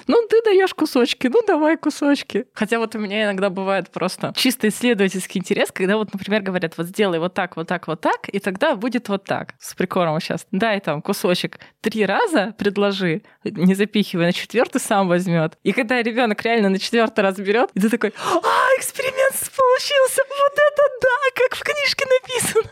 Ну, 0.08 0.28
ты 0.30 0.42
даешь 0.44 0.74
кусочки, 0.74 1.28
ну, 1.28 1.42
давай 1.46 1.78
кусочки. 1.78 2.46
Хотя 2.54 2.80
вот 2.80 2.96
у 2.96 3.00
меня 3.00 3.26
иногда 3.26 3.50
бывает 3.50 3.90
просто 3.90 4.34
чисто 4.36 4.68
исследовательский 4.68 5.40
интерес, 5.40 5.72
когда 5.72 5.98
вот, 5.98 6.14
например, 6.14 6.44
говорят, 6.44 6.78
вот 6.78 6.88
сделай 6.88 7.20
вот 7.20 7.34
так, 7.34 7.58
вот 7.58 7.68
так, 7.68 7.88
вот 7.88 8.02
так, 8.02 8.30
и 8.30 8.40
тогда 8.40 8.76
будет 8.76 9.10
вот 9.10 9.24
так. 9.24 9.56
С 9.60 9.74
прикормом 9.74 10.20
сейчас. 10.20 10.46
Дай 10.52 10.80
там 10.80 11.02
кусочек 11.02 11.60
три 11.82 12.06
раза 12.06 12.54
предложи, 12.58 13.24
не 13.44 13.74
запихивай, 13.74 14.28
на 14.28 14.34
четвертый 14.34 14.80
сам 14.80 15.08
возьмет. 15.08 15.58
И 15.64 15.72
когда 15.72 16.02
ребенок 16.02 16.42
реально 16.44 16.70
на 16.70 16.80
четвертый 16.80 17.22
раз 17.22 17.38
берет, 17.38 17.70
и 17.74 17.80
ты 17.80 17.90
такой, 17.90 18.14
а, 18.20 18.67
эксперимент 18.78 19.34
получился, 19.56 20.22
вот 20.30 20.54
это 20.68 20.84
да, 21.02 21.18
как 21.36 21.56
в 21.56 21.64
книжке 21.64 22.06
написано. 22.16 22.70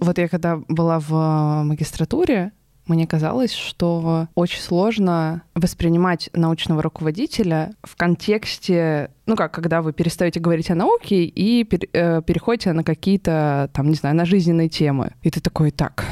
Вот 0.00 0.18
я 0.18 0.28
когда 0.28 0.56
была 0.68 0.98
в 0.98 1.14
э, 1.14 1.62
магистратуре, 1.64 2.52
мне 2.86 3.06
казалось, 3.06 3.52
что 3.52 4.26
очень 4.34 4.60
сложно 4.60 5.42
воспринимать 5.54 6.28
научного 6.32 6.82
руководителя 6.82 7.74
в 7.84 7.96
контексте, 7.96 9.10
ну 9.26 9.36
как, 9.36 9.52
когда 9.52 9.82
вы 9.82 9.92
перестаете 9.92 10.40
говорить 10.40 10.70
о 10.70 10.74
науке 10.74 11.24
и 11.24 11.62
э, 11.64 12.22
переходите 12.22 12.72
на 12.72 12.82
какие-то, 12.82 13.70
там, 13.72 13.88
не 13.88 13.94
знаю, 13.94 14.16
на 14.16 14.24
жизненные 14.24 14.68
темы. 14.68 15.12
И 15.22 15.30
ты 15.30 15.40
такой, 15.40 15.70
так, 15.70 16.04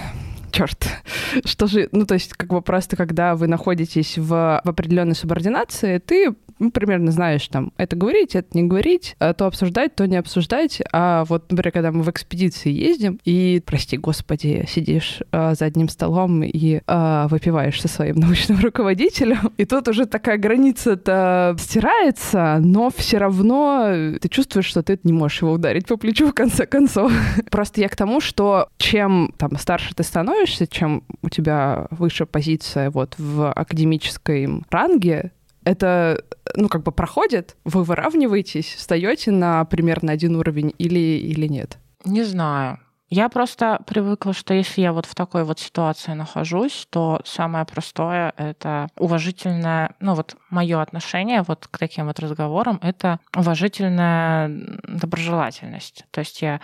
черт, 0.51 0.87
что 1.45 1.67
же, 1.67 1.89
ну 1.93 2.07
то 2.07 2.15
есть 2.15 2.35
как 2.35 2.51
бы 2.51 2.63
просто 2.63 2.97
когда 2.97 3.35
вы 3.35 3.47
находитесь 3.47 4.19
в, 4.19 4.29
в 4.29 4.69
определенной 4.69 5.15
субординации, 5.15 5.99
ты 5.99 6.35
ну, 6.61 6.71
примерно 6.71 7.11
знаешь, 7.11 7.49
там, 7.49 7.73
это 7.79 7.97
говорить, 7.97 8.37
это 8.37 8.49
не 8.53 8.65
говорить, 8.65 9.17
а 9.19 9.33
то 9.33 9.47
обсуждать, 9.47 9.97
то 9.97 10.07
не 10.07 10.17
обсуждать. 10.17 10.83
А 10.93 11.25
вот, 11.25 11.51
например, 11.51 11.73
когда 11.73 11.91
мы 11.91 12.03
в 12.03 12.11
экспедиции 12.11 12.71
ездим, 12.71 13.19
и, 13.25 13.63
прости 13.65 13.97
господи, 13.97 14.67
сидишь 14.69 15.21
а, 15.33 15.55
за 15.55 15.65
одним 15.65 15.89
столом 15.89 16.43
и 16.45 16.83
а, 16.87 17.29
выпиваешь 17.29 17.81
со 17.81 17.89
своим 17.89 18.17
научным 18.21 18.61
руководителем, 18.61 19.53
и 19.57 19.65
тут 19.65 19.89
уже 19.89 20.05
такая 20.05 20.37
граница-то 20.37 21.57
стирается, 21.59 22.59
но 22.61 22.91
все 22.95 23.17
равно 23.17 24.19
ты 24.21 24.29
чувствуешь, 24.29 24.67
что 24.67 24.83
ты 24.83 25.01
не 25.03 25.15
можешь 25.15 25.41
его 25.41 25.53
ударить 25.53 25.87
по 25.87 25.97
плечу 25.97 26.29
в 26.29 26.35
конце 26.35 26.67
концов. 26.67 27.11
Просто 27.51 27.81
я 27.81 27.89
к 27.89 27.97
тому, 27.97 28.21
что 28.21 28.69
чем 28.77 29.33
там 29.39 29.57
старше 29.57 29.95
ты 29.95 30.03
становишься, 30.03 30.40
чем 30.47 31.05
у 31.23 31.29
тебя 31.29 31.87
выше 31.91 32.27
позиция 32.27 32.91
вот 32.91 33.15
в 33.19 33.53
академическом 33.53 34.65
ранге, 34.71 35.33
это, 35.65 36.25
ну, 36.55 36.69
как 36.69 36.83
бы 36.83 36.93
проходит, 36.93 37.57
вы 37.65 37.85
выравниваетесь, 37.85 38.75
встаете 38.75 39.31
на 39.31 39.65
примерно 39.65 40.13
один 40.13 40.37
уровень 40.37 40.75
или, 40.79 40.99
или 40.99 41.47
нет? 41.47 41.79
Не 42.05 42.25
знаю. 42.25 42.79
Я 43.13 43.29
просто 43.29 43.81
привыкла, 43.87 44.33
что 44.33 44.55
если 44.55 44.83
я 44.83 44.93
вот 44.93 45.05
в 45.05 45.17
такой 45.17 45.43
вот 45.43 45.59
ситуации 45.59 46.13
нахожусь, 46.13 46.87
то 46.91 47.21
самое 47.25 47.65
простое— 47.65 48.33
это 48.37 48.87
уважительное, 48.97 49.97
ну 49.99 50.15
вот 50.15 50.37
мое 50.49 50.81
отношение 50.81 51.43
вот 51.43 51.67
к 51.69 51.77
таким 51.77 52.07
вот 52.07 52.21
разговорам— 52.21 52.79
это 52.83 53.19
уважительная 53.37 54.49
доброжелательность. 54.87 56.05
То 56.13 56.21
есть 56.21 56.41
я 56.41 56.61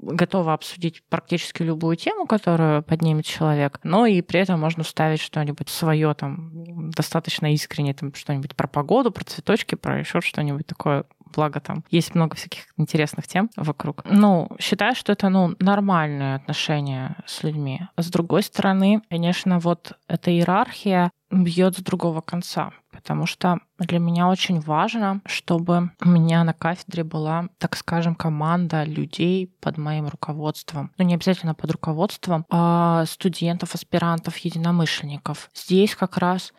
готова 0.00 0.54
обсудить 0.54 1.02
практически 1.08 1.62
любую 1.62 1.96
тему, 1.96 2.26
которую 2.26 2.82
поднимет 2.82 3.24
человек, 3.24 3.80
но 3.82 4.06
и 4.06 4.22
при 4.22 4.40
этом 4.40 4.60
можно 4.60 4.84
вставить 4.84 5.20
что-нибудь 5.20 5.68
свое 5.68 6.14
там 6.14 6.90
достаточно 6.90 7.52
искренне, 7.52 7.94
там 7.94 8.14
что-нибудь 8.14 8.54
про 8.56 8.68
погоду, 8.68 9.10
про 9.10 9.24
цветочки, 9.24 9.74
про 9.74 9.98
еще 9.98 10.20
что-нибудь 10.20 10.66
такое 10.66 11.04
благо 11.32 11.60
там 11.60 11.84
есть 11.90 12.14
много 12.14 12.36
всяких 12.36 12.66
интересных 12.76 13.26
тем 13.26 13.50
вокруг. 13.56 14.02
Ну, 14.04 14.48
считаю, 14.58 14.94
что 14.94 15.12
это, 15.12 15.28
ну, 15.28 15.54
нормальное 15.58 16.36
отношение 16.36 17.16
с 17.26 17.42
людьми. 17.42 17.80
С 17.96 18.10
другой 18.10 18.42
стороны, 18.42 19.02
конечно, 19.10 19.58
вот 19.58 19.98
эта 20.08 20.30
иерархия 20.30 21.10
бьет 21.30 21.78
с 21.78 21.80
другого 21.80 22.20
конца, 22.20 22.72
потому 22.90 23.26
что 23.26 23.58
для 23.78 23.98
меня 23.98 24.28
очень 24.28 24.60
важно, 24.60 25.22
чтобы 25.26 25.90
у 26.04 26.08
меня 26.08 26.44
на 26.44 26.52
кафедре 26.52 27.04
была, 27.04 27.48
так 27.58 27.74
скажем, 27.76 28.14
команда 28.14 28.84
людей 28.84 29.50
под 29.60 29.78
моим 29.78 30.08
руководством. 30.08 30.90
Ну, 30.98 31.04
не 31.04 31.14
обязательно 31.14 31.54
под 31.54 31.70
руководством, 31.72 32.44
а 32.50 33.04
студентов, 33.06 33.74
аспирантов, 33.74 34.36
единомышленников. 34.38 35.50
Здесь 35.54 35.96
как 35.96 36.18
раз 36.18 36.52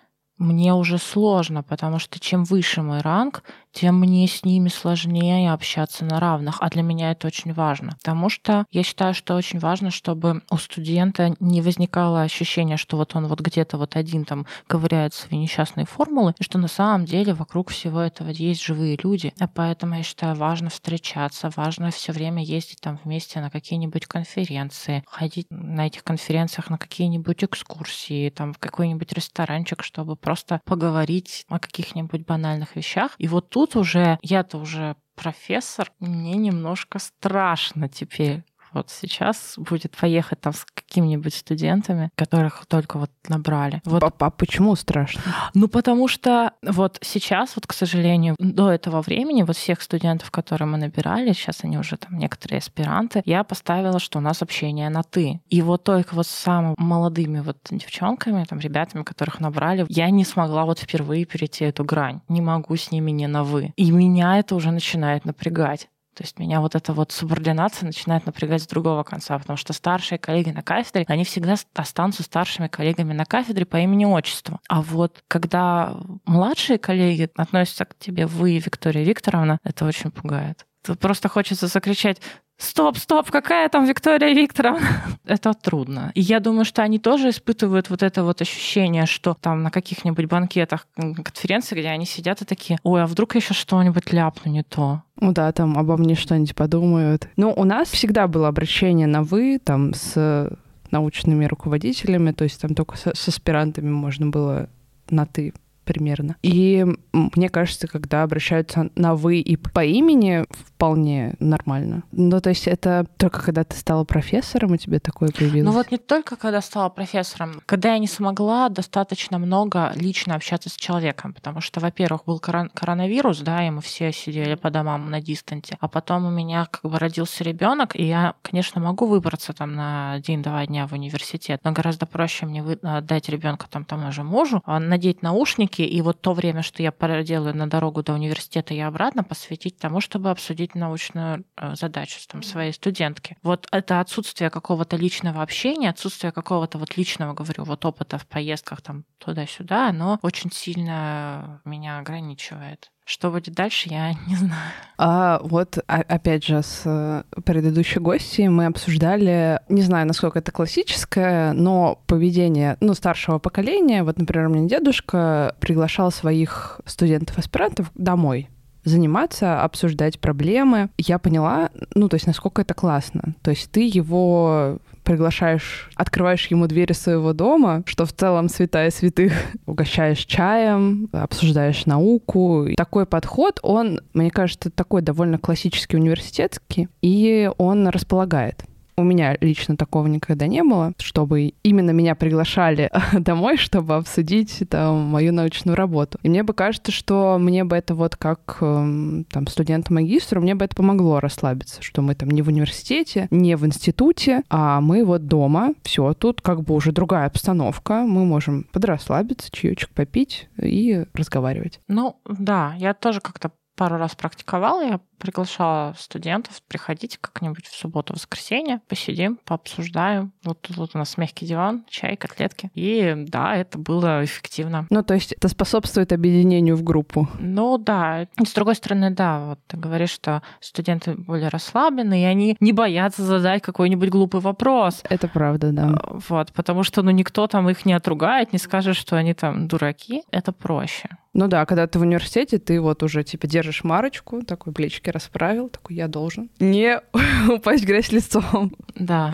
мне 0.44 0.74
уже 0.74 0.98
сложно, 0.98 1.64
потому 1.64 2.00
что 2.00 2.20
чем 2.20 2.44
выше 2.44 2.82
мой 2.82 3.02
ранг, 3.02 3.44
тем 3.74 4.00
мне 4.00 4.28
с 4.28 4.46
ними 4.46 4.70
сложнее 4.70 5.52
общаться 5.52 6.06
на 6.06 6.20
равных. 6.20 6.58
А 6.60 6.70
для 6.70 6.84
меня 6.84 7.12
это 7.12 7.28
очень 7.28 7.54
важно. 7.54 7.94
Потому 7.98 8.30
что 8.30 8.66
я 8.72 8.84
считаю, 8.84 9.14
что 9.16 9.36
очень 9.36 9.60
важно, 9.60 9.90
чтобы 9.90 10.44
у 10.52 10.58
студента 10.58 11.36
не 11.40 11.62
возникало 11.62 12.22
ощущения, 12.22 12.78
что 12.78 12.98
вот 12.98 13.16
он 13.16 13.28
вот 13.28 13.42
где-то 13.42 13.78
вот 13.78 13.96
один 13.96 14.26
там 14.26 14.46
ковыряет 14.68 15.14
свои 15.14 15.40
несчастные 15.40 15.88
формулы, 15.88 16.36
и 16.38 16.44
что 16.44 16.60
на 16.60 16.68
самом 16.68 17.06
деле 17.06 17.34
вокруг 17.34 17.72
всего 17.72 18.00
этого 18.00 18.30
есть 18.30 18.64
живые 18.64 19.00
люди. 19.04 19.34
А 19.40 19.48
поэтому 19.48 19.96
я 19.96 20.04
считаю, 20.04 20.36
важно 20.36 20.70
встречаться, 20.70 21.52
важно 21.56 21.90
все 21.90 22.12
время 22.12 22.44
ездить 22.44 22.82
там 22.82 23.00
вместе 23.04 23.42
на 23.42 23.50
какие-нибудь 23.50 24.06
конференции, 24.06 25.04
ходить 25.08 25.48
на 25.50 25.88
этих 25.88 26.04
конференциях 26.04 26.70
на 26.70 26.78
какие-нибудь 26.78 27.44
экскурсии, 27.44 28.30
там 28.30 28.54
в 28.54 28.60
какой-нибудь 28.60 29.14
ресторанчик, 29.14 29.82
чтобы 29.84 30.16
просто 30.16 30.33
поговорить 30.66 31.46
о 31.50 31.60
каких-нибудь 31.60 32.26
банальных 32.26 32.76
вещах. 32.76 33.12
И 33.18 33.28
вот 33.28 33.50
тут 33.50 33.76
уже, 33.76 34.18
я-то 34.22 34.58
уже 34.58 34.96
профессор, 35.16 35.92
мне 36.00 36.34
немножко 36.34 37.00
страшно 37.00 37.88
теперь 37.88 38.44
вот 38.74 38.90
сейчас 38.90 39.56
будет 39.58 39.96
поехать 39.96 40.42
там 40.42 40.54
с 40.54 40.66
какими-нибудь 40.66 41.34
студентами, 41.34 42.10
которых 42.16 42.66
только 42.68 43.00
вот 43.00 43.12
набрали. 43.28 43.82
Вот. 43.86 44.04
А, 44.04 44.30
почему 44.30 44.76
страшно? 44.76 45.22
Ну, 45.54 45.68
потому 45.68 46.08
что 46.08 46.52
вот 46.62 46.98
сейчас, 47.02 47.56
вот, 47.56 47.68
к 47.68 47.74
сожалению, 47.74 48.36
до 48.40 48.72
этого 48.72 49.02
времени 49.02 49.44
вот 49.44 49.58
всех 49.58 49.82
студентов, 49.82 50.32
которые 50.32 50.68
мы 50.68 50.78
набирали, 50.78 51.34
сейчас 51.34 51.64
они 51.64 51.78
уже 51.78 51.98
там 51.98 52.18
некоторые 52.18 52.60
аспиранты, 52.60 53.22
я 53.26 53.44
поставила, 53.44 54.00
что 54.00 54.20
у 54.20 54.22
нас 54.22 54.42
общение 54.42 54.90
на 54.90 55.04
«ты». 55.04 55.42
И 55.50 55.62
вот 55.62 55.84
только 55.84 56.16
вот 56.16 56.28
с 56.28 56.32
самыми 56.32 56.76
молодыми 56.78 57.40
вот 57.40 57.58
девчонками, 57.70 58.46
там, 58.46 58.60
ребятами, 58.60 59.04
которых 59.04 59.40
набрали, 59.40 59.86
я 59.90 60.10
не 60.10 60.26
смогла 60.26 60.66
вот 60.66 60.80
впервые 60.80 61.26
перейти 61.26 61.66
эту 61.66 61.84
грань. 61.84 62.22
Не 62.28 62.42
могу 62.42 62.76
с 62.76 62.92
ними 62.92 63.12
не 63.12 63.28
на 63.28 63.44
«вы». 63.44 63.74
И 63.76 63.92
меня 63.92 64.38
это 64.38 64.56
уже 64.56 64.72
начинает 64.72 65.26
напрягать. 65.26 65.90
То 66.14 66.24
есть 66.24 66.40
меня 66.40 66.62
вот 66.62 66.76
эта 66.76 66.94
вот 66.94 67.12
субординация 67.12 67.86
начинает 67.86 68.26
напрягать 68.26 68.64
с 68.64 68.68
другого 68.68 69.04
конца, 69.04 69.38
потому 69.38 69.58
что 69.58 69.74
старшие 69.74 70.20
коллеги 70.20 70.52
на 70.52 70.62
кафедре, 70.62 71.06
они 71.08 71.24
всегда 71.24 71.56
останутся 71.74 72.24
старшими 72.24 72.68
коллегами 72.68 73.14
на 73.14 73.26
кафедре 73.26 73.66
по 73.66 73.78
имени-отчеству. 73.78 74.60
А 74.70 74.82
вот 74.82 75.24
когда 75.28 75.98
младшие 76.26 76.78
коллеги 76.78 77.30
относятся 77.36 77.86
к 77.86 77.98
тебе 77.98 78.28
вы, 78.28 78.58
Виктория 78.58 79.04
Викторовна, 79.04 79.60
это 79.64 79.86
очень 79.86 80.12
пугает. 80.12 80.66
Просто 81.00 81.30
хочется 81.30 81.68
закричать 81.68 82.22
стоп, 82.58 82.98
стоп, 82.98 83.32
какая 83.32 83.70
там 83.70 83.86
Виктория 83.86 84.34
Викторовна? 84.34 84.88
это 85.26 85.54
трудно. 85.54 86.12
И 86.16 86.22
я 86.22 86.40
думаю, 86.40 86.66
что 86.66 86.82
они 86.82 87.00
тоже 87.00 87.30
испытывают 87.30 87.90
вот 87.90 88.04
это 88.04 88.24
вот 88.24 88.42
ощущение, 88.42 89.06
что 89.06 89.36
там 89.40 89.64
на 89.64 89.72
каких-нибудь 89.72 90.26
банкетах, 90.26 90.88
конференции, 90.96 91.76
где 91.76 91.90
они 91.90 92.06
сидят 92.06 92.42
и 92.42 92.46
такие, 92.46 92.80
ой, 92.84 93.04
а 93.04 93.08
вдруг 93.08 93.36
я 93.36 93.40
еще 93.40 93.54
что-нибудь 93.54 94.12
ляпну 94.12 94.52
не 94.52 94.64
то? 94.64 95.04
Ну 95.20 95.32
да, 95.32 95.52
там 95.52 95.78
обо 95.78 95.98
мне 95.98 96.16
что-нибудь 96.16 96.56
подумают. 96.56 97.28
Но 97.36 97.54
у 97.54 97.64
нас 97.64 97.90
всегда 97.90 98.28
было 98.28 98.48
обращение 98.48 99.08
на 99.08 99.24
«вы», 99.24 99.60
там, 99.64 99.94
с 99.94 100.50
научными 100.92 101.46
руководителями, 101.46 102.32
то 102.32 102.44
есть 102.44 102.62
там 102.62 102.76
только 102.76 102.98
с, 102.98 103.14
с 103.14 103.28
аспирантами 103.28 103.90
можно 103.90 104.28
было 104.28 104.70
на 105.10 105.26
«ты» 105.26 105.54
примерно. 105.84 106.36
И 106.42 106.86
мне 107.12 107.50
кажется, 107.50 107.88
когда 107.88 108.24
обращаются 108.24 108.90
на 108.96 109.16
«вы» 109.16 109.40
и 109.40 109.56
по 109.56 109.84
имени, 109.84 110.46
вполне 110.50 111.36
нормально. 111.40 112.04
Ну, 112.12 112.42
то 112.42 112.50
есть 112.50 112.68
это 112.68 113.06
только 113.18 113.42
когда 113.42 113.64
ты 113.64 113.78
стала 113.78 114.04
профессором, 114.04 114.74
у 114.74 114.78
тебя 114.78 115.00
такое 115.00 115.30
появилось? 115.30 115.66
Ну 115.66 115.72
вот 115.72 115.92
не 115.92 115.98
только 115.98 116.36
когда 116.36 116.62
стала 116.62 116.90
профессором. 116.90 117.62
Когда 117.66 117.94
я 117.94 118.00
не 118.00 118.08
смогла 118.08 118.70
достаточно 118.70 119.38
много 119.38 119.94
лично 119.96 120.36
общаться 120.36 120.70
с 120.70 120.76
человеком, 120.76 121.34
потому 121.34 121.62
что, 121.62 121.80
во-первых, 121.80 122.26
был 122.26 122.40
коронавирус, 122.40 123.40
да, 123.40 123.66
и 123.66 123.70
мы 123.70 123.82
все 123.82 124.12
сидели 124.12 124.56
по 124.56 124.70
домам 124.70 125.10
на 125.10 125.22
дистанте, 125.22 125.78
а 125.80 125.88
потом 125.88 126.26
у 126.26 126.30
меня 126.30 126.66
как 126.66 126.92
бы 126.92 127.00
родился 127.00 127.44
ребенок, 127.44 127.96
и 127.96 128.04
я, 128.04 128.34
конечно, 128.42 128.82
могу 128.82 129.06
выбраться 129.06 129.54
там 129.54 129.76
на 129.76 130.20
день-два 130.20 130.66
дня 130.66 130.88
в 130.88 130.94
университет, 130.94 131.62
но 131.64 131.72
гораздо 131.72 132.06
проще 132.06 132.46
мне 132.46 132.62
отдать 132.82 133.30
ребенка 133.30 133.68
там 133.70 133.86
тому 133.86 134.12
же 134.12 134.24
мужу, 134.24 134.62
а 134.66 134.80
надеть 134.80 135.22
наушники 135.22 135.73
наушники, 135.74 135.82
и 135.82 136.02
вот 136.02 136.22
то 136.22 136.34
время, 136.34 136.62
что 136.62 136.84
я 136.84 136.92
проделаю 136.92 137.56
на 137.56 137.70
дорогу 137.70 138.04
до 138.04 138.14
университета 138.14 138.74
и 138.74 138.80
обратно, 138.80 139.24
посвятить 139.24 139.78
тому, 139.78 140.02
чтобы 140.02 140.30
обсудить 140.30 140.76
научную 140.76 141.46
э, 141.58 141.76
задачу 141.76 142.20
с 142.20 142.28
там, 142.28 142.44
своей 142.44 142.74
студентки. 142.74 143.38
Вот 143.44 143.68
это 143.72 144.00
отсутствие 144.00 144.50
какого-то 144.50 144.98
личного 144.98 145.42
общения, 145.42 145.90
отсутствие 145.90 146.32
какого-то 146.32 146.78
вот 146.78 146.98
личного, 146.98 147.34
говорю, 147.34 147.64
вот 147.64 147.86
опыта 147.86 148.18
в 148.18 148.26
поездках 148.26 148.82
там 148.82 149.06
туда-сюда, 149.18 149.90
оно 149.90 150.20
очень 150.22 150.52
сильно 150.52 151.62
меня 151.66 152.00
ограничивает. 152.00 152.92
Что 153.06 153.32
будет 153.32 153.54
дальше, 153.54 153.90
я 153.90 154.14
не 154.28 154.36
знаю. 154.36 154.72
А 154.98 155.40
вот 155.44 155.78
опять 155.88 156.46
же 156.46 156.62
с 156.64 156.82
э, 156.86 157.24
предыдущей 157.44 158.00
гостьей 158.00 158.48
мы 158.48 158.66
обсуждали, 158.66 159.60
не 159.70 159.82
знаю, 159.82 160.08
насколько 160.08 160.40
это 160.40 160.52
классическое, 160.52 161.54
но 161.54 162.00
поведение 162.08 162.78
ну, 162.80 162.94
старшего 162.94 163.40
поколения. 163.40 164.04
Вот, 164.04 164.18
например, 164.18 164.48
у 164.48 164.52
меня 164.52 164.68
дедушка 164.68 165.56
приглашал 165.60 166.12
своих 166.12 166.80
студентов-аспирантов 166.86 167.92
домой 167.96 168.50
заниматься, 168.86 169.64
обсуждать 169.64 170.20
проблемы. 170.20 170.90
Я 170.98 171.18
поняла, 171.18 171.70
ну, 171.96 172.10
то 172.10 172.16
есть, 172.16 172.28
насколько 172.28 172.62
это 172.62 172.74
классно. 172.74 173.36
То 173.42 173.52
есть 173.52 173.72
ты 173.72 173.88
его 173.88 174.80
приглашаешь, 175.04 175.90
открываешь 175.96 176.48
ему 176.48 176.68
двери 176.68 176.94
своего 176.94 177.34
дома, 177.34 177.84
что 177.86 178.06
в 178.06 178.14
целом 178.14 178.50
святая 178.50 178.90
святых, 178.92 179.34
угощаешь 179.66 180.26
чаем, 180.26 181.10
обсуждаешь 181.12 181.86
науку. 181.86 182.66
И 182.66 182.76
такой 182.76 183.06
подход, 183.06 183.60
он, 183.62 184.02
мне 184.14 184.32
кажется, 184.32 184.70
такой 184.70 185.02
довольно 185.02 185.38
классический 185.38 185.98
университетский, 185.98 186.88
и 187.02 187.50
он 187.58 187.88
располагает. 187.88 188.64
У 188.96 189.04
меня 189.04 189.38
лично 189.42 189.78
такого 189.78 190.08
никогда 190.08 190.48
не 190.48 190.64
было, 190.64 190.94
чтобы 191.00 191.54
именно 191.64 191.92
меня 191.92 192.16
приглашали 192.16 192.92
домой, 193.14 193.58
чтобы 193.58 193.96
обсудить 193.96 194.64
там 194.70 194.98
мою 195.04 195.34
научную 195.34 195.76
работу. 195.76 196.20
И 196.24 196.30
мне 196.30 196.44
бы 196.44 196.54
кажется, 196.54 196.92
что 196.92 197.38
мне 197.40 197.64
бы 197.64 197.76
это 197.76 197.96
вот 197.96 198.16
как 198.16 198.58
эм, 198.62 199.26
там 199.32 199.48
студенту-магистру, 199.48 200.42
мне 200.42 200.56
бы 200.56 200.66
это 200.66 200.76
помогло 200.76 201.20
расслабиться, 201.20 201.82
что 201.82 202.02
мы 202.02 202.16
там 202.16 202.30
не 202.30 202.42
в 202.42 202.48
университете, 202.48 203.28
не 203.32 203.56
в 203.56 203.66
институте, 203.66 204.44
а 204.50 204.82
мы 204.82 205.04
вот 205.04 205.28
дома, 205.28 205.74
все, 205.84 206.14
тут 206.14 206.42
как 206.42 206.64
бы 206.64 206.74
уже 206.76 206.92
другая 206.92 207.28
обстановка, 207.28 208.04
мы 208.04 208.26
можем 208.26 208.66
подрасслабиться, 208.72 209.50
чаечек 209.52 209.90
попить 209.90 210.48
и 210.62 211.06
разговаривать. 211.14 211.80
Ну, 211.88 212.18
да, 212.26 212.76
я 212.78 212.94
тоже 212.94 213.22
как-то 213.22 213.52
пару 213.76 213.98
раз 213.98 214.16
практиковала, 214.16 214.84
я 214.84 215.00
приглашала 215.18 215.96
студентов, 215.98 216.62
приходите 216.68 217.18
как-нибудь 217.20 217.66
в 217.66 217.76
субботу-воскресенье, 217.76 218.82
посидим, 218.90 219.40
пообсуждаем. 219.46 220.34
Вот 220.44 220.62
тут 220.62 220.76
вот 220.78 220.92
у 220.96 220.98
нас 220.98 221.18
мягкий 221.18 221.46
диван, 221.46 221.86
чай, 221.90 222.18
котлетки. 222.18 222.70
И 222.74 223.16
да, 223.18 223.56
это 223.56 223.78
было 223.78 224.24
эффективно. 224.24 224.86
Ну, 224.90 225.02
то 225.02 225.14
есть 225.14 225.32
это 225.32 225.48
способствует 225.48 226.12
объединению 226.12 226.76
в 226.76 226.84
группу? 226.84 227.30
Ну, 227.40 227.78
да. 227.78 228.24
И 228.24 228.46
с 228.46 228.54
другой 228.54 228.76
стороны, 228.76 229.12
да, 229.12 229.46
вот 229.46 229.60
ты 229.68 229.78
говоришь, 229.78 230.12
что 230.12 230.42
студенты 230.60 231.16
более 231.16 231.48
расслаблены, 231.48 232.22
и 232.22 232.26
они 232.26 232.58
не 232.60 232.74
боятся 232.74 233.24
задать 233.24 233.62
какой-нибудь 233.62 234.10
глупый 234.10 234.42
вопрос. 234.42 235.04
Это 235.10 235.30
правда, 235.30 235.72
да. 235.72 236.02
Вот, 236.28 236.52
потому 236.52 236.84
что, 236.84 237.02
ну, 237.02 237.12
никто 237.12 237.48
там 237.48 237.70
их 237.70 237.86
не 237.86 237.94
отругает, 237.94 238.52
не 238.52 238.60
скажет, 238.60 238.98
что 238.98 239.16
они 239.16 239.34
там 239.34 239.68
дураки. 239.70 240.24
Это 240.32 240.52
проще. 240.52 241.10
Ну 241.34 241.48
да, 241.48 241.66
когда 241.66 241.88
ты 241.88 241.98
в 241.98 242.04
университете, 242.04 242.60
ты 242.60 242.80
вот 242.80 243.02
уже 243.02 243.24
типа 243.24 243.48
держишь 243.48 243.84
марочку, 243.84 244.44
такой 244.44 244.72
плечики 244.72 245.10
расправил, 245.10 245.70
такой 245.70 245.96
я 245.96 246.08
должен 246.08 246.50
не 246.60 247.02
упасть 247.50 247.84
в 247.84 247.88
грязь 247.88 248.12
лицом. 248.12 248.74
Да. 248.96 249.34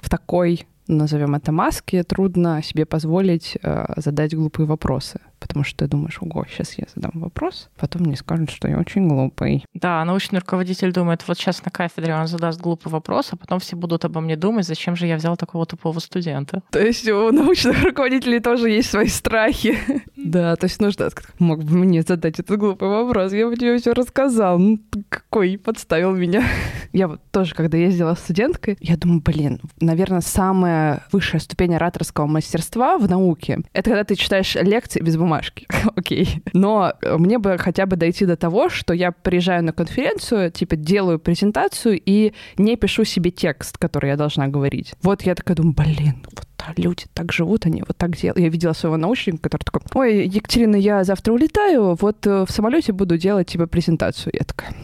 В 0.00 0.08
такой 0.08 0.66
назовем 0.86 1.34
это 1.34 1.52
маски, 1.52 2.02
трудно 2.02 2.62
себе 2.62 2.86
позволить 2.86 3.58
э, 3.62 3.92
задать 3.96 4.34
глупые 4.34 4.66
вопросы 4.66 5.20
потому 5.38 5.64
что 5.64 5.78
ты 5.84 5.88
думаешь, 5.88 6.18
ого, 6.20 6.44
сейчас 6.48 6.74
я 6.78 6.84
задам 6.94 7.12
вопрос, 7.14 7.68
потом 7.76 8.02
мне 8.02 8.16
скажут, 8.16 8.50
что 8.50 8.68
я 8.68 8.78
очень 8.78 9.08
глупый. 9.08 9.64
Да, 9.74 10.04
научный 10.04 10.40
руководитель 10.40 10.92
думает, 10.92 11.24
вот 11.26 11.38
сейчас 11.38 11.64
на 11.64 11.70
кафедре 11.70 12.14
он 12.14 12.26
задаст 12.26 12.60
глупый 12.60 12.92
вопрос, 12.92 13.28
а 13.32 13.36
потом 13.36 13.60
все 13.60 13.76
будут 13.76 14.04
обо 14.04 14.20
мне 14.20 14.36
думать, 14.36 14.66
зачем 14.66 14.96
же 14.96 15.06
я 15.06 15.16
взял 15.16 15.36
такого 15.36 15.66
тупого 15.66 15.98
студента. 16.00 16.62
То 16.70 16.80
есть 16.80 17.08
у 17.08 17.32
научных 17.32 17.82
руководителей 17.82 18.40
тоже 18.40 18.70
есть 18.70 18.90
свои 18.90 19.08
страхи. 19.08 19.78
Да, 20.16 20.56
то 20.56 20.64
есть 20.64 20.80
нужно, 20.80 21.08
мог 21.38 21.62
бы 21.62 21.76
мне 21.76 22.02
задать 22.02 22.40
этот 22.40 22.58
глупый 22.58 22.88
вопрос, 22.88 23.32
я 23.32 23.46
бы 23.46 23.56
тебе 23.56 23.78
все 23.78 23.92
рассказал. 23.92 24.58
Ну, 24.58 24.78
какой 25.08 25.56
подставил 25.58 26.14
меня. 26.14 26.44
Я 26.92 27.08
вот 27.08 27.20
тоже, 27.30 27.54
когда 27.54 27.76
ездила 27.78 28.14
студенткой, 28.14 28.76
я 28.80 28.96
думаю, 28.96 29.22
блин, 29.22 29.60
наверное, 29.80 30.20
самая 30.20 31.06
высшая 31.12 31.38
ступень 31.38 31.74
ораторского 31.74 32.26
мастерства 32.26 32.98
в 32.98 33.08
науке— 33.08 33.60
это 33.72 33.90
когда 33.90 34.04
ты 34.04 34.14
читаешь 34.16 34.54
лекции 34.54 35.00
без 35.00 35.16
бумаги 35.16 35.27
бумажки. 35.28 35.66
Окей. 35.96 36.42
Но 36.52 36.94
мне 37.02 37.38
бы 37.38 37.58
хотя 37.58 37.86
бы 37.86 37.96
дойти 37.96 38.26
до 38.26 38.36
того, 38.36 38.68
что 38.68 38.94
я 38.94 39.12
приезжаю 39.12 39.62
на 39.64 39.72
конференцию, 39.72 40.50
типа 40.50 40.76
делаю 40.76 41.18
презентацию 41.18 42.00
и 42.04 42.32
не 42.56 42.76
пишу 42.76 43.04
себе 43.04 43.30
текст, 43.30 43.78
который 43.78 44.10
я 44.10 44.16
должна 44.16 44.48
говорить. 44.48 44.94
Вот 45.02 45.22
я 45.22 45.34
такая 45.34 45.56
думаю, 45.56 45.74
блин, 45.74 46.24
вот 46.24 46.46
люди 46.76 47.04
так 47.14 47.32
живут, 47.32 47.66
они 47.66 47.82
вот 47.86 47.96
так 47.96 48.16
делают. 48.16 48.40
Я 48.40 48.48
видела 48.48 48.72
своего 48.72 48.96
научника, 48.96 49.48
который 49.48 49.64
такой, 49.64 49.82
ой, 49.94 50.26
Екатерина, 50.26 50.76
я 50.76 51.04
завтра 51.04 51.32
улетаю, 51.32 51.94
вот 51.94 52.26
э, 52.26 52.44
в 52.46 52.50
самолете 52.50 52.92
буду 52.92 53.16
делать 53.16 53.48
тебе 53.48 53.66
презентацию. 53.66 54.32
Я 54.34 54.44
такая, 54.44 54.74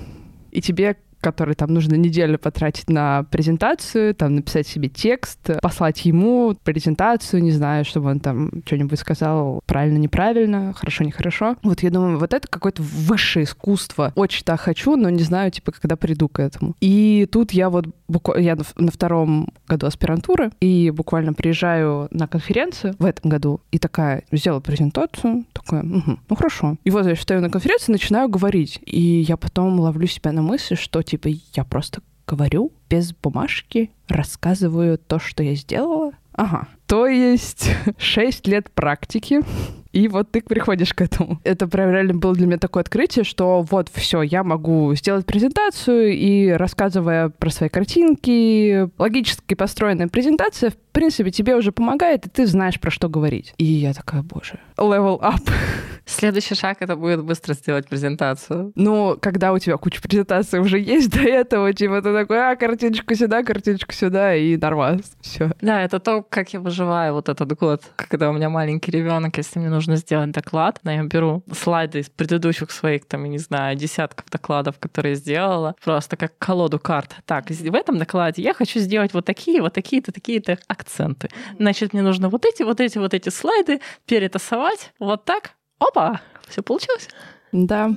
и 0.51 0.61
тебе 0.61 0.97
который 1.25 1.55
там 1.55 1.73
нужно 1.73 1.95
неделю 1.95 2.39
потратить 2.39 2.91
на 2.91 3.23
презентацию, 3.31 4.15
там 4.15 4.35
написать 4.35 4.67
себе 4.67 4.91
текст, 4.91 5.39
послать 5.63 6.05
ему 6.05 6.55
презентацию, 6.63 7.43
не 7.43 7.51
знаю, 7.51 7.87
чтобы 7.87 8.11
он 8.11 8.21
там 8.21 8.51
что-нибудь 8.67 8.99
сказал 8.99 9.63
правильно, 9.65 9.97
неправильно, 9.97 10.75
хорошо, 10.75 11.03
нехорошо. 11.03 11.57
Вот 11.63 11.83
я 11.83 11.91
думаю, 11.91 12.19
вот 12.19 12.35
это 12.35 12.47
какое-то 12.47 12.83
высшее 12.83 13.45
искусство. 13.45 14.13
Очень 14.17 14.45
так 14.45 14.61
хочу, 14.61 14.97
но 14.97 15.09
не 15.09 15.23
знаю, 15.23 15.51
типа, 15.51 15.73
когда 15.73 15.97
приду 15.97 16.29
к 16.29 16.41
этому. 16.41 16.75
И 16.83 17.27
тут 17.33 17.53
я 17.53 17.71
вот 17.71 17.87
я 18.37 18.57
на 18.77 18.91
втором 18.91 19.49
году 19.67 19.87
аспирантуры, 19.87 20.51
и 20.61 20.91
буквально 20.91 21.33
приезжаю 21.33 22.09
на 22.11 22.27
конференцию 22.27 22.95
в 22.99 23.05
этом 23.05 23.31
году, 23.31 23.61
и 23.71 23.79
такая, 23.79 24.25
сделала 24.33 24.61
презентацию, 24.61 25.45
такая, 25.53 25.83
угу, 25.83 26.19
ну 26.29 26.37
хорошо. 26.37 26.77
И 26.85 26.91
вот 26.91 27.07
я 27.07 27.17
стою 27.17 27.41
на 27.41 27.51
конференции, 27.51 27.93
начинаю 27.93 28.29
говорить, 28.29 28.81
и 28.85 29.01
я 29.01 29.37
потом 29.37 29.79
ловлю 29.81 30.07
себя 30.07 30.33
на 30.33 30.43
мысли, 30.43 30.75
что, 30.75 31.03
типа, 31.03 31.29
я 31.55 31.65
просто 31.65 32.03
говорю 32.27 32.73
без 32.89 33.13
бумажки, 33.13 33.91
рассказываю 34.09 34.99
то, 34.99 35.19
что 35.19 35.43
я 35.43 35.55
сделала. 35.55 36.13
Ага. 36.33 36.69
То 36.87 37.07
есть 37.07 37.71
6 37.99 38.47
лет 38.47 38.71
практики, 38.71 39.41
и 39.95 40.09
вот 40.09 40.33
ты 40.33 40.43
приходишь 40.43 40.93
к 40.93 41.01
этому. 41.01 41.41
Это 41.45 41.69
прям 41.69 41.91
реально 41.91 42.15
было 42.15 42.35
для 42.35 42.47
меня 42.47 42.59
такое 42.59 42.83
открытие, 42.83 43.25
что 43.25 43.63
вот 43.63 43.89
все, 43.95 44.23
я 44.23 44.43
могу 44.43 44.93
сделать 44.97 45.25
презентацию, 45.25 46.13
и 46.13 46.51
рассказывая 46.51 47.29
про 47.29 47.51
свои 47.51 47.69
картинки, 47.69 48.91
логически 48.99 49.55
построенная 49.55 50.09
презентация, 50.09 50.71
в 50.71 50.77
принципе, 50.95 51.31
тебе 51.31 51.55
уже 51.57 51.71
помогает, 51.71 52.27
и 52.27 52.29
ты 52.29 52.47
знаешь, 52.47 52.81
про 52.81 52.91
что 52.91 53.09
говорить. 53.09 53.55
И 53.59 53.65
я 53.65 53.93
такая, 53.93 54.23
боже, 54.23 54.59
level 54.77 55.21
up. 55.21 55.49
Следующий 56.07 56.55
шаг 56.55 56.79
это 56.81 56.97
будет 56.97 57.23
быстро 57.25 57.55
сделать 57.55 57.89
презентацию. 57.89 58.73
Ну, 58.75 59.17
когда 59.21 59.53
у 59.53 59.59
тебя 59.59 59.77
куча 59.77 60.03
презентаций 60.03 60.61
уже 60.61 60.79
есть 60.79 61.11
до 61.11 61.21
этого, 61.21 61.73
типа 61.73 62.03
ты 62.03 62.13
такой, 62.13 62.39
а, 62.39 62.57
картиночку 62.57 63.15
сюда, 63.15 63.43
картиночку 63.43 63.93
сюда, 63.93 64.35
и 64.35 64.57
нормас. 64.57 65.01
Все. 65.21 65.53
Да, 65.61 65.83
это 65.83 66.01
то, 66.01 66.23
как 66.23 66.53
я 66.53 66.61
выживаю 66.61 67.15
вот 67.15 67.29
этот 67.29 67.59
год. 67.59 67.83
Когда 67.97 68.31
у 68.31 68.33
меня 68.33 68.51
маленький 68.51 68.91
ребенок, 68.91 69.37
если 69.37 69.59
мне 69.59 69.71
нужно 69.71 69.84
сделать 69.97 70.31
доклад, 70.31 70.81
я 70.85 71.03
беру 71.05 71.43
слайды 71.53 72.01
из 72.01 72.11
предыдущих 72.11 72.71
своих, 72.71 73.07
там, 73.07 73.25
я 73.25 73.31
не 73.31 73.39
знаю, 73.39 73.77
десятков 73.77 74.29
докладов, 74.31 74.79
которые 74.79 75.15
сделала, 75.15 75.75
просто 75.85 76.17
как 76.17 76.37
колоду 76.39 76.79
карт. 76.79 77.17
Так, 77.27 77.51
в 77.51 77.75
этом 77.75 77.99
докладе 77.99 78.43
я 78.43 78.55
хочу 78.55 78.81
сделать 78.81 79.15
вот 79.15 79.25
такие, 79.25 79.61
вот 79.63 79.75
такие-то, 79.75 80.13
такие-то 80.13 80.59
акценты. 80.69 81.29
Значит, 81.59 81.93
мне 81.93 82.03
нужно 82.03 82.29
вот 82.29 82.45
эти, 82.45 82.63
вот 82.63 82.81
эти, 82.81 82.99
вот 82.99 83.15
эти 83.15 83.29
слайды 83.29 83.81
перетасовать 84.07 84.93
вот 84.99 85.25
так, 85.25 85.53
опа, 85.79 86.21
все 86.49 86.63
получилось. 86.63 87.09
Да. 87.53 87.91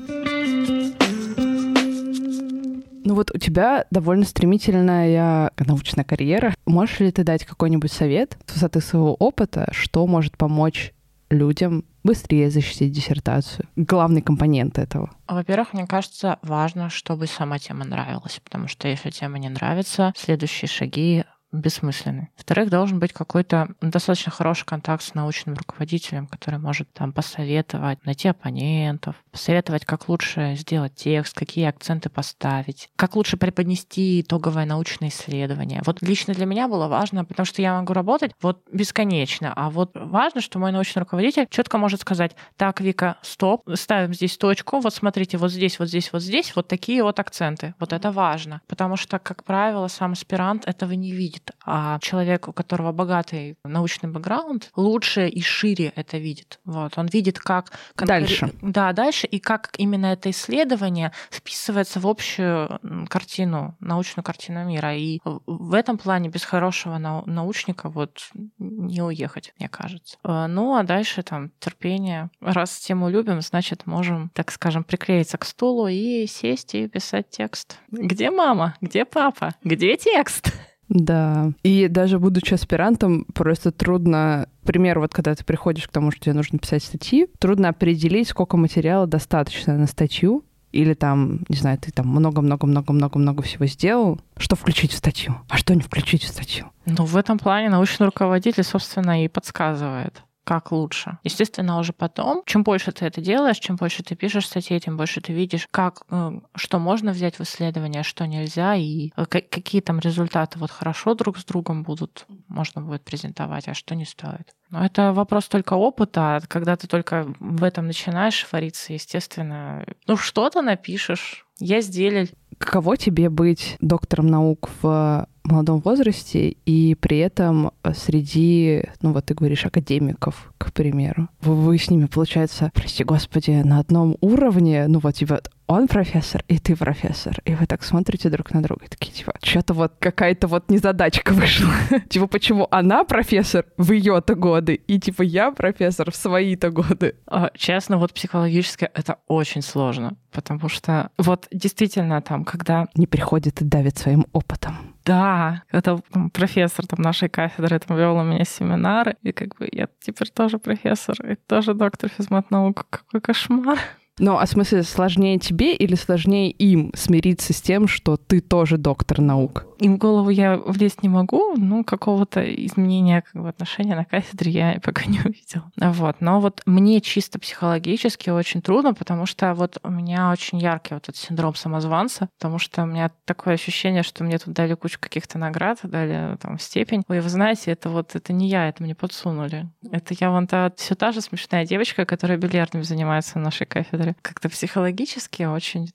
Ну 3.08 3.16
вот 3.16 3.32
у 3.34 3.38
тебя 3.38 3.86
довольно 3.90 4.26
стремительная 4.26 5.50
научная 5.66 6.04
карьера. 6.04 6.54
Можешь 6.66 7.00
ли 7.00 7.10
ты 7.10 7.24
дать 7.24 7.46
какой-нибудь 7.46 7.90
совет 7.90 8.38
с 8.46 8.56
высоты 8.56 8.82
своего 8.82 9.14
опыта, 9.16 9.70
что 9.72 10.06
может 10.06 10.38
помочь 10.38 10.92
людям 11.30 11.86
быстрее 12.04 12.50
защитить 12.50 12.92
диссертацию? 12.92 13.68
Главный 13.76 14.22
компонент 14.22 14.78
этого. 14.78 15.12
Во-первых, 15.28 15.74
мне 15.74 15.86
кажется, 15.86 16.40
важно, 16.42 16.90
чтобы 16.90 17.28
сама 17.28 17.60
тема 17.60 17.86
нравилась, 17.86 18.40
потому 18.44 18.68
что 18.68 18.88
если 18.88 19.10
тема 19.10 19.38
не 19.38 19.50
нравится, 19.50 20.14
следующие 20.16 20.70
шаги 20.70 21.24
бессмысленны. 21.52 22.30
Во-вторых, 22.36 22.70
должен 22.70 23.00
быть 23.00 23.14
какой-то 23.14 23.70
достаточно 23.82 24.32
хороший 24.32 24.66
контакт 24.66 25.04
с 25.04 25.14
научным 25.14 25.56
руководителем, 25.56 26.28
который 26.28 26.60
может 26.60 26.92
там 26.94 27.14
посоветовать, 27.14 28.06
найти 28.06 28.28
оппонентов, 28.28 29.16
посоветовать, 29.32 29.86
как 29.86 30.10
лучше 30.10 30.56
сделать 30.58 30.96
текст, 30.96 31.36
какие 31.36 31.66
акценты 31.66 32.10
поставить, 32.10 32.90
как 32.96 33.16
лучше 33.16 33.38
преподнести 33.38 34.22
итоговое 34.22 34.66
научное 34.66 35.10
исследование. 35.10 35.82
Вот 35.86 36.02
лично 36.02 36.34
для 36.34 36.46
меня 36.46 36.68
было 36.68 36.88
важно, 36.88 37.24
потому 37.24 37.46
что 37.46 37.62
я 37.62 37.80
могу 37.80 37.94
работать 37.94 38.34
вот 38.42 38.62
бесконечно, 38.72 39.54
а 39.56 39.70
вот 39.70 39.92
важно, 39.94 40.42
что 40.42 40.60
мой 40.60 40.72
научный 40.72 41.00
руководитель 41.00 41.48
четко 41.50 41.78
может 41.78 42.02
сказать, 42.02 42.36
так, 42.58 42.82
Вика, 42.82 43.18
стоп, 43.22 43.68
ставим 43.76 44.14
здесь 44.14 44.38
точку, 44.38 44.80
вот 44.80 44.94
смотрите, 44.94 45.38
вот 45.38 45.52
здесь, 45.52 45.80
вот 45.80 45.88
здесь, 45.88 46.12
вот 46.12 46.22
здесь, 46.22 46.56
вот 46.56 46.68
такие 46.68 47.04
вот 47.04 47.20
акценты. 47.20 47.74
Вот 47.80 47.94
это 47.94 48.12
важно, 48.12 48.62
потому 48.68 48.98
что, 48.98 49.20
как 49.20 49.44
правило, 49.44 49.88
сам 49.88 50.12
аспирант 50.12 50.66
этого 50.66 50.92
не 50.94 51.12
видит 51.12 51.37
видит, 51.38 51.52
а 51.66 52.00
человек, 52.00 52.48
у 52.48 52.54
которого 52.54 52.92
богатый 52.92 53.58
научный 53.64 54.10
бэкграунд, 54.10 54.72
лучше 54.76 55.28
и 55.28 55.42
шире 55.42 55.94
это 55.96 56.18
видит. 56.18 56.60
Вот. 56.66 56.98
Он 56.98 57.08
видит, 57.08 57.40
как... 57.40 57.72
Дальше. 57.96 58.52
Да, 58.62 58.94
дальше, 58.94 59.28
и 59.28 59.40
как 59.40 59.72
именно 59.78 60.08
это 60.08 60.30
исследование 60.30 61.12
вписывается 61.30 62.00
в 62.00 62.08
общую 62.08 62.80
картину, 63.10 63.76
научную 63.80 64.24
картину 64.24 64.66
мира. 64.66 64.96
И 64.96 65.20
в 65.24 65.74
этом 65.74 65.98
плане 65.98 66.30
без 66.30 66.44
хорошего 66.44 66.98
научника 66.98 67.90
вот 67.90 68.30
не 68.58 69.02
уехать, 69.02 69.54
мне 69.60 69.70
кажется. 69.70 70.18
Э, 70.24 70.48
ну, 70.48 70.76
а 70.76 70.84
дальше 70.84 71.24
там 71.24 71.52
терпение. 71.60 72.30
Раз 72.42 72.78
тему 72.80 73.10
любим, 73.10 73.42
значит, 73.42 73.86
можем, 73.86 74.30
так 74.34 74.52
скажем, 74.52 74.84
приклеиться 74.84 75.38
к 75.38 75.46
стулу 75.46 75.88
и 75.88 76.26
сесть 76.28 76.76
и 76.76 76.88
писать 76.88 77.30
текст. 77.30 77.78
Где 77.92 78.32
мама? 78.32 78.76
Где 78.82 79.06
папа? 79.06 79.54
Где 79.64 79.98
текст? 79.98 80.54
Да. 80.90 81.52
И 81.64 81.88
даже 81.88 82.20
будучи 82.20 82.54
аспирантом, 82.54 83.26
просто 83.34 83.72
трудно, 83.72 84.48
например, 84.64 85.00
вот 85.00 85.14
когда 85.14 85.36
ты 85.36 85.44
приходишь 85.44 85.88
к 85.88 85.92
тому, 85.92 86.12
что 86.12 86.22
тебе 86.22 86.34
нужно 86.34 86.60
писать 86.60 86.84
статьи, 86.84 87.28
трудно 87.40 87.70
определить, 87.70 88.30
сколько 88.30 88.58
материала 88.58 89.06
достаточно 89.06 89.78
на 89.78 89.88
статью, 89.88 90.44
или 90.72 90.94
там, 90.94 91.40
не 91.50 91.56
знаю, 91.56 91.78
ты 91.78 91.92
там 91.92 92.08
много-много-много-много-много 92.08 93.42
всего 93.42 93.66
сделал, 93.66 94.20
что 94.38 94.56
включить 94.56 94.92
в 94.92 94.98
статью, 94.98 95.38
а 95.50 95.58
что 95.58 95.74
не 95.74 95.82
включить 95.82 96.24
в 96.24 96.28
статью? 96.28 96.68
Ну, 96.86 97.06
в 97.06 97.16
этом 97.18 97.40
плане 97.40 97.70
научный 97.70 98.06
руководитель, 98.06 98.64
собственно, 98.64 99.24
и 99.24 99.28
подсказывает 99.28 100.24
как 100.48 100.72
лучше. 100.72 101.18
Естественно, 101.26 101.78
уже 101.78 101.92
потом, 101.92 102.42
чем 102.46 102.64
больше 102.64 102.94
ты 102.94 103.06
это 103.06 103.20
делаешь, 103.20 103.60
чем 103.60 103.76
больше 103.76 104.02
ты 104.02 104.16
пишешь 104.16 104.46
статей, 104.46 104.80
тем 104.80 104.96
больше 104.96 105.20
ты 105.20 105.34
видишь, 105.34 105.68
как, 105.72 106.04
э, 106.10 106.40
что 106.56 106.80
можно 106.80 107.12
взять 107.12 107.38
в 107.38 107.42
исследование, 107.42 108.04
что 108.04 108.26
нельзя, 108.26 108.76
и 108.76 109.12
э, 109.18 109.26
какие 109.26 109.82
там 109.82 110.00
результаты 110.00 110.58
вот 110.58 110.72
хорошо 110.72 111.16
друг 111.16 111.38
с 111.38 111.44
другом 111.44 111.84
будут, 111.84 112.26
можно 112.48 112.82
будет 112.82 113.04
презентовать, 113.04 113.68
а 113.68 113.74
что 113.74 113.94
не 113.94 114.06
стоит. 114.06 114.56
Но 114.70 114.86
это 114.86 115.12
вопрос 115.12 115.50
только 115.50 115.74
опыта. 115.74 116.42
Когда 116.48 116.78
ты 116.78 116.88
только 116.88 117.28
в 117.40 117.64
этом 117.64 117.88
начинаешь 117.88 118.48
вариться, 118.50 118.94
естественно, 118.94 119.86
ну 120.08 120.16
что-то 120.16 120.62
напишешь. 120.62 121.46
Я 121.60 121.82
сделал. 121.82 122.28
Каково 122.58 122.98
тебе 122.98 123.30
быть 123.30 123.78
доктором 123.82 124.28
наук 124.28 124.70
в 124.82 125.28
молодом 125.44 125.80
возрасте 125.80 126.56
и 126.66 126.96
при 126.96 127.20
этом 127.20 127.72
среди, 127.96 128.84
ну 129.02 129.14
вот 129.14 129.26
ты 129.26 129.34
говоришь, 129.34 129.66
академиков, 129.66 130.52
к 130.58 130.74
примеру. 130.74 131.30
Вы, 131.42 131.56
вы 131.56 131.78
с 131.78 131.90
ними, 131.90 132.06
получается, 132.06 132.72
прости 132.74 133.04
господи, 133.04 133.62
на 133.64 133.80
одном 133.80 134.18
уровне, 134.22 134.88
ну 134.88 135.00
вот 135.00 135.16
типа 135.16 135.42
он 135.68 135.88
профессор, 135.88 136.44
и 136.48 136.58
ты 136.58 136.76
профессор. 136.76 137.40
И 137.46 137.54
вы 137.54 137.66
так 137.66 137.84
смотрите 137.84 138.30
друг 138.30 138.52
на 138.52 138.64
друга 138.64 138.86
и 138.86 138.88
такие, 138.88 139.12
типа, 139.12 139.34
что-то 139.44 139.74
вот 139.74 139.94
какая-то 140.00 140.48
вот 140.48 140.70
незадачка 140.70 141.34
вышла. 141.34 141.72
типа, 142.10 142.28
почему 142.28 142.68
она 142.72 143.04
профессор 143.04 143.66
в 143.78 143.92
ее-то 143.92 144.36
годы, 144.36 144.76
и 144.76 145.00
типа 145.00 145.24
я 145.24 145.52
профессор 145.52 146.12
в 146.12 146.16
свои-то 146.16 146.72
годы. 146.72 147.16
А, 147.28 147.52
честно, 147.56 147.98
вот 147.98 148.14
психологически 148.14 148.90
это 148.94 149.18
очень 149.28 149.62
сложно, 149.62 150.16
потому 150.32 150.70
что 150.70 151.12
вот 151.18 151.48
действительно 151.52 152.22
там, 152.22 152.46
когда... 152.46 152.88
Не 152.96 153.08
приходит 153.08 153.62
и 153.62 153.66
давит 153.66 153.98
своим 153.98 154.26
опытом. 154.32 154.96
Да, 155.06 155.64
это 155.72 156.02
профессор 156.34 156.86
там 156.86 157.02
нашей 157.02 157.30
кафедры 157.30 157.80
там 157.80 157.98
вел 157.98 158.18
у 158.18 158.24
меня 158.24 158.44
семинары, 158.44 159.16
и 159.22 159.32
как 159.32 159.56
бы 159.58 159.68
я 159.72 159.88
теперь 160.02 160.30
тоже 160.30 160.60
профессор, 160.60 161.16
и 161.26 161.36
тоже 161.36 161.74
доктор 161.74 162.10
физмат 162.10 162.52
наук. 162.52 162.86
Какой 162.90 163.22
кошмар. 163.22 163.80
Ну, 164.20 164.38
а 164.38 164.46
в 164.46 164.50
смысле, 164.50 164.84
сложнее 164.84 165.38
тебе 165.38 165.76
или 165.76 165.96
сложнее 165.96 166.50
им 166.50 166.92
смириться 166.96 167.54
с 167.54 167.62
тем, 167.62 167.88
что 167.88 168.18
ты 168.18 168.40
тоже 168.42 168.78
доктор 168.78 169.22
наук? 169.22 169.66
Им 169.80 169.96
в 169.96 169.98
голову 170.00 170.30
я 170.30 170.58
влезть 170.58 171.04
не 171.04 171.10
могу, 171.10 171.56
ну, 171.56 171.84
какого-то 171.84 172.42
изменения 172.66 173.22
как 173.22 173.44
бы, 173.44 173.50
отношения 173.50 173.96
на 173.96 174.06
кафедре 174.06 174.52
я 174.52 174.80
пока 174.84 175.06
не 175.06 175.20
увидела. 175.20 175.72
Вот. 175.78 176.16
Но 176.20 176.40
вот 176.40 176.62
мне 176.66 177.00
чисто 177.00 177.38
психологически 177.38 178.32
очень 178.32 178.64
трудно, 178.64 178.96
потому 178.96 179.28
что 179.28 179.54
вот 179.54 179.78
у 179.84 179.90
меня 179.92 180.32
очень 180.32 180.58
яркий 180.58 180.96
вот 180.96 181.04
этот 181.04 181.18
синдром 181.18 181.54
самозванца, 181.54 182.30
потому 182.40 182.58
что 182.58 182.84
у 182.84 182.86
меня 182.88 183.12
такое 183.26 183.54
ощущение, 183.54 184.02
что 184.02 184.24
мне 184.24 184.40
тут 184.40 184.54
дали 184.54 184.74
кучу 184.74 184.98
каких-то 185.00 185.38
наград, 185.38 185.80
дали 185.84 186.38
там 186.38 186.58
степень. 186.58 187.04
Ой, 187.08 187.20
вы 187.20 187.30
знаете, 187.30 187.72
это 187.72 187.90
вот, 187.90 188.16
это 188.16 188.34
не 188.34 188.50
я, 188.50 188.68
это 188.68 188.82
мне 188.82 188.96
подсунули. 188.96 189.70
Это 189.92 190.16
я 190.20 190.32
вон 190.32 190.48
та, 190.48 190.72
все 190.76 190.96
та 190.96 191.12
же 191.12 191.22
смешная 191.22 191.68
девочка, 191.68 192.06
которая 192.06 192.40
бильярдами 192.40 192.82
занимается 192.82 193.38
на 193.38 193.46
нашей 193.46 193.68
кафедре 193.68 194.07
кафедре. 194.14 194.38
Как-то 194.38 194.50
психологически 194.50 195.44
очень 195.44 195.90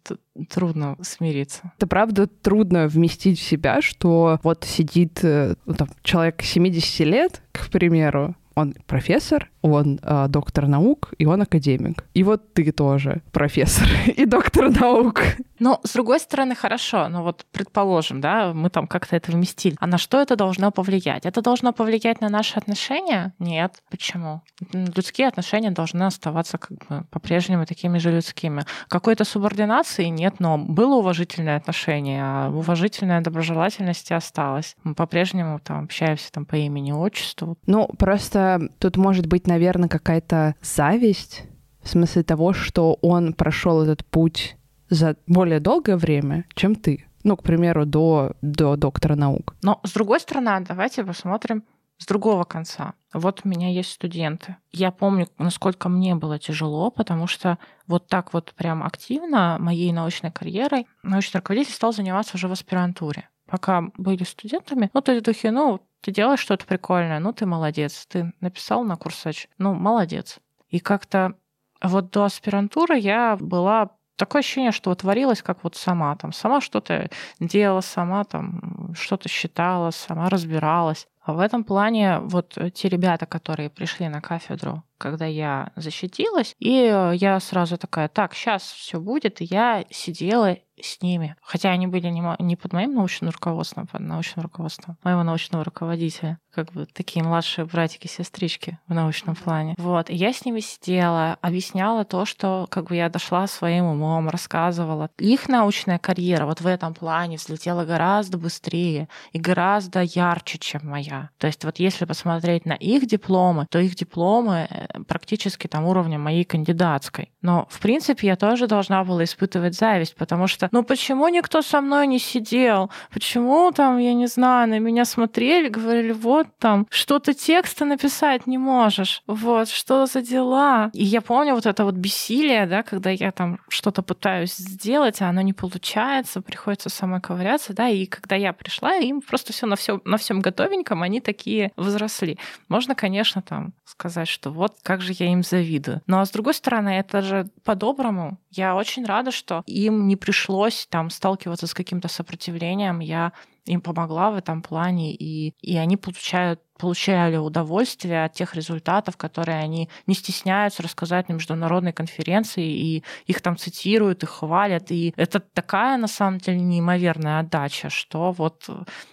трудно 0.48 0.96
смириться. 1.02 1.72
Это 1.76 1.86
правда 1.86 2.26
трудно 2.26 2.88
вместить 2.88 3.38
в 3.38 3.42
себя, 3.42 3.80
что 3.82 4.40
вот 4.42 4.64
сидит 4.64 5.20
э, 5.22 5.54
ну, 5.66 5.74
там, 5.74 5.88
человек 6.02 6.42
70 6.42 7.00
лет, 7.06 7.42
к 7.52 7.70
примеру, 7.70 8.34
он 8.54 8.74
профессор, 8.86 9.50
он 9.62 10.00
э, 10.02 10.26
доктор 10.28 10.66
наук, 10.66 11.12
и 11.18 11.26
он 11.26 11.42
академик. 11.42 12.04
И 12.14 12.22
вот 12.22 12.52
ты 12.54 12.72
тоже 12.72 13.22
профессор 13.32 13.88
и 14.16 14.26
доктор 14.26 14.70
наук. 14.70 15.22
Но, 15.58 15.80
с 15.84 15.92
другой 15.92 16.18
стороны, 16.18 16.54
хорошо. 16.54 17.08
Ну 17.08 17.22
вот, 17.22 17.46
предположим, 17.52 18.20
да, 18.20 18.52
мы 18.52 18.68
там 18.68 18.86
как-то 18.86 19.14
это 19.16 19.30
вместили. 19.30 19.76
А 19.78 19.86
на 19.86 19.96
что 19.98 20.20
это 20.20 20.34
должно 20.34 20.72
повлиять? 20.72 21.24
Это 21.24 21.40
должно 21.40 21.72
повлиять 21.72 22.20
на 22.20 22.28
наши 22.28 22.58
отношения? 22.58 23.32
Нет. 23.38 23.82
Почему? 23.88 24.42
Людские 24.72 25.28
отношения 25.28 25.70
должны 25.70 26.02
оставаться 26.02 26.58
как 26.58 26.78
бы 26.88 27.04
по-прежнему 27.10 27.64
такими 27.64 27.98
же 27.98 28.10
людскими. 28.10 28.64
Какой-то 28.88 29.24
субординации 29.24 30.06
нет, 30.06 30.40
но 30.40 30.58
было 30.58 30.96
уважительное 30.96 31.56
отношение, 31.56 32.22
а 32.24 32.50
уважительная 32.50 33.20
доброжелательность 33.20 34.10
осталась. 34.10 34.74
Мы 34.82 34.94
по-прежнему 34.94 35.60
там 35.60 35.84
общаемся 35.84 36.32
там 36.32 36.44
по 36.44 36.56
имени, 36.56 36.90
отчеству. 36.90 37.56
Ну, 37.66 37.86
просто 37.98 38.41
тут 38.78 38.96
может 38.96 39.26
быть 39.26 39.46
наверное, 39.46 39.88
какая-то 39.88 40.54
зависть 40.62 41.44
в 41.82 41.88
смысле 41.88 42.22
того, 42.22 42.52
что 42.52 42.98
он 43.02 43.32
прошел 43.32 43.82
этот 43.82 44.04
путь 44.06 44.56
за 44.88 45.16
более 45.26 45.60
долгое 45.60 45.96
время, 45.96 46.44
чем 46.54 46.74
ты. 46.74 47.06
Ну, 47.24 47.36
к 47.36 47.42
примеру, 47.42 47.86
до, 47.86 48.32
до 48.42 48.76
доктора 48.76 49.14
наук. 49.14 49.54
Но, 49.62 49.80
с 49.84 49.92
другой 49.92 50.20
стороны, 50.20 50.64
давайте 50.66 51.04
посмотрим 51.04 51.64
с 51.98 52.06
другого 52.06 52.42
конца. 52.44 52.94
Вот 53.14 53.42
у 53.44 53.48
меня 53.48 53.70
есть 53.70 53.92
студенты. 53.92 54.56
Я 54.72 54.90
помню, 54.90 55.28
насколько 55.38 55.88
мне 55.88 56.16
было 56.16 56.38
тяжело, 56.38 56.90
потому 56.90 57.28
что 57.28 57.58
вот 57.86 58.08
так 58.08 58.32
вот 58.32 58.52
прям 58.56 58.82
активно 58.82 59.56
моей 59.60 59.92
научной 59.92 60.32
карьерой 60.32 60.86
научный 61.04 61.38
руководитель 61.38 61.72
стал 61.72 61.92
заниматься 61.92 62.36
уже 62.36 62.48
в 62.48 62.52
аспирантуре. 62.52 63.28
Пока 63.46 63.84
были 63.96 64.24
студентами, 64.24 64.90
ну, 64.94 65.00
то 65.00 65.12
есть 65.12 65.24
духе, 65.24 65.52
ну, 65.52 65.80
ты 66.02 66.10
делаешь 66.10 66.40
что-то 66.40 66.66
прикольное, 66.66 67.20
ну 67.20 67.32
ты 67.32 67.46
молодец. 67.46 68.06
Ты 68.08 68.32
написал 68.40 68.84
на 68.84 68.96
курсач, 68.96 69.48
ну 69.56 69.72
молодец. 69.72 70.40
И 70.68 70.80
как-то 70.80 71.34
вот 71.80 72.10
до 72.10 72.24
аспирантуры 72.24 72.98
я 72.98 73.36
была 73.40 73.90
такое 74.16 74.40
ощущение, 74.40 74.72
что 74.72 74.94
творилось 74.94 75.42
как 75.42 75.62
вот 75.64 75.76
сама, 75.76 76.14
там, 76.16 76.32
сама 76.32 76.60
что-то 76.60 77.08
делала, 77.38 77.80
сама 77.80 78.24
там 78.24 78.92
что-то 78.94 79.28
считала, 79.28 79.90
сама 79.90 80.28
разбиралась. 80.28 81.08
В 81.26 81.38
этом 81.38 81.64
плане 81.64 82.18
вот 82.20 82.58
те 82.74 82.88
ребята, 82.88 83.26
которые 83.26 83.70
пришли 83.70 84.08
на 84.08 84.20
кафедру, 84.20 84.82
когда 85.02 85.26
я 85.26 85.72
защитилась, 85.74 86.54
и 86.60 86.70
я 87.14 87.40
сразу 87.40 87.76
такая, 87.76 88.08
так, 88.08 88.34
сейчас 88.34 88.62
все 88.62 89.00
будет, 89.00 89.40
и 89.40 89.44
я 89.44 89.84
сидела 89.90 90.56
с 90.80 91.02
ними. 91.02 91.36
Хотя 91.42 91.70
они 91.70 91.86
были 91.86 92.08
не, 92.08 92.22
не 92.38 92.56
под 92.56 92.72
моим 92.72 92.94
научным 92.94 93.30
руководством, 93.30 93.84
а 93.84 93.92
под 93.92 94.00
научным 94.00 94.44
руководством 94.44 94.96
моего 95.02 95.22
научного 95.22 95.64
руководителя. 95.64 96.38
Как 96.52 96.72
бы 96.72 96.86
такие 96.86 97.24
младшие 97.24 97.64
братики-сестрички 97.64 98.78
в 98.86 98.94
научном 98.94 99.34
плане. 99.34 99.74
Вот. 99.78 100.10
И 100.10 100.14
я 100.14 100.32
с 100.32 100.44
ними 100.44 100.60
сидела, 100.60 101.38
объясняла 101.40 102.04
то, 102.04 102.24
что 102.24 102.66
как 102.70 102.86
бы 102.86 102.96
я 102.96 103.08
дошла 103.08 103.46
своим 103.46 103.84
умом, 103.86 104.28
рассказывала. 104.28 105.10
Их 105.18 105.48
научная 105.48 105.98
карьера 105.98 106.46
вот 106.46 106.60
в 106.60 106.66
этом 106.66 106.94
плане 106.94 107.36
взлетела 107.36 107.84
гораздо 107.84 108.38
быстрее 108.38 109.08
и 109.32 109.38
гораздо 109.38 110.02
ярче, 110.02 110.58
чем 110.58 110.82
моя. 110.84 111.11
То 111.38 111.46
есть 111.46 111.64
вот 111.64 111.78
если 111.78 112.04
посмотреть 112.04 112.66
на 112.66 112.74
их 112.74 113.06
дипломы, 113.06 113.66
то 113.70 113.78
их 113.78 113.94
дипломы 113.94 114.66
э, 114.70 114.86
практически 115.06 115.66
там 115.66 115.84
уровня 115.84 116.18
моей 116.18 116.44
кандидатской. 116.44 117.32
Но, 117.42 117.66
в 117.70 117.80
принципе, 117.80 118.28
я 118.28 118.36
тоже 118.36 118.66
должна 118.66 119.04
была 119.04 119.24
испытывать 119.24 119.74
зависть, 119.74 120.14
потому 120.16 120.46
что, 120.46 120.68
ну 120.72 120.82
почему 120.82 121.28
никто 121.28 121.62
со 121.62 121.80
мной 121.80 122.06
не 122.06 122.18
сидел? 122.18 122.90
Почему 123.12 123.72
там, 123.72 123.98
я 123.98 124.14
не 124.14 124.26
знаю, 124.26 124.68
на 124.68 124.78
меня 124.78 125.04
смотрели, 125.04 125.68
говорили, 125.68 126.12
вот 126.12 126.46
там, 126.58 126.86
что 126.90 127.18
ты 127.18 127.34
текста 127.34 127.84
написать 127.84 128.46
не 128.46 128.58
можешь, 128.58 129.22
вот, 129.26 129.68
что 129.68 130.06
за 130.06 130.22
дела? 130.22 130.90
И 130.92 131.04
я 131.04 131.20
помню 131.20 131.54
вот 131.54 131.66
это 131.66 131.84
вот 131.84 131.94
бессилие, 131.94 132.66
да, 132.66 132.82
когда 132.82 133.10
я 133.10 133.32
там 133.32 133.58
что-то 133.68 134.02
пытаюсь 134.02 134.54
сделать, 134.54 135.20
а 135.20 135.28
оно 135.28 135.40
не 135.40 135.52
получается, 135.52 136.40
приходится 136.40 136.88
самой 136.88 137.20
ковыряться, 137.20 137.72
да, 137.72 137.88
и 137.88 138.06
когда 138.06 138.36
я 138.36 138.52
пришла, 138.52 138.96
им 138.96 139.20
просто 139.20 139.52
все 139.52 139.66
на 139.66 139.76
все 139.76 140.00
на 140.04 140.16
всем 140.16 140.40
готовеньком, 140.40 141.01
они 141.02 141.20
такие 141.20 141.72
возросли. 141.76 142.38
Можно, 142.68 142.94
конечно, 142.94 143.42
там 143.42 143.74
сказать, 143.84 144.28
что 144.28 144.50
вот 144.50 144.76
как 144.82 145.00
же 145.00 145.12
я 145.18 145.32
им 145.32 145.42
завидую. 145.42 146.00
Но 146.06 146.24
с 146.24 146.30
другой 146.30 146.54
стороны, 146.54 146.90
это 146.90 147.22
же 147.22 147.46
по-доброму. 147.64 148.38
Я 148.50 148.74
очень 148.74 149.04
рада, 149.04 149.30
что 149.30 149.62
им 149.66 150.06
не 150.06 150.16
пришлось 150.16 150.86
там 150.90 151.10
сталкиваться 151.10 151.66
с 151.66 151.74
каким-то 151.74 152.08
сопротивлением. 152.08 153.00
Я 153.00 153.32
им 153.64 153.80
помогла 153.80 154.30
в 154.30 154.36
этом 154.36 154.62
плане, 154.62 155.14
и, 155.14 155.54
и 155.60 155.76
они 155.76 155.96
получают 155.96 156.60
получали 156.82 157.36
удовольствие 157.36 158.24
от 158.24 158.32
тех 158.32 158.56
результатов, 158.56 159.16
которые 159.16 159.60
они 159.60 159.88
не 160.08 160.14
стесняются 160.14 160.82
рассказать 160.82 161.28
на 161.28 161.34
международной 161.34 161.92
конференции, 161.92 162.66
и 162.66 163.04
их 163.26 163.40
там 163.40 163.56
цитируют, 163.56 164.24
их 164.24 164.30
хвалят. 164.30 164.90
И 164.90 165.14
это 165.16 165.38
такая, 165.38 165.96
на 165.96 166.08
самом 166.08 166.38
деле, 166.38 166.58
неимоверная 166.58 167.38
отдача, 167.38 167.88
что 167.88 168.32
вот 168.32 168.68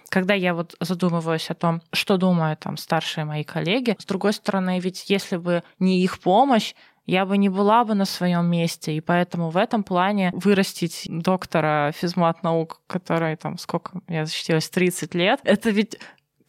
когда 0.08 0.34
я 0.34 0.54
вот 0.54 0.74
задумываюсь 0.80 1.48
о 1.48 1.54
том, 1.54 1.80
что 1.92 2.16
думают 2.16 2.58
там 2.58 2.76
старшие 2.76 3.24
мои 3.24 3.44
коллеги, 3.44 3.94
с 4.00 4.04
другой 4.04 4.32
стороны, 4.32 4.80
ведь 4.80 5.08
если 5.08 5.36
бы 5.36 5.62
не 5.78 6.02
их 6.02 6.18
помощь, 6.18 6.74
я 7.06 7.24
бы 7.24 7.38
не 7.38 7.48
была 7.48 7.84
бы 7.84 7.94
на 7.94 8.04
своем 8.04 8.46
месте, 8.46 8.94
и 8.94 9.00
поэтому 9.00 9.50
в 9.50 9.56
этом 9.56 9.84
плане 9.84 10.32
вырастить 10.34 11.06
доктора 11.08 11.92
физмат 11.92 12.42
наук, 12.42 12.80
который 12.88 13.36
там 13.36 13.58
сколько 13.58 14.00
я 14.08 14.26
защитилась 14.26 14.68
30 14.68 15.14
лет, 15.14 15.40
это 15.44 15.70
ведь 15.70 15.98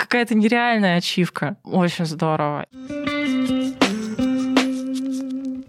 какая-то 0.01 0.35
нереальная 0.35 0.97
ачивка. 0.97 1.57
Очень 1.63 2.05
здорово. 2.05 2.65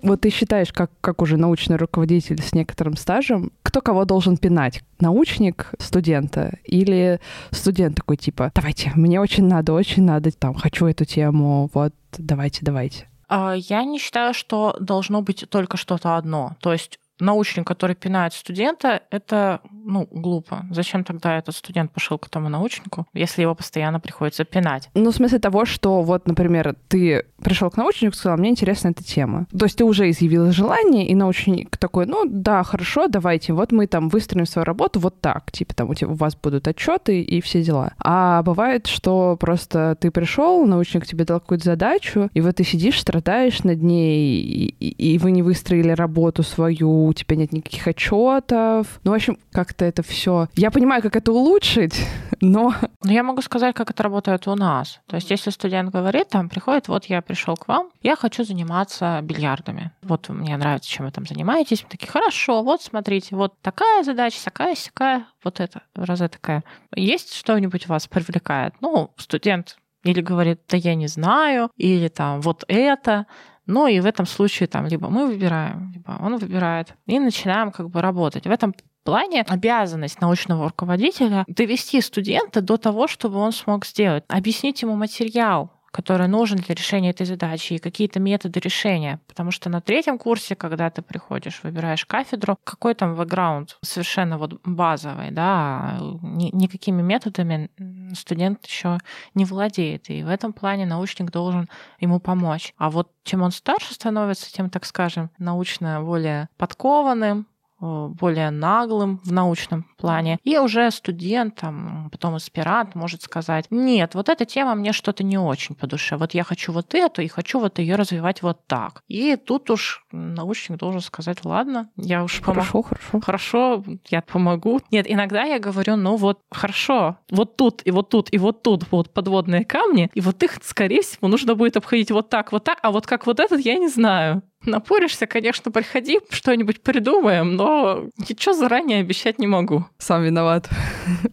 Вот 0.03 0.21
ты 0.23 0.31
считаешь, 0.31 0.73
как, 0.73 0.91
как 1.01 1.23
уже 1.23 1.37
научный 1.37 1.77
руководитель 1.77 2.43
с 2.43 2.55
некоторым 2.55 2.97
стажем, 2.97 3.53
кто 3.63 3.81
кого 3.81 4.05
должен 4.05 4.37
пинать? 4.37 4.83
Научник 4.99 5.71
студента 5.79 6.59
или 6.65 7.21
студент 7.53 7.97
такой 7.97 8.17
типа, 8.17 8.51
давайте, 8.55 8.91
мне 8.97 9.21
очень 9.21 9.45
надо, 9.45 9.73
очень 9.73 10.03
надо, 10.03 10.33
там, 10.33 10.55
хочу 10.55 10.87
эту 10.87 11.05
тему, 11.05 11.71
вот, 11.73 11.95
давайте, 12.19 12.61
давайте. 12.63 13.07
А, 13.29 13.55
я 13.57 13.85
не 13.85 13.99
считаю, 13.99 14.35
что 14.35 14.77
должно 14.81 15.23
быть 15.23 15.47
только 15.49 15.77
что-то 15.77 16.17
одно. 16.17 16.57
То 16.61 16.73
есть 16.73 16.99
научник, 17.19 17.67
который 17.67 17.97
пинает 17.97 18.33
студента, 18.33 19.03
это 19.11 19.61
ну, 19.85 20.09
глупо. 20.11 20.65
Зачем 20.71 21.05
тогда 21.05 21.39
этот 21.39 21.55
студент 21.55 21.93
пошел 21.93 22.19
к 22.19 22.27
этому 22.27 22.49
научнику, 22.49 23.07
если 23.15 23.43
его 23.43 23.55
постоянно 23.55 24.01
приходится 24.01 24.45
пинать? 24.45 24.89
Ну, 24.95 25.11
в 25.11 25.15
смысле 25.15 25.39
того, 25.39 25.65
что 25.65 26.03
вот, 26.03 26.27
например, 26.27 26.75
ты 26.89 27.25
пришел 27.43 27.71
к 27.71 27.77
научнику 27.77 28.15
и 28.15 28.17
сказал, 28.17 28.39
мне 28.39 28.51
интересна 28.51 28.89
эта 28.89 29.05
тема. 29.05 29.47
То 29.57 29.65
есть 29.65 29.79
ты 29.79 29.85
уже 29.85 30.11
изъявил 30.11 30.53
желание, 30.53 31.07
и 31.07 31.15
научник 31.15 31.77
такой, 31.77 32.07
ну 32.07 32.25
да, 32.27 32.63
хорошо, 32.63 33.09
давайте, 33.09 33.53
вот 33.53 33.73
мы 33.73 33.87
там 33.87 34.09
выстроим 34.09 34.47
свою 34.47 34.65
работу 34.65 35.01
вот 35.01 35.21
так, 35.21 35.51
типа 35.53 35.75
там 35.75 35.91
у 35.91 36.15
вас 36.15 36.37
будут 36.37 36.69
отчеты 36.69 37.21
и 37.21 37.41
все 37.41 37.63
дела. 37.63 37.93
А 37.99 38.43
бывает, 38.43 38.87
что 38.87 39.37
просто 39.39 39.97
ты 40.01 40.11
пришел, 40.11 40.65
научник 40.67 41.07
тебе 41.07 41.25
дал 41.25 41.41
какую-то 41.41 41.65
задачу, 41.65 42.31
и 42.33 42.41
вот 42.41 42.57
ты 42.57 42.65
сидишь, 42.65 43.01
страдаешь 43.01 43.63
над 43.65 43.83
ней, 43.83 44.41
и, 44.43 45.15
и 45.15 45.19
вы 45.19 45.33
не 45.33 45.43
выстроили 45.43 45.91
работу 45.91 46.43
свою, 46.43 47.02
у 47.07 47.13
тебя 47.13 47.37
нет 47.37 47.53
никаких 47.53 47.87
отчетов. 47.87 49.01
Ну, 49.05 49.13
в 49.13 49.15
общем, 49.15 49.39
как-то 49.53 49.85
это 49.85 50.03
все. 50.03 50.49
Я 50.55 50.71
понимаю, 50.71 51.03
как 51.03 51.17
это 51.17 51.33
улучшить, 51.33 51.95
но... 52.41 52.75
Но 53.05 53.13
я 53.13 53.23
могу 53.23 53.43
сказать, 53.43 53.75
как 53.75 53.91
это 53.91 54.03
работает 54.03 54.47
у 54.47 54.55
нас. 54.55 55.01
То 55.07 55.17
есть, 55.17 55.31
если 55.31 55.51
студент 55.51 55.91
говорит, 55.91 56.29
там 56.29 56.49
приходит, 56.49 56.89
вот 56.89 57.07
я 57.07 57.23
пришел 57.23 57.57
к 57.57 57.69
вам, 57.69 57.91
я 58.03 58.17
хочу 58.17 58.45
заниматься 58.45 59.21
бильярдами. 59.23 59.93
Вот 60.03 60.29
мне 60.29 60.57
нравится, 60.57 60.89
чем 60.89 61.07
вы 61.07 61.13
там 61.13 61.27
занимаетесь. 61.27 61.83
Мы 61.83 61.91
такие, 61.91 62.09
хорошо, 62.09 62.63
вот 62.63 62.83
смотрите, 62.83 63.37
вот 63.37 63.55
такая 63.61 64.03
задача, 64.05 64.39
такая, 64.45 64.75
всякая, 64.75 65.27
вот 65.45 65.61
это, 65.61 65.83
раза 65.95 66.29
такая. 66.29 66.65
Есть 66.95 67.35
что-нибудь 67.35 67.87
вас 67.87 68.07
привлекает? 68.07 68.75
Ну, 68.81 69.11
студент 69.17 69.77
или 70.05 70.21
говорит, 70.21 70.61
да 70.69 70.77
я 70.77 70.95
не 70.95 71.07
знаю, 71.07 71.71
или 71.77 72.09
там 72.09 72.41
вот 72.41 72.65
это. 72.69 73.27
Ну 73.67 73.87
и 73.87 74.01
в 74.01 74.07
этом 74.07 74.27
случае 74.27 74.67
там 74.67 74.87
либо 74.87 75.09
мы 75.09 75.27
выбираем, 75.27 75.93
либо 75.93 76.19
он 76.21 76.37
выбирает, 76.37 76.95
и 77.07 77.19
начинаем 77.19 77.71
как 77.71 77.91
бы 77.91 78.01
работать. 78.03 78.47
В 78.47 78.51
этом 78.51 78.75
плане 79.05 79.43
обязанность 79.43 80.21
научного 80.21 80.69
руководителя 80.69 81.45
довести 81.47 82.01
студента 82.01 82.61
до 82.61 82.77
того, 82.77 83.07
чтобы 83.09 83.39
он 83.39 83.53
смог 83.53 83.87
сделать, 83.87 84.25
объяснить 84.29 84.83
ему 84.83 84.97
материал, 84.97 85.71
который 85.93 86.27
нужен 86.27 86.59
для 86.59 86.75
решения 86.75 87.11
этой 87.11 87.27
задачи, 87.27 87.75
и 87.75 87.79
какие-то 87.79 88.19
методы 88.19 88.59
решения. 88.61 89.21
Потому 89.29 89.51
что 89.51 89.69
на 89.69 89.81
третьем 89.81 90.19
курсе, 90.19 90.57
когда 90.57 90.89
ты 90.91 91.03
приходишь, 91.03 91.61
выбираешь 91.63 92.07
кафедру, 92.07 92.57
какой 92.65 92.95
там 92.95 93.15
бэкграунд 93.15 93.77
совершенно 93.83 94.39
вот 94.39 94.59
базовый, 94.65 95.31
да, 95.31 95.99
ни, 96.23 96.51
никакими 96.57 97.03
методами 97.03 97.71
студент 98.15 98.65
еще 98.67 98.99
не 99.35 99.45
владеет. 99.45 100.11
И 100.11 100.23
в 100.23 100.29
этом 100.29 100.53
плане 100.53 100.87
научник 100.87 101.31
должен 101.31 101.69
ему 102.01 102.21
помочь. 102.21 102.75
А 102.77 102.91
вот 102.91 103.11
чем 103.25 103.43
он 103.43 103.51
старше 103.51 103.95
становится, 103.95 104.53
тем, 104.53 104.71
так 104.71 104.85
скажем, 104.85 105.31
научно 105.39 106.03
более 106.03 106.49
подкованным, 106.57 107.47
более 107.83 108.51
наглым 108.51 109.21
в 109.25 109.33
научном 109.33 109.85
плане. 109.97 110.39
И 110.45 110.57
уже 110.59 110.91
студент, 110.91 111.57
там, 111.57 112.09
потом 112.11 112.35
аспирант 112.35 112.95
может 112.95 113.23
сказать, 113.23 113.67
нет, 113.71 114.15
вот 114.15 114.29
эта 114.29 114.45
тема 114.45 114.75
мне 114.75 114.93
что-то 114.93 115.25
не 115.25 115.39
очень 115.39 115.75
по 115.75 115.87
душе. 115.87 116.17
Вот 116.17 116.35
я 116.35 116.45
хочу 116.45 116.73
вот 116.73 116.95
эту 116.95 117.23
и 117.23 117.29
хочу 117.29 117.59
вот 117.59 117.79
ее 117.79 117.97
развивать 117.97 118.43
вот 118.43 118.67
так. 118.67 119.03
И 119.09 119.37
тут 119.37 119.71
уж 119.71 120.05
научник 120.13 120.79
должен 120.79 121.01
сказать, 121.01 121.45
ладно, 121.45 121.91
я 121.97 122.23
уж 122.23 122.41
помогу. 122.41 122.83
Хорошо, 122.83 122.83
хорошо. 122.83 123.21
Хорошо, 123.21 123.85
я 124.09 124.23
помогу. 124.23 124.81
Нет, 124.91 125.07
иногда 125.09 125.43
я 125.45 125.59
говорю, 125.59 125.97
ну 125.97 126.17
вот, 126.17 126.41
хорошо, 126.51 127.17
вот 127.31 127.57
тут 127.57 127.83
и 127.85 127.91
вот 127.91 128.09
тут 128.09 128.33
и 128.33 128.39
вот 128.39 128.63
тут 128.63 128.85
вот 128.91 129.13
подводные 129.13 129.65
камни, 129.65 130.11
и 130.15 130.21
вот 130.21 130.43
их, 130.43 130.59
скорее 130.63 131.03
всего, 131.03 131.29
нужно 131.29 131.55
будет 131.55 131.77
обходить 131.77 132.11
вот 132.11 132.29
так, 132.31 132.53
вот 132.53 132.65
так, 132.65 132.79
а 132.83 132.91
вот 132.93 133.07
как 133.07 133.27
вот 133.27 133.41
этот, 133.41 133.61
я 133.61 133.79
не 133.79 133.89
знаю. 133.89 134.43
Напоришься, 134.65 135.27
конечно, 135.27 135.71
приходи, 135.71 136.21
что-нибудь 136.31 136.83
придумаем, 136.83 137.57
но 137.57 138.05
ничего 138.17 138.55
заранее 138.55 139.01
обещать 139.01 139.39
не 139.39 139.47
могу. 139.47 139.87
Сам 139.99 140.23
виноват. 140.23 140.69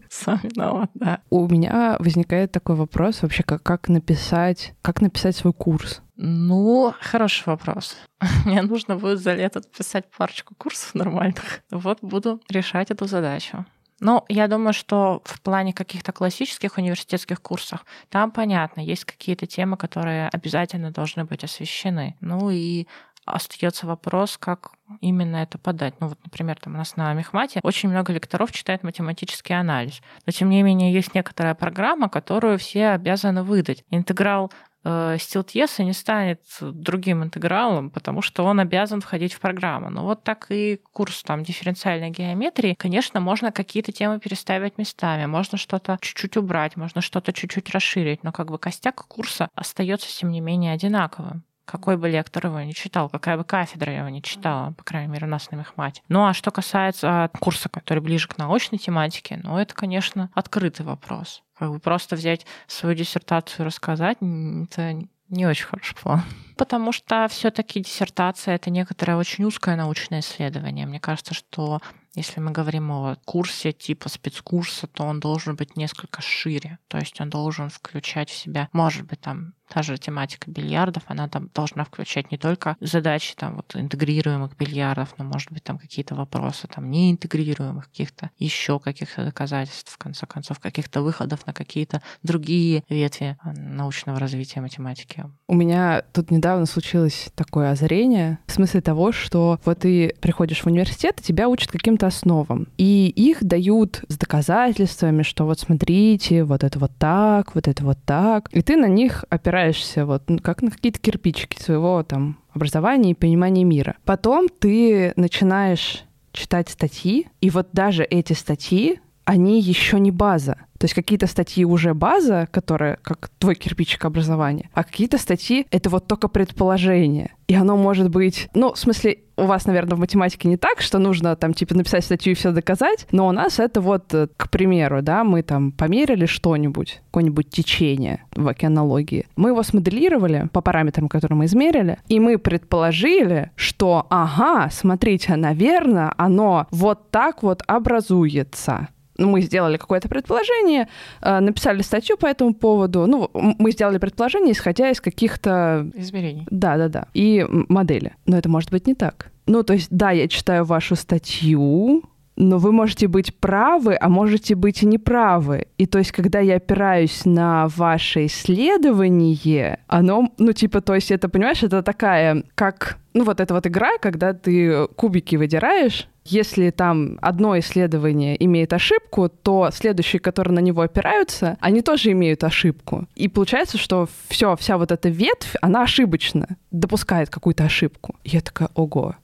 Сам 0.10 0.40
виноват, 0.44 0.90
да. 0.94 1.22
У 1.30 1.48
меня 1.48 1.96
возникает 2.00 2.52
такой 2.52 2.76
вопрос 2.76 3.22
вообще, 3.22 3.44
как, 3.44 3.64
как 3.64 3.88
написать, 3.90 4.74
как 4.82 5.02
написать 5.02 5.36
свой 5.36 5.54
курс? 5.54 6.02
Ну, 6.16 6.94
хороший 7.00 7.46
вопрос. 7.48 7.96
Мне 8.46 8.62
нужно 8.62 8.96
будет 8.96 9.20
за 9.20 9.34
лето 9.34 9.62
писать 9.62 10.06
парочку 10.18 10.54
курсов 10.56 10.96
нормальных. 10.96 11.62
Вот 11.72 12.00
буду 12.02 12.42
решать 12.50 12.92
эту 12.92 13.06
задачу. 13.06 13.66
Ну, 14.02 14.24
я 14.30 14.48
думаю, 14.48 14.74
что 14.74 15.22
в 15.26 15.42
плане 15.42 15.74
каких-то 15.74 16.12
классических 16.12 16.78
университетских 16.78 17.42
курсов 17.42 17.86
там 18.10 18.32
понятно, 18.32 18.82
есть 18.82 19.06
какие-то 19.06 19.46
темы, 19.46 19.78
которые 19.78 20.30
обязательно 20.30 20.92
должны 20.92 21.26
быть 21.26 21.44
освещены. 21.44 22.16
Ну 22.22 22.50
и 22.50 22.88
остается 23.30 23.88
вопрос, 23.88 24.38
как 24.38 24.72
именно 25.02 25.38
это 25.38 25.58
подать. 25.58 25.96
Ну 26.00 26.08
вот, 26.08 26.20
например, 26.24 26.58
там 26.60 26.76
у 26.76 26.78
нас 26.78 26.96
на 26.96 27.14
Мехмате 27.14 27.60
очень 27.64 27.90
много 27.90 28.14
лекторов 28.14 28.52
читает 28.52 28.84
математический 28.84 29.58
анализ. 29.58 30.02
Но 30.26 30.32
тем 30.32 30.50
не 30.50 30.64
менее 30.64 30.94
есть 30.94 31.14
некоторая 31.14 31.56
программа, 31.56 32.10
которую 32.10 32.58
все 32.58 32.90
обязаны 32.90 33.44
выдать. 33.44 33.84
Интеграл 33.90 34.52
э, 34.84 35.18
стилтеса 35.20 35.84
не 35.84 35.94
станет 35.94 36.42
другим 36.62 37.24
интегралом, 37.24 37.90
потому 37.90 38.22
что 38.22 38.44
он 38.44 38.60
обязан 38.60 39.02
входить 39.02 39.34
в 39.34 39.40
программу. 39.40 39.90
Но 39.90 40.04
вот 40.04 40.24
так 40.24 40.48
и 40.50 40.82
курс 40.92 41.24
там 41.24 41.44
дифференциальной 41.44 42.10
геометрии, 42.10 42.76
конечно, 42.78 43.20
можно 43.20 43.52
какие-то 43.52 43.92
темы 43.92 44.20
переставить 44.20 44.78
местами, 44.78 45.26
можно 45.26 45.58
что-то 45.58 45.98
чуть-чуть 46.02 46.38
убрать, 46.38 46.76
можно 46.76 47.02
что-то 47.02 47.34
чуть-чуть 47.34 47.70
расширить, 47.72 48.24
но 48.24 48.32
как 48.32 48.50
бы 48.50 48.58
костяк 48.58 49.06
курса 49.08 49.50
остается 49.56 50.08
тем 50.10 50.32
не 50.32 50.42
менее 50.42 50.74
одинаковым 50.74 51.44
какой 51.70 51.98
бы 51.98 52.10
лектор 52.10 52.48
его 52.48 52.60
не 52.62 52.74
читал, 52.74 53.10
какая 53.10 53.38
бы 53.38 53.44
кафедра 53.44 53.94
его 53.94 54.10
не 54.10 54.22
читала, 54.22 54.72
по 54.72 54.84
крайней 54.84 55.12
мере, 55.12 55.28
у 55.28 55.30
нас 55.30 55.52
на 55.52 55.58
Мехмате. 55.58 56.02
Ну, 56.10 56.26
а 56.26 56.34
что 56.34 56.52
касается 56.52 57.30
курса, 57.40 57.70
который 57.70 58.00
ближе 58.00 58.28
к 58.28 58.38
научной 58.38 58.80
тематике, 58.80 59.40
ну, 59.44 59.58
это, 59.58 59.74
конечно, 59.76 60.30
открытый 60.34 60.86
вопрос. 60.86 61.44
Как 61.58 61.70
бы 61.70 61.80
просто 61.80 62.16
взять 62.16 62.46
свою 62.68 62.96
диссертацию 62.96 63.64
и 63.64 63.68
рассказать, 63.68 64.18
это 64.18 65.00
не 65.30 65.46
очень 65.46 65.66
хороший 65.66 65.96
план. 65.96 66.24
Потому 66.58 66.92
что 66.92 67.28
все-таки 67.30 67.82
диссертация 67.82 68.56
это 68.56 68.70
некоторое 68.70 69.16
очень 69.16 69.46
узкое 69.46 69.76
научное 69.76 70.22
исследование. 70.22 70.88
Мне 70.88 71.00
кажется, 71.00 71.34
что 71.34 71.82
если 72.16 72.40
мы 72.40 72.52
говорим 72.52 72.92
о 72.92 73.16
курсе 73.26 73.72
типа 73.72 74.10
спецкурса, 74.10 74.88
то 74.88 75.04
он 75.04 75.20
должен 75.20 75.56
быть 75.56 75.78
несколько 75.78 76.22
шире. 76.22 76.80
То 76.88 76.98
есть 76.98 77.22
он 77.22 77.30
должен 77.30 77.70
включать 77.70 78.30
в 78.30 78.36
себя, 78.36 78.70
может 78.74 79.06
быть, 79.06 79.22
там 79.22 79.54
та 79.70 79.84
же 79.84 79.98
тематика 79.98 80.50
бильярдов, 80.50 81.04
она 81.08 81.28
там 81.28 81.50
должна 81.54 81.84
включать 81.84 82.32
не 82.32 82.38
только 82.38 82.76
задачи 82.82 83.36
там 83.36 83.58
вот 83.58 83.76
интегрируемых 83.76 84.58
бильярдов, 84.58 85.14
но 85.18 85.24
может 85.24 85.52
быть 85.52 85.64
там 85.64 85.78
какие-то 85.78 86.16
вопросы 86.16 86.68
там 86.68 86.90
неинтегрируемых, 86.90 87.88
каких-то 87.88 88.32
еще 88.38 88.80
каких-то 88.80 89.26
доказательств, 89.26 89.94
в 89.94 89.98
конце 89.98 90.26
концов, 90.26 90.60
каких-то 90.60 91.02
выходов 91.02 91.46
на 91.46 91.54
какие-то 91.54 92.02
другие 92.24 92.84
ветви 92.90 93.38
а, 93.42 93.54
научного 93.54 94.20
развития 94.20 94.62
математики. 94.62 95.26
У 95.48 95.56
меня 95.56 96.04
тут 96.14 96.32
недавно 96.32 96.66
случилось 96.66 97.30
такое 97.36 97.72
озарение 97.72 98.40
в 98.48 98.52
смысле 98.52 98.82
того, 98.82 99.12
что 99.12 99.60
вот 99.66 99.80
ты 99.80 100.16
приходишь 100.20 100.62
в 100.62 100.68
университет, 100.68 101.20
и 101.20 101.24
тебя 101.24 101.48
учат 101.48 101.72
каким-то 101.72 102.08
основам, 102.08 102.68
и 102.78 103.08
их 103.08 103.44
дают 103.44 104.04
с 104.08 104.18
доказательствами, 104.18 105.22
что 105.22 105.46
вот 105.46 105.60
смотрите, 105.60 106.44
вот 106.44 106.64
это 106.64 106.80
вот 106.80 106.92
так, 106.98 107.54
вот 107.54 107.68
это 107.68 107.84
вот 107.84 108.00
так, 108.06 108.50
и 108.52 108.62
ты 108.62 108.76
на 108.76 108.88
них 108.88 109.26
опираешься 109.30 109.59
опираешься 109.60 110.06
вот 110.06 110.24
ну, 110.30 110.40
как 110.40 110.62
на 110.62 110.72
какие-то 110.72 111.00
кирпичики 111.00 111.62
своего 111.62 112.04
там 112.04 112.40
образования 112.54 113.12
и 113.12 113.16
понимания 113.16 113.64
мира. 113.64 113.98
Потом 114.06 114.48
ты 114.48 115.14
начинаешь 115.16 116.04
читать 116.32 116.70
статьи, 116.70 117.28
и 117.42 117.50
вот 117.50 117.70
даже 117.74 118.04
эти 118.04 118.34
статьи, 118.34 119.00
они 119.30 119.62
еще 119.62 120.00
не 120.00 120.10
база. 120.10 120.56
То 120.80 120.86
есть 120.86 120.96
какие-то 120.96 121.28
статьи 121.28 121.64
уже 121.64 121.94
база, 121.94 122.48
которая 122.50 122.98
как 123.04 123.30
твой 123.38 123.54
кирпичик 123.54 124.06
образования, 124.06 124.72
а 124.74 124.84
какие-то 124.84 125.20
статьи— 125.20 125.68
это 125.72 125.92
вот 125.92 126.08
только 126.08 126.30
предположение. 126.30 127.36
И 127.48 127.54
оно 127.54 127.78
может 127.78 128.10
быть... 128.10 128.50
Ну, 128.56 128.74
в 128.74 128.80
смысле, 128.80 129.20
у 129.38 129.44
вас, 129.44 129.66
наверное, 129.66 129.98
в 129.98 130.00
математике 130.00 130.48
не 130.48 130.58
так, 130.58 130.82
что 130.82 130.98
нужно 130.98 131.36
там 131.36 131.54
типа 131.54 131.76
написать 131.76 132.06
статью 132.06 132.32
и 132.32 132.36
все 132.36 132.52
доказать, 132.52 133.06
но 133.12 133.28
у 133.28 133.32
нас 133.32 133.60
это 133.60 133.82
вот, 133.82 134.12
э, 134.16 134.30
к 134.36 134.50
примеру, 134.50 135.04
да, 135.04 135.24
мы 135.24 135.44
там 135.44 135.74
померили 135.74 136.26
что-нибудь, 136.26 137.02
какое-нибудь 137.12 137.52
течение 137.52 138.24
в 138.36 138.48
океанологии. 138.48 139.28
Мы 139.36 139.50
его 139.50 139.62
смоделировали 139.62 140.48
по 140.54 140.62
параметрам, 140.62 141.08
которые 141.08 141.38
мы 141.38 141.46
измерили, 141.46 142.00
и 142.08 142.20
мы 142.20 142.40
предположили, 142.40 143.52
что, 143.56 144.08
ага, 144.10 144.70
смотрите, 144.72 145.36
наверное, 145.36 146.14
оно 146.18 146.66
вот 146.72 147.12
так 147.12 147.44
вот 147.44 147.62
образуется 147.68 148.88
мы 149.26 149.42
сделали 149.42 149.78
какое-то 149.78 150.08
предположение, 150.10 150.88
э, 151.22 151.40
написали 151.40 151.82
статью 151.82 152.18
по 152.18 152.26
этому 152.26 152.54
поводу. 152.54 153.06
Ну, 153.08 153.30
мы 153.34 153.72
сделали 153.72 153.98
предположение, 153.98 154.54
исходя 154.54 154.90
из 154.90 155.02
каких-то... 155.02 155.90
Измерений. 155.96 156.48
Да-да-да. 156.50 157.08
И 157.14 157.46
модели. 157.50 158.16
Но 158.26 158.38
это 158.38 158.50
может 158.50 158.72
быть 158.72 158.88
не 158.88 158.96
так. 158.96 159.32
Ну, 159.46 159.64
то 159.64 159.74
есть, 159.74 159.88
да, 159.90 160.12
я 160.12 160.28
читаю 160.28 160.64
вашу 160.64 160.96
статью, 160.96 162.04
но 162.36 162.58
вы 162.58 162.72
можете 162.72 163.08
быть 163.08 163.36
правы, 163.36 163.98
а 164.00 164.08
можете 164.10 164.56
быть 164.56 164.82
и 164.84 164.86
неправы. 164.86 165.68
И 165.78 165.86
то 165.86 166.00
есть, 166.00 166.12
когда 166.12 166.40
я 166.40 166.56
опираюсь 166.56 167.26
на 167.26 167.68
ваше 167.68 168.28
исследование, 168.28 169.80
оно, 169.88 170.32
ну, 170.38 170.54
типа, 170.54 170.82
то 170.82 170.96
есть, 170.96 171.12
это, 171.12 171.28
понимаешь, 171.30 171.64
это 171.64 171.84
такая, 171.84 172.44
как, 172.56 172.98
ну, 173.14 173.26
вот 173.26 173.42
эта 173.42 173.54
вот 173.54 173.68
игра, 173.68 173.98
когда 174.00 174.34
ты 174.34 174.88
кубики 174.96 175.36
выдираешь, 175.36 176.08
если 176.30 176.70
там 176.70 177.18
одно 177.22 177.58
исследование 177.60 178.44
имеет 178.46 178.74
ошибку, 178.74 179.30
то 179.30 179.70
следующие, 179.74 180.20
которые 180.20 180.54
на 180.54 180.60
него 180.60 180.82
опираются, 180.82 181.58
они 181.60 181.82
тоже 181.82 182.12
имеют 182.12 182.44
ошибку. 182.44 183.08
И 183.16 183.28
получается, 183.28 183.78
что 183.78 184.08
все, 184.28 184.56
вся 184.56 184.78
вот 184.78 184.92
эта 184.92 185.10
ветвь, 185.10 185.56
она 185.62 185.84
ошибочна, 185.84 186.58
допускает 186.72 187.30
какую-то 187.30 187.64
ошибку. 187.64 188.16
Я 188.24 188.42
такая, 188.42 188.70
ого, 188.76 189.16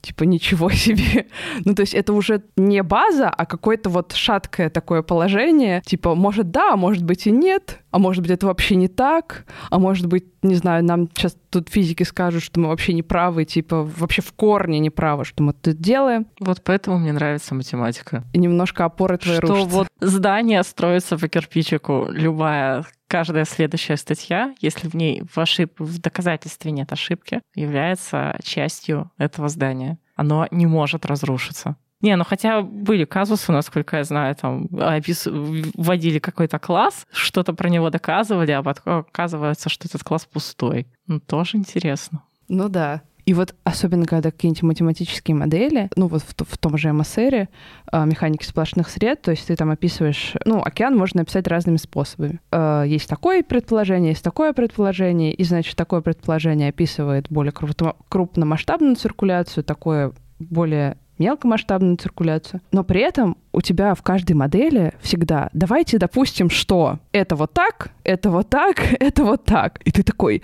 типа, 0.00 0.24
ничего 0.24 0.70
себе. 0.70 1.26
ну, 1.64 1.74
то 1.74 1.82
есть 1.82 1.94
это 1.94 2.12
уже 2.12 2.42
не 2.56 2.82
база, 2.82 3.28
а 3.28 3.46
какое-то 3.46 3.90
вот 3.90 4.12
шаткое 4.12 4.70
такое 4.70 5.02
положение. 5.02 5.82
Типа, 5.86 6.14
может, 6.14 6.50
да, 6.50 6.72
а 6.72 6.76
может 6.76 7.04
быть 7.04 7.26
и 7.26 7.30
нет, 7.30 7.80
а 7.90 7.98
может 7.98 8.22
быть 8.22 8.32
это 8.32 8.46
вообще 8.46 8.76
не 8.76 8.88
так, 8.88 9.44
а 9.70 9.78
может 9.78 10.06
быть, 10.06 10.24
не 10.42 10.56
знаю, 10.56 10.84
нам 10.84 11.08
сейчас 11.14 11.36
тут 11.50 11.68
физики 11.68 12.02
скажут, 12.02 12.42
что 12.42 12.60
мы 12.60 12.68
вообще 12.68 12.92
не 12.92 13.02
правы, 13.02 13.44
типа, 13.44 13.82
вообще 13.96 14.22
в 14.22 14.32
корне 14.32 14.78
не 14.78 14.90
правы, 14.90 15.24
что 15.24 15.42
мы 15.42 15.52
тут 15.52 15.80
делаем. 15.80 16.26
Вот 16.40 16.60
поэтому 16.64 16.98
мне 16.98 17.12
нравится 17.12 17.54
математика. 17.54 18.24
И 18.32 18.38
немножко 18.38 18.84
опоры 18.84 19.18
твои 19.18 19.36
что 19.36 19.46
рушатся. 19.46 19.76
вот 19.76 19.88
здание 20.00 20.62
строится 20.62 21.16
по 21.16 21.28
кирпичику, 21.28 22.08
любая 22.10 22.84
каждая 23.14 23.44
следующая 23.44 23.96
статья, 23.96 24.52
если 24.60 24.88
в 24.88 24.94
ней 24.94 25.22
в, 25.32 25.38
ошиб... 25.38 25.78
в 25.78 26.00
доказательстве 26.00 26.72
нет 26.72 26.90
ошибки, 26.90 27.42
является 27.54 28.36
частью 28.42 29.12
этого 29.18 29.48
здания. 29.48 29.98
Оно 30.16 30.48
не 30.50 30.66
может 30.66 31.06
разрушиться. 31.06 31.76
Не, 32.00 32.16
ну 32.16 32.24
хотя 32.24 32.62
были 32.62 33.04
казусы, 33.04 33.52
насколько 33.52 33.98
я 33.98 34.02
знаю, 34.02 34.34
там 34.34 34.64
опис... 34.72 35.28
вводили 35.28 36.18
какой-то 36.18 36.58
класс, 36.58 37.06
что-то 37.12 37.52
про 37.52 37.68
него 37.68 37.88
доказывали, 37.88 38.50
а 38.50 38.64
оказывается, 38.84 39.68
что 39.68 39.86
этот 39.86 40.02
класс 40.02 40.26
пустой. 40.26 40.88
Ну, 41.06 41.20
тоже 41.20 41.56
интересно. 41.56 42.24
Ну 42.48 42.68
да. 42.68 43.02
И 43.26 43.34
вот 43.34 43.54
особенно, 43.64 44.06
когда 44.06 44.30
какие-нибудь 44.30 44.62
математические 44.62 45.34
модели, 45.34 45.88
ну 45.96 46.08
вот 46.08 46.22
в, 46.22 46.34
в 46.44 46.58
том 46.58 46.76
же 46.76 46.92
МСР, 46.92 47.48
э, 47.92 48.06
механики 48.06 48.44
сплошных 48.44 48.88
сред, 48.88 49.22
то 49.22 49.30
есть 49.30 49.46
ты 49.46 49.56
там 49.56 49.70
описываешь, 49.70 50.34
ну, 50.44 50.60
океан 50.62 50.96
можно 50.96 51.22
описать 51.22 51.46
разными 51.48 51.76
способами. 51.76 52.40
Э, 52.52 52.84
есть 52.86 53.08
такое 53.08 53.42
предположение, 53.42 54.10
есть 54.10 54.24
такое 54.24 54.52
предположение, 54.52 55.32
и, 55.32 55.44
значит, 55.44 55.76
такое 55.76 56.00
предположение 56.00 56.68
описывает 56.68 57.26
более 57.30 57.52
крупномасштабную 57.52 58.96
циркуляцию, 58.96 59.64
такое 59.64 60.12
более 60.38 60.98
мелкомасштабную 61.18 61.96
циркуляцию. 61.96 62.60
Но 62.72 62.84
при 62.84 63.00
этом 63.00 63.36
у 63.52 63.60
тебя 63.60 63.94
в 63.94 64.02
каждой 64.02 64.32
модели 64.32 64.92
всегда 65.00 65.48
давайте 65.52 65.98
допустим, 65.98 66.50
что 66.50 66.98
это 67.12 67.36
вот 67.36 67.52
так, 67.52 67.92
это 68.02 68.30
вот 68.30 68.50
так, 68.50 68.82
это 69.00 69.24
вот 69.24 69.44
так. 69.44 69.80
И 69.84 69.90
ты 69.90 70.02
такой, 70.02 70.42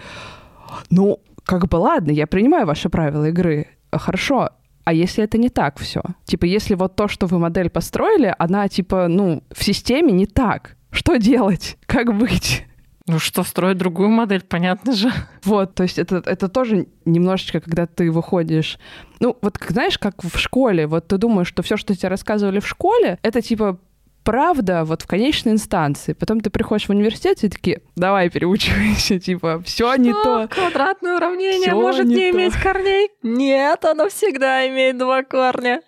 ну, 0.90 1.18
как 1.44 1.68
бы 1.68 1.76
ладно, 1.76 2.10
я 2.10 2.26
принимаю 2.26 2.66
ваши 2.66 2.88
правила 2.88 3.28
игры, 3.28 3.68
хорошо, 3.92 4.50
а 4.84 4.92
если 4.92 5.24
это 5.24 5.38
не 5.38 5.48
так 5.48 5.78
все? 5.78 6.02
Типа, 6.24 6.46
если 6.46 6.74
вот 6.74 6.96
то, 6.96 7.08
что 7.08 7.26
вы 7.26 7.38
модель 7.38 7.70
построили, 7.70 8.34
она 8.38 8.68
типа, 8.68 9.08
ну, 9.08 9.42
в 9.50 9.62
системе 9.62 10.12
не 10.12 10.26
так, 10.26 10.76
что 10.90 11.16
делать? 11.16 11.78
Как 11.86 12.16
быть? 12.16 12.64
Ну 13.06 13.18
что, 13.18 13.42
строить 13.42 13.78
другую 13.78 14.08
модель, 14.08 14.42
понятно 14.42 14.92
же. 14.92 15.10
Вот, 15.44 15.74
то 15.74 15.82
есть 15.82 15.98
это, 15.98 16.22
это 16.24 16.48
тоже 16.48 16.86
немножечко, 17.04 17.60
когда 17.60 17.86
ты 17.86 18.10
выходишь... 18.10 18.78
Ну, 19.20 19.36
вот 19.42 19.58
знаешь, 19.68 19.98
как 19.98 20.22
в 20.22 20.38
школе, 20.38 20.86
вот 20.86 21.08
ты 21.08 21.18
думаешь, 21.18 21.48
что 21.48 21.62
все, 21.62 21.76
что 21.76 21.94
тебе 21.96 22.08
рассказывали 22.08 22.60
в 22.60 22.68
школе, 22.68 23.18
это 23.22 23.42
типа 23.42 23.78
правда 24.30 24.84
вот 24.84 25.02
в 25.02 25.08
конечной 25.08 25.54
инстанции. 25.54 26.12
Потом 26.12 26.40
ты 26.40 26.50
приходишь 26.50 26.86
в 26.86 26.90
университет 26.90 27.42
и 27.42 27.48
такие, 27.48 27.80
давай 27.96 28.30
переучивайся, 28.30 29.18
типа, 29.26 29.60
все 29.66 29.96
не 29.96 30.12
то. 30.12 30.46
Квадратное 30.48 31.16
уравнение 31.16 31.70
всё 31.70 31.74
может 31.74 32.06
не, 32.06 32.14
не 32.14 32.30
иметь 32.30 32.54
корней? 32.54 33.10
Нет, 33.24 33.84
оно 33.84 34.08
всегда 34.08 34.68
имеет 34.68 34.98
два 34.98 35.24
корня. 35.24 35.82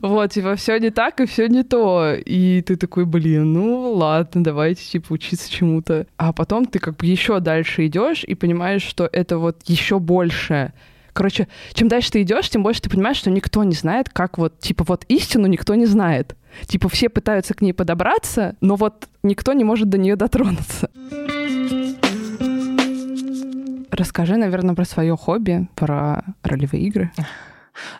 Вот, 0.00 0.32
типа, 0.32 0.56
все 0.56 0.78
не 0.78 0.88
так 0.88 1.20
и 1.20 1.26
все 1.26 1.48
не 1.48 1.64
то. 1.64 2.14
И 2.14 2.62
ты 2.62 2.76
такой, 2.76 3.04
блин, 3.04 3.52
ну 3.52 3.92
ладно, 3.92 4.42
давайте, 4.42 4.82
типа, 4.82 5.12
учиться 5.12 5.50
чему-то. 5.50 6.06
А 6.16 6.32
потом 6.32 6.64
ты 6.64 6.78
как 6.78 6.96
бы 6.96 7.04
еще 7.04 7.40
дальше 7.40 7.86
идешь 7.88 8.24
и 8.24 8.34
понимаешь, 8.34 8.82
что 8.82 9.06
это 9.12 9.36
вот 9.36 9.58
еще 9.66 9.98
больше 9.98 10.72
Короче, 11.12 11.48
чем 11.74 11.88
дальше 11.88 12.10
ты 12.10 12.22
идешь, 12.22 12.48
тем 12.48 12.62
больше 12.62 12.82
ты 12.82 12.90
понимаешь, 12.90 13.18
что 13.18 13.30
никто 13.30 13.64
не 13.64 13.74
знает, 13.74 14.08
как 14.08 14.38
вот, 14.38 14.58
типа, 14.60 14.84
вот 14.84 15.04
истину 15.08 15.46
никто 15.46 15.74
не 15.74 15.86
знает. 15.86 16.36
Типа 16.66 16.88
все 16.88 17.08
пытаются 17.08 17.54
к 17.54 17.62
ней 17.62 17.72
подобраться, 17.72 18.56
но 18.60 18.76
вот 18.76 19.08
никто 19.22 19.52
не 19.52 19.64
может 19.64 19.88
до 19.88 19.98
нее 19.98 20.16
дотронуться. 20.16 20.90
Расскажи, 23.90 24.36
наверное, 24.36 24.74
про 24.74 24.84
свое 24.84 25.16
хобби, 25.16 25.68
про 25.74 26.24
ролевые 26.42 26.84
игры. 26.84 27.12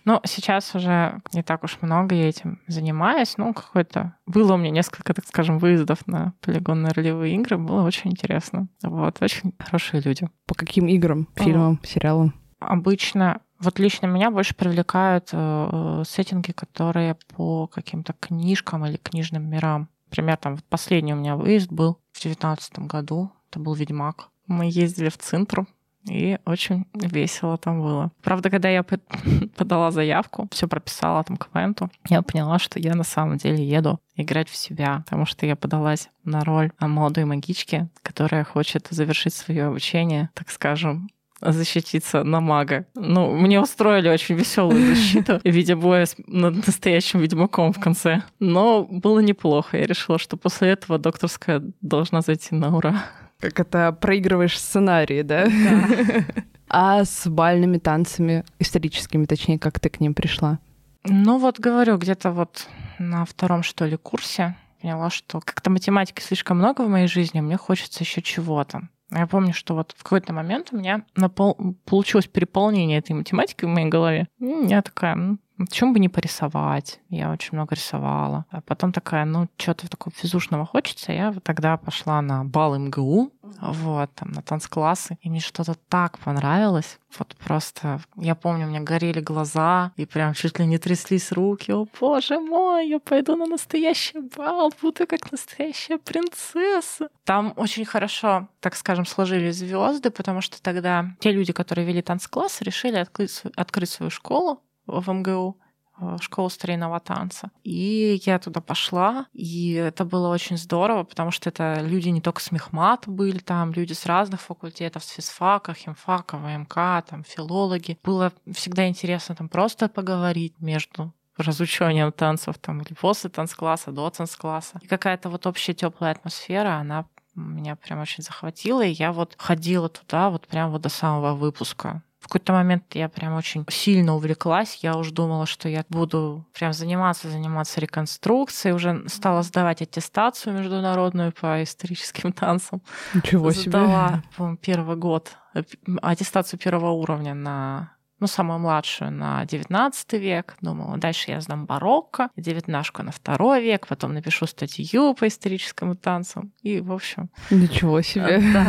Ну, 0.04 0.20
сейчас 0.24 0.74
уже 0.74 1.20
не 1.32 1.42
так 1.42 1.64
уж 1.64 1.78
много 1.80 2.14
я 2.14 2.28
этим 2.28 2.60
занимаюсь. 2.66 3.34
Ну, 3.36 3.54
какой-то... 3.54 4.14
Было 4.26 4.54
у 4.54 4.56
меня 4.56 4.70
несколько, 4.70 5.14
так 5.14 5.26
скажем, 5.26 5.58
выездов 5.58 6.06
на 6.06 6.34
полигонные 6.40 6.92
ролевые 6.92 7.34
игры. 7.36 7.58
Было 7.58 7.82
очень 7.82 8.10
интересно. 8.10 8.68
Вот, 8.82 9.22
очень 9.22 9.54
хорошие 9.58 10.02
люди. 10.02 10.28
По 10.46 10.54
каким 10.54 10.86
играм? 10.88 11.28
Фильмам, 11.36 11.80
сериалам? 11.84 12.34
Обычно 12.68 13.40
вот 13.58 13.78
лично 13.78 14.06
меня 14.06 14.30
больше 14.30 14.54
привлекают 14.54 15.28
э, 15.32 16.02
сеттинги, 16.06 16.50
которые 16.52 17.16
по 17.36 17.68
каким-то 17.68 18.12
книжкам 18.14 18.84
или 18.86 18.96
книжным 18.96 19.48
мирам. 19.48 19.88
Например, 20.10 20.36
там 20.36 20.56
вот 20.56 20.64
последний 20.64 21.14
у 21.14 21.16
меня 21.16 21.36
выезд 21.36 21.70
был 21.70 21.98
в 22.12 22.20
девятнадцатом 22.20 22.88
году. 22.88 23.30
Это 23.50 23.60
был 23.60 23.74
«Ведьмак». 23.74 24.28
Мы 24.46 24.66
ездили 24.66 25.08
в 25.08 25.16
Центру, 25.16 25.66
и 26.04 26.38
очень 26.44 26.86
весело 26.94 27.56
там 27.56 27.80
было. 27.80 28.10
Правда, 28.22 28.50
когда 28.50 28.68
я 28.68 28.84
подала 29.56 29.90
заявку, 29.90 30.48
все 30.50 30.66
прописала 30.66 31.22
там 31.22 31.36
к 31.36 31.48
ивенту, 31.54 31.90
я 32.08 32.22
поняла, 32.22 32.58
что 32.58 32.78
я 32.78 32.94
на 32.94 33.04
самом 33.04 33.36
деле 33.36 33.64
еду 33.64 34.00
играть 34.16 34.48
в 34.48 34.56
себя, 34.56 35.02
потому 35.04 35.26
что 35.26 35.46
я 35.46 35.56
подалась 35.56 36.10
на 36.24 36.44
роль 36.44 36.72
молодой 36.80 37.24
магички, 37.24 37.88
которая 38.02 38.44
хочет 38.44 38.88
завершить 38.90 39.34
свое 39.34 39.66
обучение, 39.66 40.30
так 40.34 40.50
скажем, 40.50 41.08
защититься 41.44 42.24
на 42.24 42.40
мага. 42.40 42.86
Ну, 42.94 43.32
мне 43.32 43.60
устроили 43.60 44.08
очень 44.08 44.36
веселую 44.36 44.94
защиту 44.94 45.40
в 45.44 45.48
виде 45.48 45.74
боя 45.74 46.06
с 46.06 46.16
над 46.26 46.66
настоящим 46.66 47.20
ведьмаком 47.20 47.72
в 47.72 47.80
конце. 47.80 48.22
Но 48.38 48.84
было 48.84 49.20
неплохо. 49.20 49.78
Я 49.78 49.86
решила, 49.86 50.18
что 50.18 50.36
после 50.36 50.70
этого 50.70 50.98
докторская 50.98 51.62
должна 51.80 52.20
зайти 52.20 52.54
на 52.54 52.76
ура. 52.76 53.04
Как 53.40 53.58
это 53.58 53.92
проигрываешь 53.92 54.58
сценарий, 54.58 55.22
да? 55.22 55.46
Да. 55.46 56.24
А 56.68 57.04
с 57.04 57.28
бальными 57.28 57.76
танцами, 57.78 58.44
историческими, 58.58 59.26
точнее, 59.26 59.58
как 59.58 59.78
ты 59.78 59.90
к 59.90 60.00
ним 60.00 60.14
пришла? 60.14 60.58
Ну 61.04 61.38
вот 61.38 61.58
говорю, 61.58 61.98
где-то 61.98 62.30
вот 62.30 62.66
на 62.98 63.24
втором, 63.24 63.62
что 63.62 63.84
ли, 63.84 63.96
курсе 63.96 64.56
поняла, 64.80 65.10
что 65.10 65.40
как-то 65.40 65.70
математики 65.70 66.20
слишком 66.20 66.58
много 66.58 66.82
в 66.82 66.88
моей 66.88 67.06
жизни, 67.06 67.40
мне 67.40 67.56
хочется 67.56 68.04
еще 68.04 68.22
чего-то. 68.22 68.88
Я 69.14 69.26
помню, 69.26 69.52
что 69.52 69.74
вот 69.74 69.94
в 69.96 70.02
какой-то 70.02 70.32
момент 70.32 70.68
у 70.72 70.76
меня 70.76 71.04
напол... 71.16 71.56
получилось 71.84 72.26
переполнение 72.26 72.98
этой 72.98 73.12
математики 73.12 73.64
в 73.64 73.68
моей 73.68 73.88
голове. 73.88 74.28
И 74.38 74.66
я 74.66 74.82
такая, 74.82 75.36
ну, 75.58 75.66
почему 75.66 75.92
бы 75.92 76.00
не 76.00 76.08
порисовать? 76.08 77.00
Я 77.08 77.30
очень 77.30 77.50
много 77.52 77.74
рисовала. 77.74 78.46
А 78.50 78.60
потом 78.62 78.92
такая, 78.92 79.24
ну, 79.24 79.48
что-то 79.56 79.88
такого 79.88 80.14
физушного 80.16 80.64
хочется. 80.64 81.12
Я 81.12 81.30
вот 81.30 81.44
тогда 81.44 81.76
пошла 81.76 82.22
на 82.22 82.44
бал 82.44 82.76
МГУ, 82.78 83.32
вот, 83.60 84.10
там, 84.14 84.30
на 84.32 84.42
танцклассы, 84.42 85.18
и 85.20 85.28
мне 85.28 85.40
что-то 85.40 85.74
так 85.88 86.18
понравилось. 86.18 86.98
Вот 87.18 87.36
просто, 87.36 88.00
я 88.16 88.34
помню, 88.34 88.66
у 88.66 88.70
меня 88.70 88.80
горели 88.80 89.20
глаза, 89.20 89.92
и 89.96 90.06
прям 90.06 90.32
чуть 90.32 90.58
ли 90.58 90.66
не 90.66 90.78
тряслись 90.78 91.30
руки. 91.32 91.70
О, 91.70 91.86
боже 92.00 92.40
мой, 92.40 92.88
я 92.88 92.98
пойду 92.98 93.36
на 93.36 93.46
настоящий 93.46 94.20
бал, 94.36 94.72
буду 94.80 95.06
как 95.06 95.30
настоящая 95.30 95.98
принцесса. 95.98 97.08
Там 97.24 97.52
очень 97.56 97.84
хорошо, 97.84 98.48
так 98.60 98.74
скажем, 98.74 99.04
сложились 99.04 99.56
звезды, 99.56 100.10
потому 100.10 100.40
что 100.40 100.62
тогда 100.62 101.06
те 101.20 101.30
люди, 101.30 101.52
которые 101.52 101.86
вели 101.86 102.00
танцкласс, 102.00 102.62
решили 102.62 102.96
открыть, 102.96 103.42
открыть 103.54 103.90
свою 103.90 104.10
школу 104.10 104.60
в 104.86 105.12
МГУ. 105.12 105.58
Э, 106.02 106.16
школу 106.20 106.48
старинного 106.48 107.00
танца. 107.00 107.50
И 107.64 108.20
я 108.24 108.38
туда 108.38 108.60
пошла, 108.60 109.26
и 109.32 109.72
это 109.74 110.04
было 110.04 110.28
очень 110.28 110.56
здорово, 110.56 111.04
потому 111.04 111.30
что 111.30 111.50
это 111.50 111.80
люди 111.80 112.08
не 112.08 112.20
только 112.20 112.40
с 112.40 112.50
мехмата 112.50 113.10
были 113.10 113.38
там, 113.38 113.72
люди 113.72 113.92
с 113.92 114.06
разных 114.06 114.40
факультетов, 114.40 115.04
с 115.04 115.10
физфака, 115.10 115.74
химфака, 115.74 116.38
ВМК, 116.38 117.04
там, 117.08 117.24
филологи. 117.24 117.98
Было 118.02 118.32
всегда 118.52 118.88
интересно 118.88 119.34
там 119.34 119.48
просто 119.48 119.88
поговорить 119.88 120.54
между 120.60 121.12
разучиванием 121.36 122.10
танцев 122.12 122.58
там 122.58 122.80
или 122.80 122.94
после 122.94 123.30
танцкласса, 123.30 123.92
до 123.92 124.10
танцкласса. 124.10 124.78
И 124.82 124.86
какая-то 124.86 125.28
вот 125.28 125.46
общая 125.46 125.74
теплая 125.74 126.12
атмосфера, 126.12 126.76
она 126.76 127.06
меня 127.34 127.76
прям 127.76 128.00
очень 128.00 128.22
захватила, 128.22 128.82
и 128.82 128.90
я 128.90 129.12
вот 129.12 129.34
ходила 129.38 129.88
туда 129.88 130.30
вот 130.30 130.46
прям 130.46 130.70
вот 130.70 130.82
до 130.82 130.88
самого 130.88 131.34
выпуска. 131.34 132.02
В 132.22 132.28
какой-то 132.28 132.52
момент 132.52 132.84
я 132.94 133.08
прям 133.08 133.34
очень 133.34 133.66
сильно 133.68 134.14
увлеклась. 134.14 134.78
Я 134.80 134.96
уже 134.96 135.12
думала, 135.12 135.44
что 135.44 135.68
я 135.68 135.84
буду 135.88 136.46
прям 136.52 136.72
заниматься, 136.72 137.28
заниматься 137.28 137.80
реконструкцией. 137.80 138.76
Уже 138.76 139.02
стала 139.08 139.42
сдавать 139.42 139.82
аттестацию 139.82 140.56
международную 140.56 141.32
по 141.32 141.60
историческим 141.64 142.32
танцам. 142.32 142.80
Ничего 143.12 143.50
себе. 143.50 143.70
Сдала, 143.70 144.22
первый 144.60 144.96
год 144.96 145.36
э, 145.54 145.64
аттестацию 146.00 146.60
первого 146.60 146.92
уровня 146.92 147.34
на 147.34 147.96
ну, 148.22 148.28
самую 148.28 148.60
младшую 148.60 149.10
на 149.10 149.44
19 149.44 150.12
век. 150.12 150.54
Думала, 150.60 150.96
дальше 150.96 151.32
я 151.32 151.40
сдам 151.40 151.66
барокко, 151.66 152.30
девятнашку 152.36 153.02
на 153.02 153.10
второй 153.10 153.60
век, 153.60 153.88
потом 153.88 154.14
напишу 154.14 154.46
статью 154.46 155.14
по 155.14 155.26
историческому 155.26 155.96
танцам. 155.96 156.52
И, 156.62 156.80
в 156.80 156.92
общем... 156.92 157.30
Ничего 157.50 158.00
себе. 158.00 158.40
Да. 158.52 158.66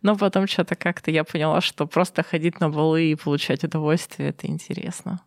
Но 0.00 0.16
потом 0.16 0.46
что-то 0.46 0.74
как-то 0.74 1.10
я 1.10 1.22
поняла, 1.22 1.60
что 1.60 1.86
просто 1.86 2.22
ходить 2.22 2.60
на 2.60 2.70
балы 2.70 3.10
и 3.10 3.14
получать 3.14 3.62
удовольствие— 3.62 4.28
это 4.30 4.46
интересно. 4.46 5.20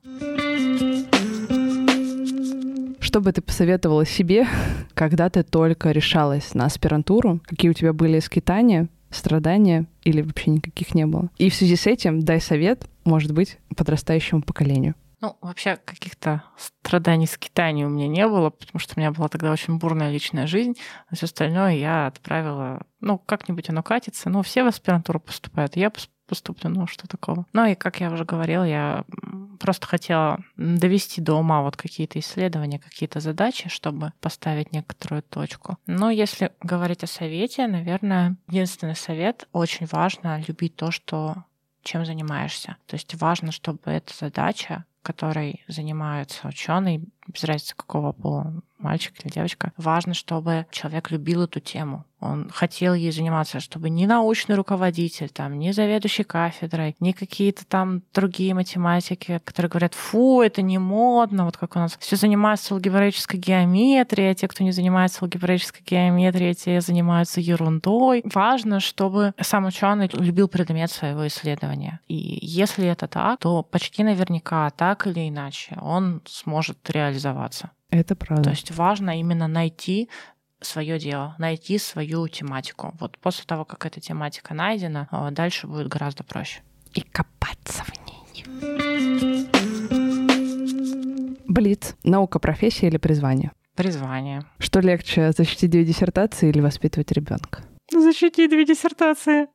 Что 2.99 3.21
бы 3.21 3.31
ты 3.31 3.43
посоветовала 3.43 4.07
себе, 4.07 4.47
когда 4.95 5.29
ты 5.29 5.43
только 5.43 5.91
решалась 5.91 6.55
на 6.55 6.65
аспирантуру? 6.65 7.41
Какие 7.45 7.69
у 7.69 7.73
тебя 7.75 7.93
были 7.93 8.19
скитания, 8.21 8.89
страдания 9.17 9.85
или 10.03 10.21
вообще 10.21 10.51
никаких 10.51 10.95
не 10.95 11.05
было? 11.05 11.29
И 11.37 11.49
в 11.49 11.55
связи 11.55 11.75
с 11.75 11.87
этим 11.87 12.21
дай 12.21 12.39
совет, 12.39 12.87
может 13.03 13.31
быть, 13.31 13.57
подрастающему 13.75 14.41
поколению. 14.41 14.95
Ну, 15.19 15.35
вообще 15.41 15.77
каких-то 15.77 16.43
страданий, 16.57 17.25
скитаний 17.25 17.85
у 17.85 17.89
меня 17.89 18.07
не 18.07 18.27
было, 18.27 18.51
потому 18.51 18.79
что 18.79 18.93
у 18.95 18.99
меня 18.99 19.11
была 19.11 19.27
тогда 19.29 19.51
очень 19.51 19.79
бурная 19.79 20.11
личная 20.11 20.45
жизнь, 20.45 20.75
а 21.09 21.15
все 21.15 21.25
остальное 21.25 21.73
я 21.73 22.05
отправила, 22.05 22.83
ну, 22.99 23.17
как-нибудь 23.17 23.69
оно 23.69 23.81
катится. 23.81 24.29
Ну, 24.29 24.43
все 24.43 24.63
в 24.63 24.67
аспирантуру 24.67 25.19
поступают, 25.19 25.75
я 25.75 25.89
поступлю, 26.27 26.69
ну, 26.69 26.87
что 26.87 27.07
такого. 27.07 27.45
Ну, 27.53 27.65
и, 27.65 27.75
как 27.75 27.99
я 27.99 28.11
уже 28.11 28.25
говорила, 28.25 28.63
я 28.63 29.03
просто 29.59 29.87
хотела 29.87 30.39
довести 30.55 31.21
до 31.21 31.35
ума 31.35 31.61
вот 31.61 31.75
какие-то 31.75 32.19
исследования, 32.19 32.79
какие-то 32.79 33.19
задачи, 33.19 33.69
чтобы 33.69 34.13
поставить 34.21 34.71
некоторую 34.71 35.23
точку. 35.23 35.77
Но 35.87 36.09
если 36.09 36.51
говорить 36.61 37.03
о 37.03 37.07
совете, 37.07 37.67
наверное, 37.67 38.35
единственный 38.47 38.95
совет— 38.95 39.47
очень 39.51 39.87
важно 39.87 40.43
любить 40.47 40.75
то, 40.75 40.91
что 40.91 41.43
чем 41.83 42.05
занимаешься. 42.05 42.75
То 42.85 42.95
есть 42.95 43.15
важно, 43.15 43.51
чтобы 43.51 43.79
эта 43.85 44.13
задача, 44.13 44.85
которой 45.01 45.63
занимаются 45.67 46.47
ученые, 46.47 47.01
без 47.27 47.43
разницы 47.45 47.75
какого 47.75 48.11
пола, 48.11 48.61
мальчик 48.79 49.13
или 49.23 49.31
девочка, 49.31 49.73
важно, 49.77 50.13
чтобы 50.13 50.65
человек 50.71 51.11
любил 51.11 51.43
эту 51.43 51.59
тему. 51.59 52.05
Он 52.19 52.49
хотел 52.49 52.95
ей 52.95 53.11
заниматься, 53.11 53.59
чтобы 53.59 53.89
ни 53.89 54.05
научный 54.07 54.55
руководитель, 54.55 55.29
там, 55.29 55.59
ни 55.59 55.71
заведующий 55.71 56.23
кафедрой, 56.23 56.95
ни 56.99 57.11
какие-то 57.11 57.63
там 57.65 58.01
другие 58.13 58.55
математики, 58.55 59.39
которые 59.45 59.69
говорят, 59.69 59.93
фу, 59.93 60.41
это 60.41 60.63
не 60.63 60.79
модно, 60.79 61.45
вот 61.45 61.57
как 61.57 61.75
у 61.75 61.79
нас 61.79 61.95
все 61.99 62.15
занимаются 62.15 62.73
алгебраической 62.73 63.39
геометрией, 63.39 64.31
а 64.31 64.35
те, 64.35 64.47
кто 64.47 64.63
не 64.63 64.71
занимается 64.71 65.19
алгебраической 65.21 65.83
геометрией, 65.85 66.55
те 66.55 66.81
занимаются 66.81 67.39
ерундой. 67.39 68.23
Важно, 68.33 68.79
чтобы 68.79 69.33
сам 69.39 69.65
ученый 69.65 70.09
любил 70.13 70.47
предмет 70.47 70.89
своего 70.89 71.27
исследования. 71.27 71.99
И 72.07 72.39
если 72.41 72.87
это 72.87 73.07
так, 73.07 73.39
то 73.39 73.61
почти 73.61 74.03
наверняка 74.03 74.71
так 74.71 75.05
или 75.05 75.29
иначе 75.29 75.77
он 75.79 76.21
сможет 76.25 76.89
реализоваться. 76.89 77.69
Это 77.89 78.15
правда. 78.15 78.43
То 78.43 78.49
есть 78.51 78.71
важно 78.71 79.19
именно 79.19 79.47
найти 79.47 80.09
свое 80.59 80.99
дело, 80.99 81.35
найти 81.37 81.77
свою 81.77 82.27
тематику. 82.27 82.93
Вот 82.99 83.17
после 83.19 83.45
того, 83.45 83.65
как 83.65 83.85
эта 83.85 83.99
тематика 83.99 84.53
найдена, 84.53 85.07
а, 85.11 85.31
дальше 85.31 85.67
будет 85.67 85.87
гораздо 85.87 86.23
проще. 86.23 86.61
И 86.93 87.01
копаться 87.01 87.83
в 87.83 87.93
ней. 88.07 89.37
Блиц. 91.47 91.95
Наука, 92.03 92.39
профессия 92.39 92.87
или 92.87 92.97
призвание? 92.97 93.51
Призвание. 93.75 94.43
Что 94.57 94.79
легче, 94.79 95.31
защитить 95.31 95.69
две 95.69 95.85
диссертации 95.85 96.49
или 96.49 96.59
воспитывать 96.61 97.11
ребенка? 97.11 97.63
Защитить 97.91 98.49
две 98.49 98.65
диссертации. 98.65 99.47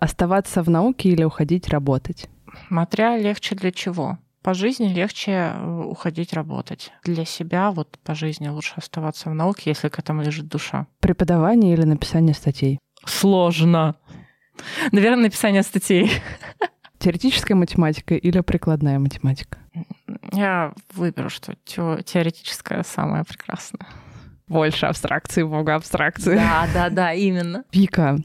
Оставаться 0.00 0.62
в 0.62 0.70
науке 0.70 1.10
или 1.10 1.24
уходить 1.24 1.68
работать? 1.68 2.28
Смотря 2.68 3.16
легче 3.16 3.54
для 3.54 3.72
чего. 3.72 4.18
По 4.44 4.52
жизни 4.52 4.92
легче 4.92 5.32
э, 5.54 5.84
уходить 5.86 6.34
работать. 6.34 6.92
Для 7.02 7.24
себя 7.24 7.70
вот 7.70 7.98
по 8.04 8.14
жизни 8.14 8.48
лучше 8.48 8.74
оставаться 8.76 9.30
в 9.30 9.34
науке, 9.34 9.70
если 9.70 9.88
к 9.88 9.98
этому 9.98 10.20
лежит 10.20 10.48
душа. 10.48 10.86
Преподавание 11.00 11.72
или 11.72 11.84
написание 11.84 12.34
статей? 12.34 12.78
Сложно. 13.06 13.96
Наверное, 14.92 15.24
написание 15.24 15.62
статей. 15.62 16.10
Теоретическая 16.98 17.54
математика 17.54 18.14
или 18.16 18.40
прикладная 18.40 18.98
математика? 18.98 19.58
Я 20.32 20.74
выберу, 20.92 21.30
что 21.30 21.54
теоретическая 21.64 22.82
самая 22.82 23.24
прекрасная. 23.24 23.88
Больше 24.46 24.84
абстракции, 24.84 25.42
много 25.42 25.74
абстракции. 25.74 26.36
Да, 26.36 26.68
да, 26.74 26.90
да, 26.90 27.12
именно. 27.14 27.64
Вика, 27.72 28.18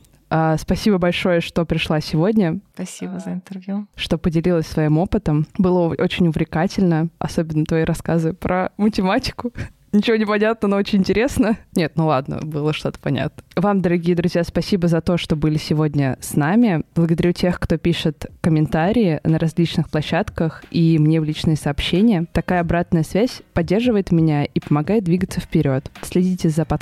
спасибо 0.58 0.98
большое, 0.98 1.42
что 1.42 1.66
пришла 1.66 2.02
сегодня. 2.02 2.60
Спасибо 2.74 3.20
за 3.20 3.34
интервью. 3.34 3.88
Что 3.96 4.18
поделилась 4.18 4.68
своим 4.68 4.98
опытом. 4.98 5.48
Было 5.58 5.96
очень 5.98 6.28
увлекательно, 6.28 7.10
особенно 7.20 7.66
твои 7.66 7.84
рассказы 7.84 8.34
про 8.34 8.72
математику. 8.78 9.52
Ничего 9.92 10.18
не 10.18 10.26
понятно, 10.26 10.68
но 10.68 10.78
очень 10.78 11.00
интересно. 11.00 11.58
Нет, 11.74 11.94
ну 11.96 12.06
ладно, 12.06 12.40
было 12.44 12.74
что-то 12.74 13.00
понятно. 13.00 13.44
Вам, 13.56 13.82
дорогие 13.82 14.16
друзья, 14.16 14.44
спасибо 14.44 14.88
за 14.88 15.02
то, 15.02 15.18
что 15.18 15.36
были 15.36 15.58
сегодня 15.58 16.18
с 16.22 16.36
нами. 16.36 16.84
Благодарю 16.96 17.32
тех, 17.34 17.60
кто 17.60 17.78
пишет 17.78 18.28
комментарии 18.42 19.20
на 19.24 19.40
различных 19.40 19.90
площадках 19.90 20.64
и 20.70 21.00
мне 21.00 21.20
в 21.20 21.24
личные 21.24 21.56
сообщения. 21.56 22.28
Такая 22.32 22.62
обратная 22.62 23.04
связь 23.04 23.42
поддерживает 23.54 24.12
меня 24.12 24.46
и 24.46 24.60
помогает 24.60 25.04
двигаться 25.04 25.40
вперед. 25.40 25.90
Следите 26.04 26.50
за 26.50 26.66
подкастом 26.66 26.78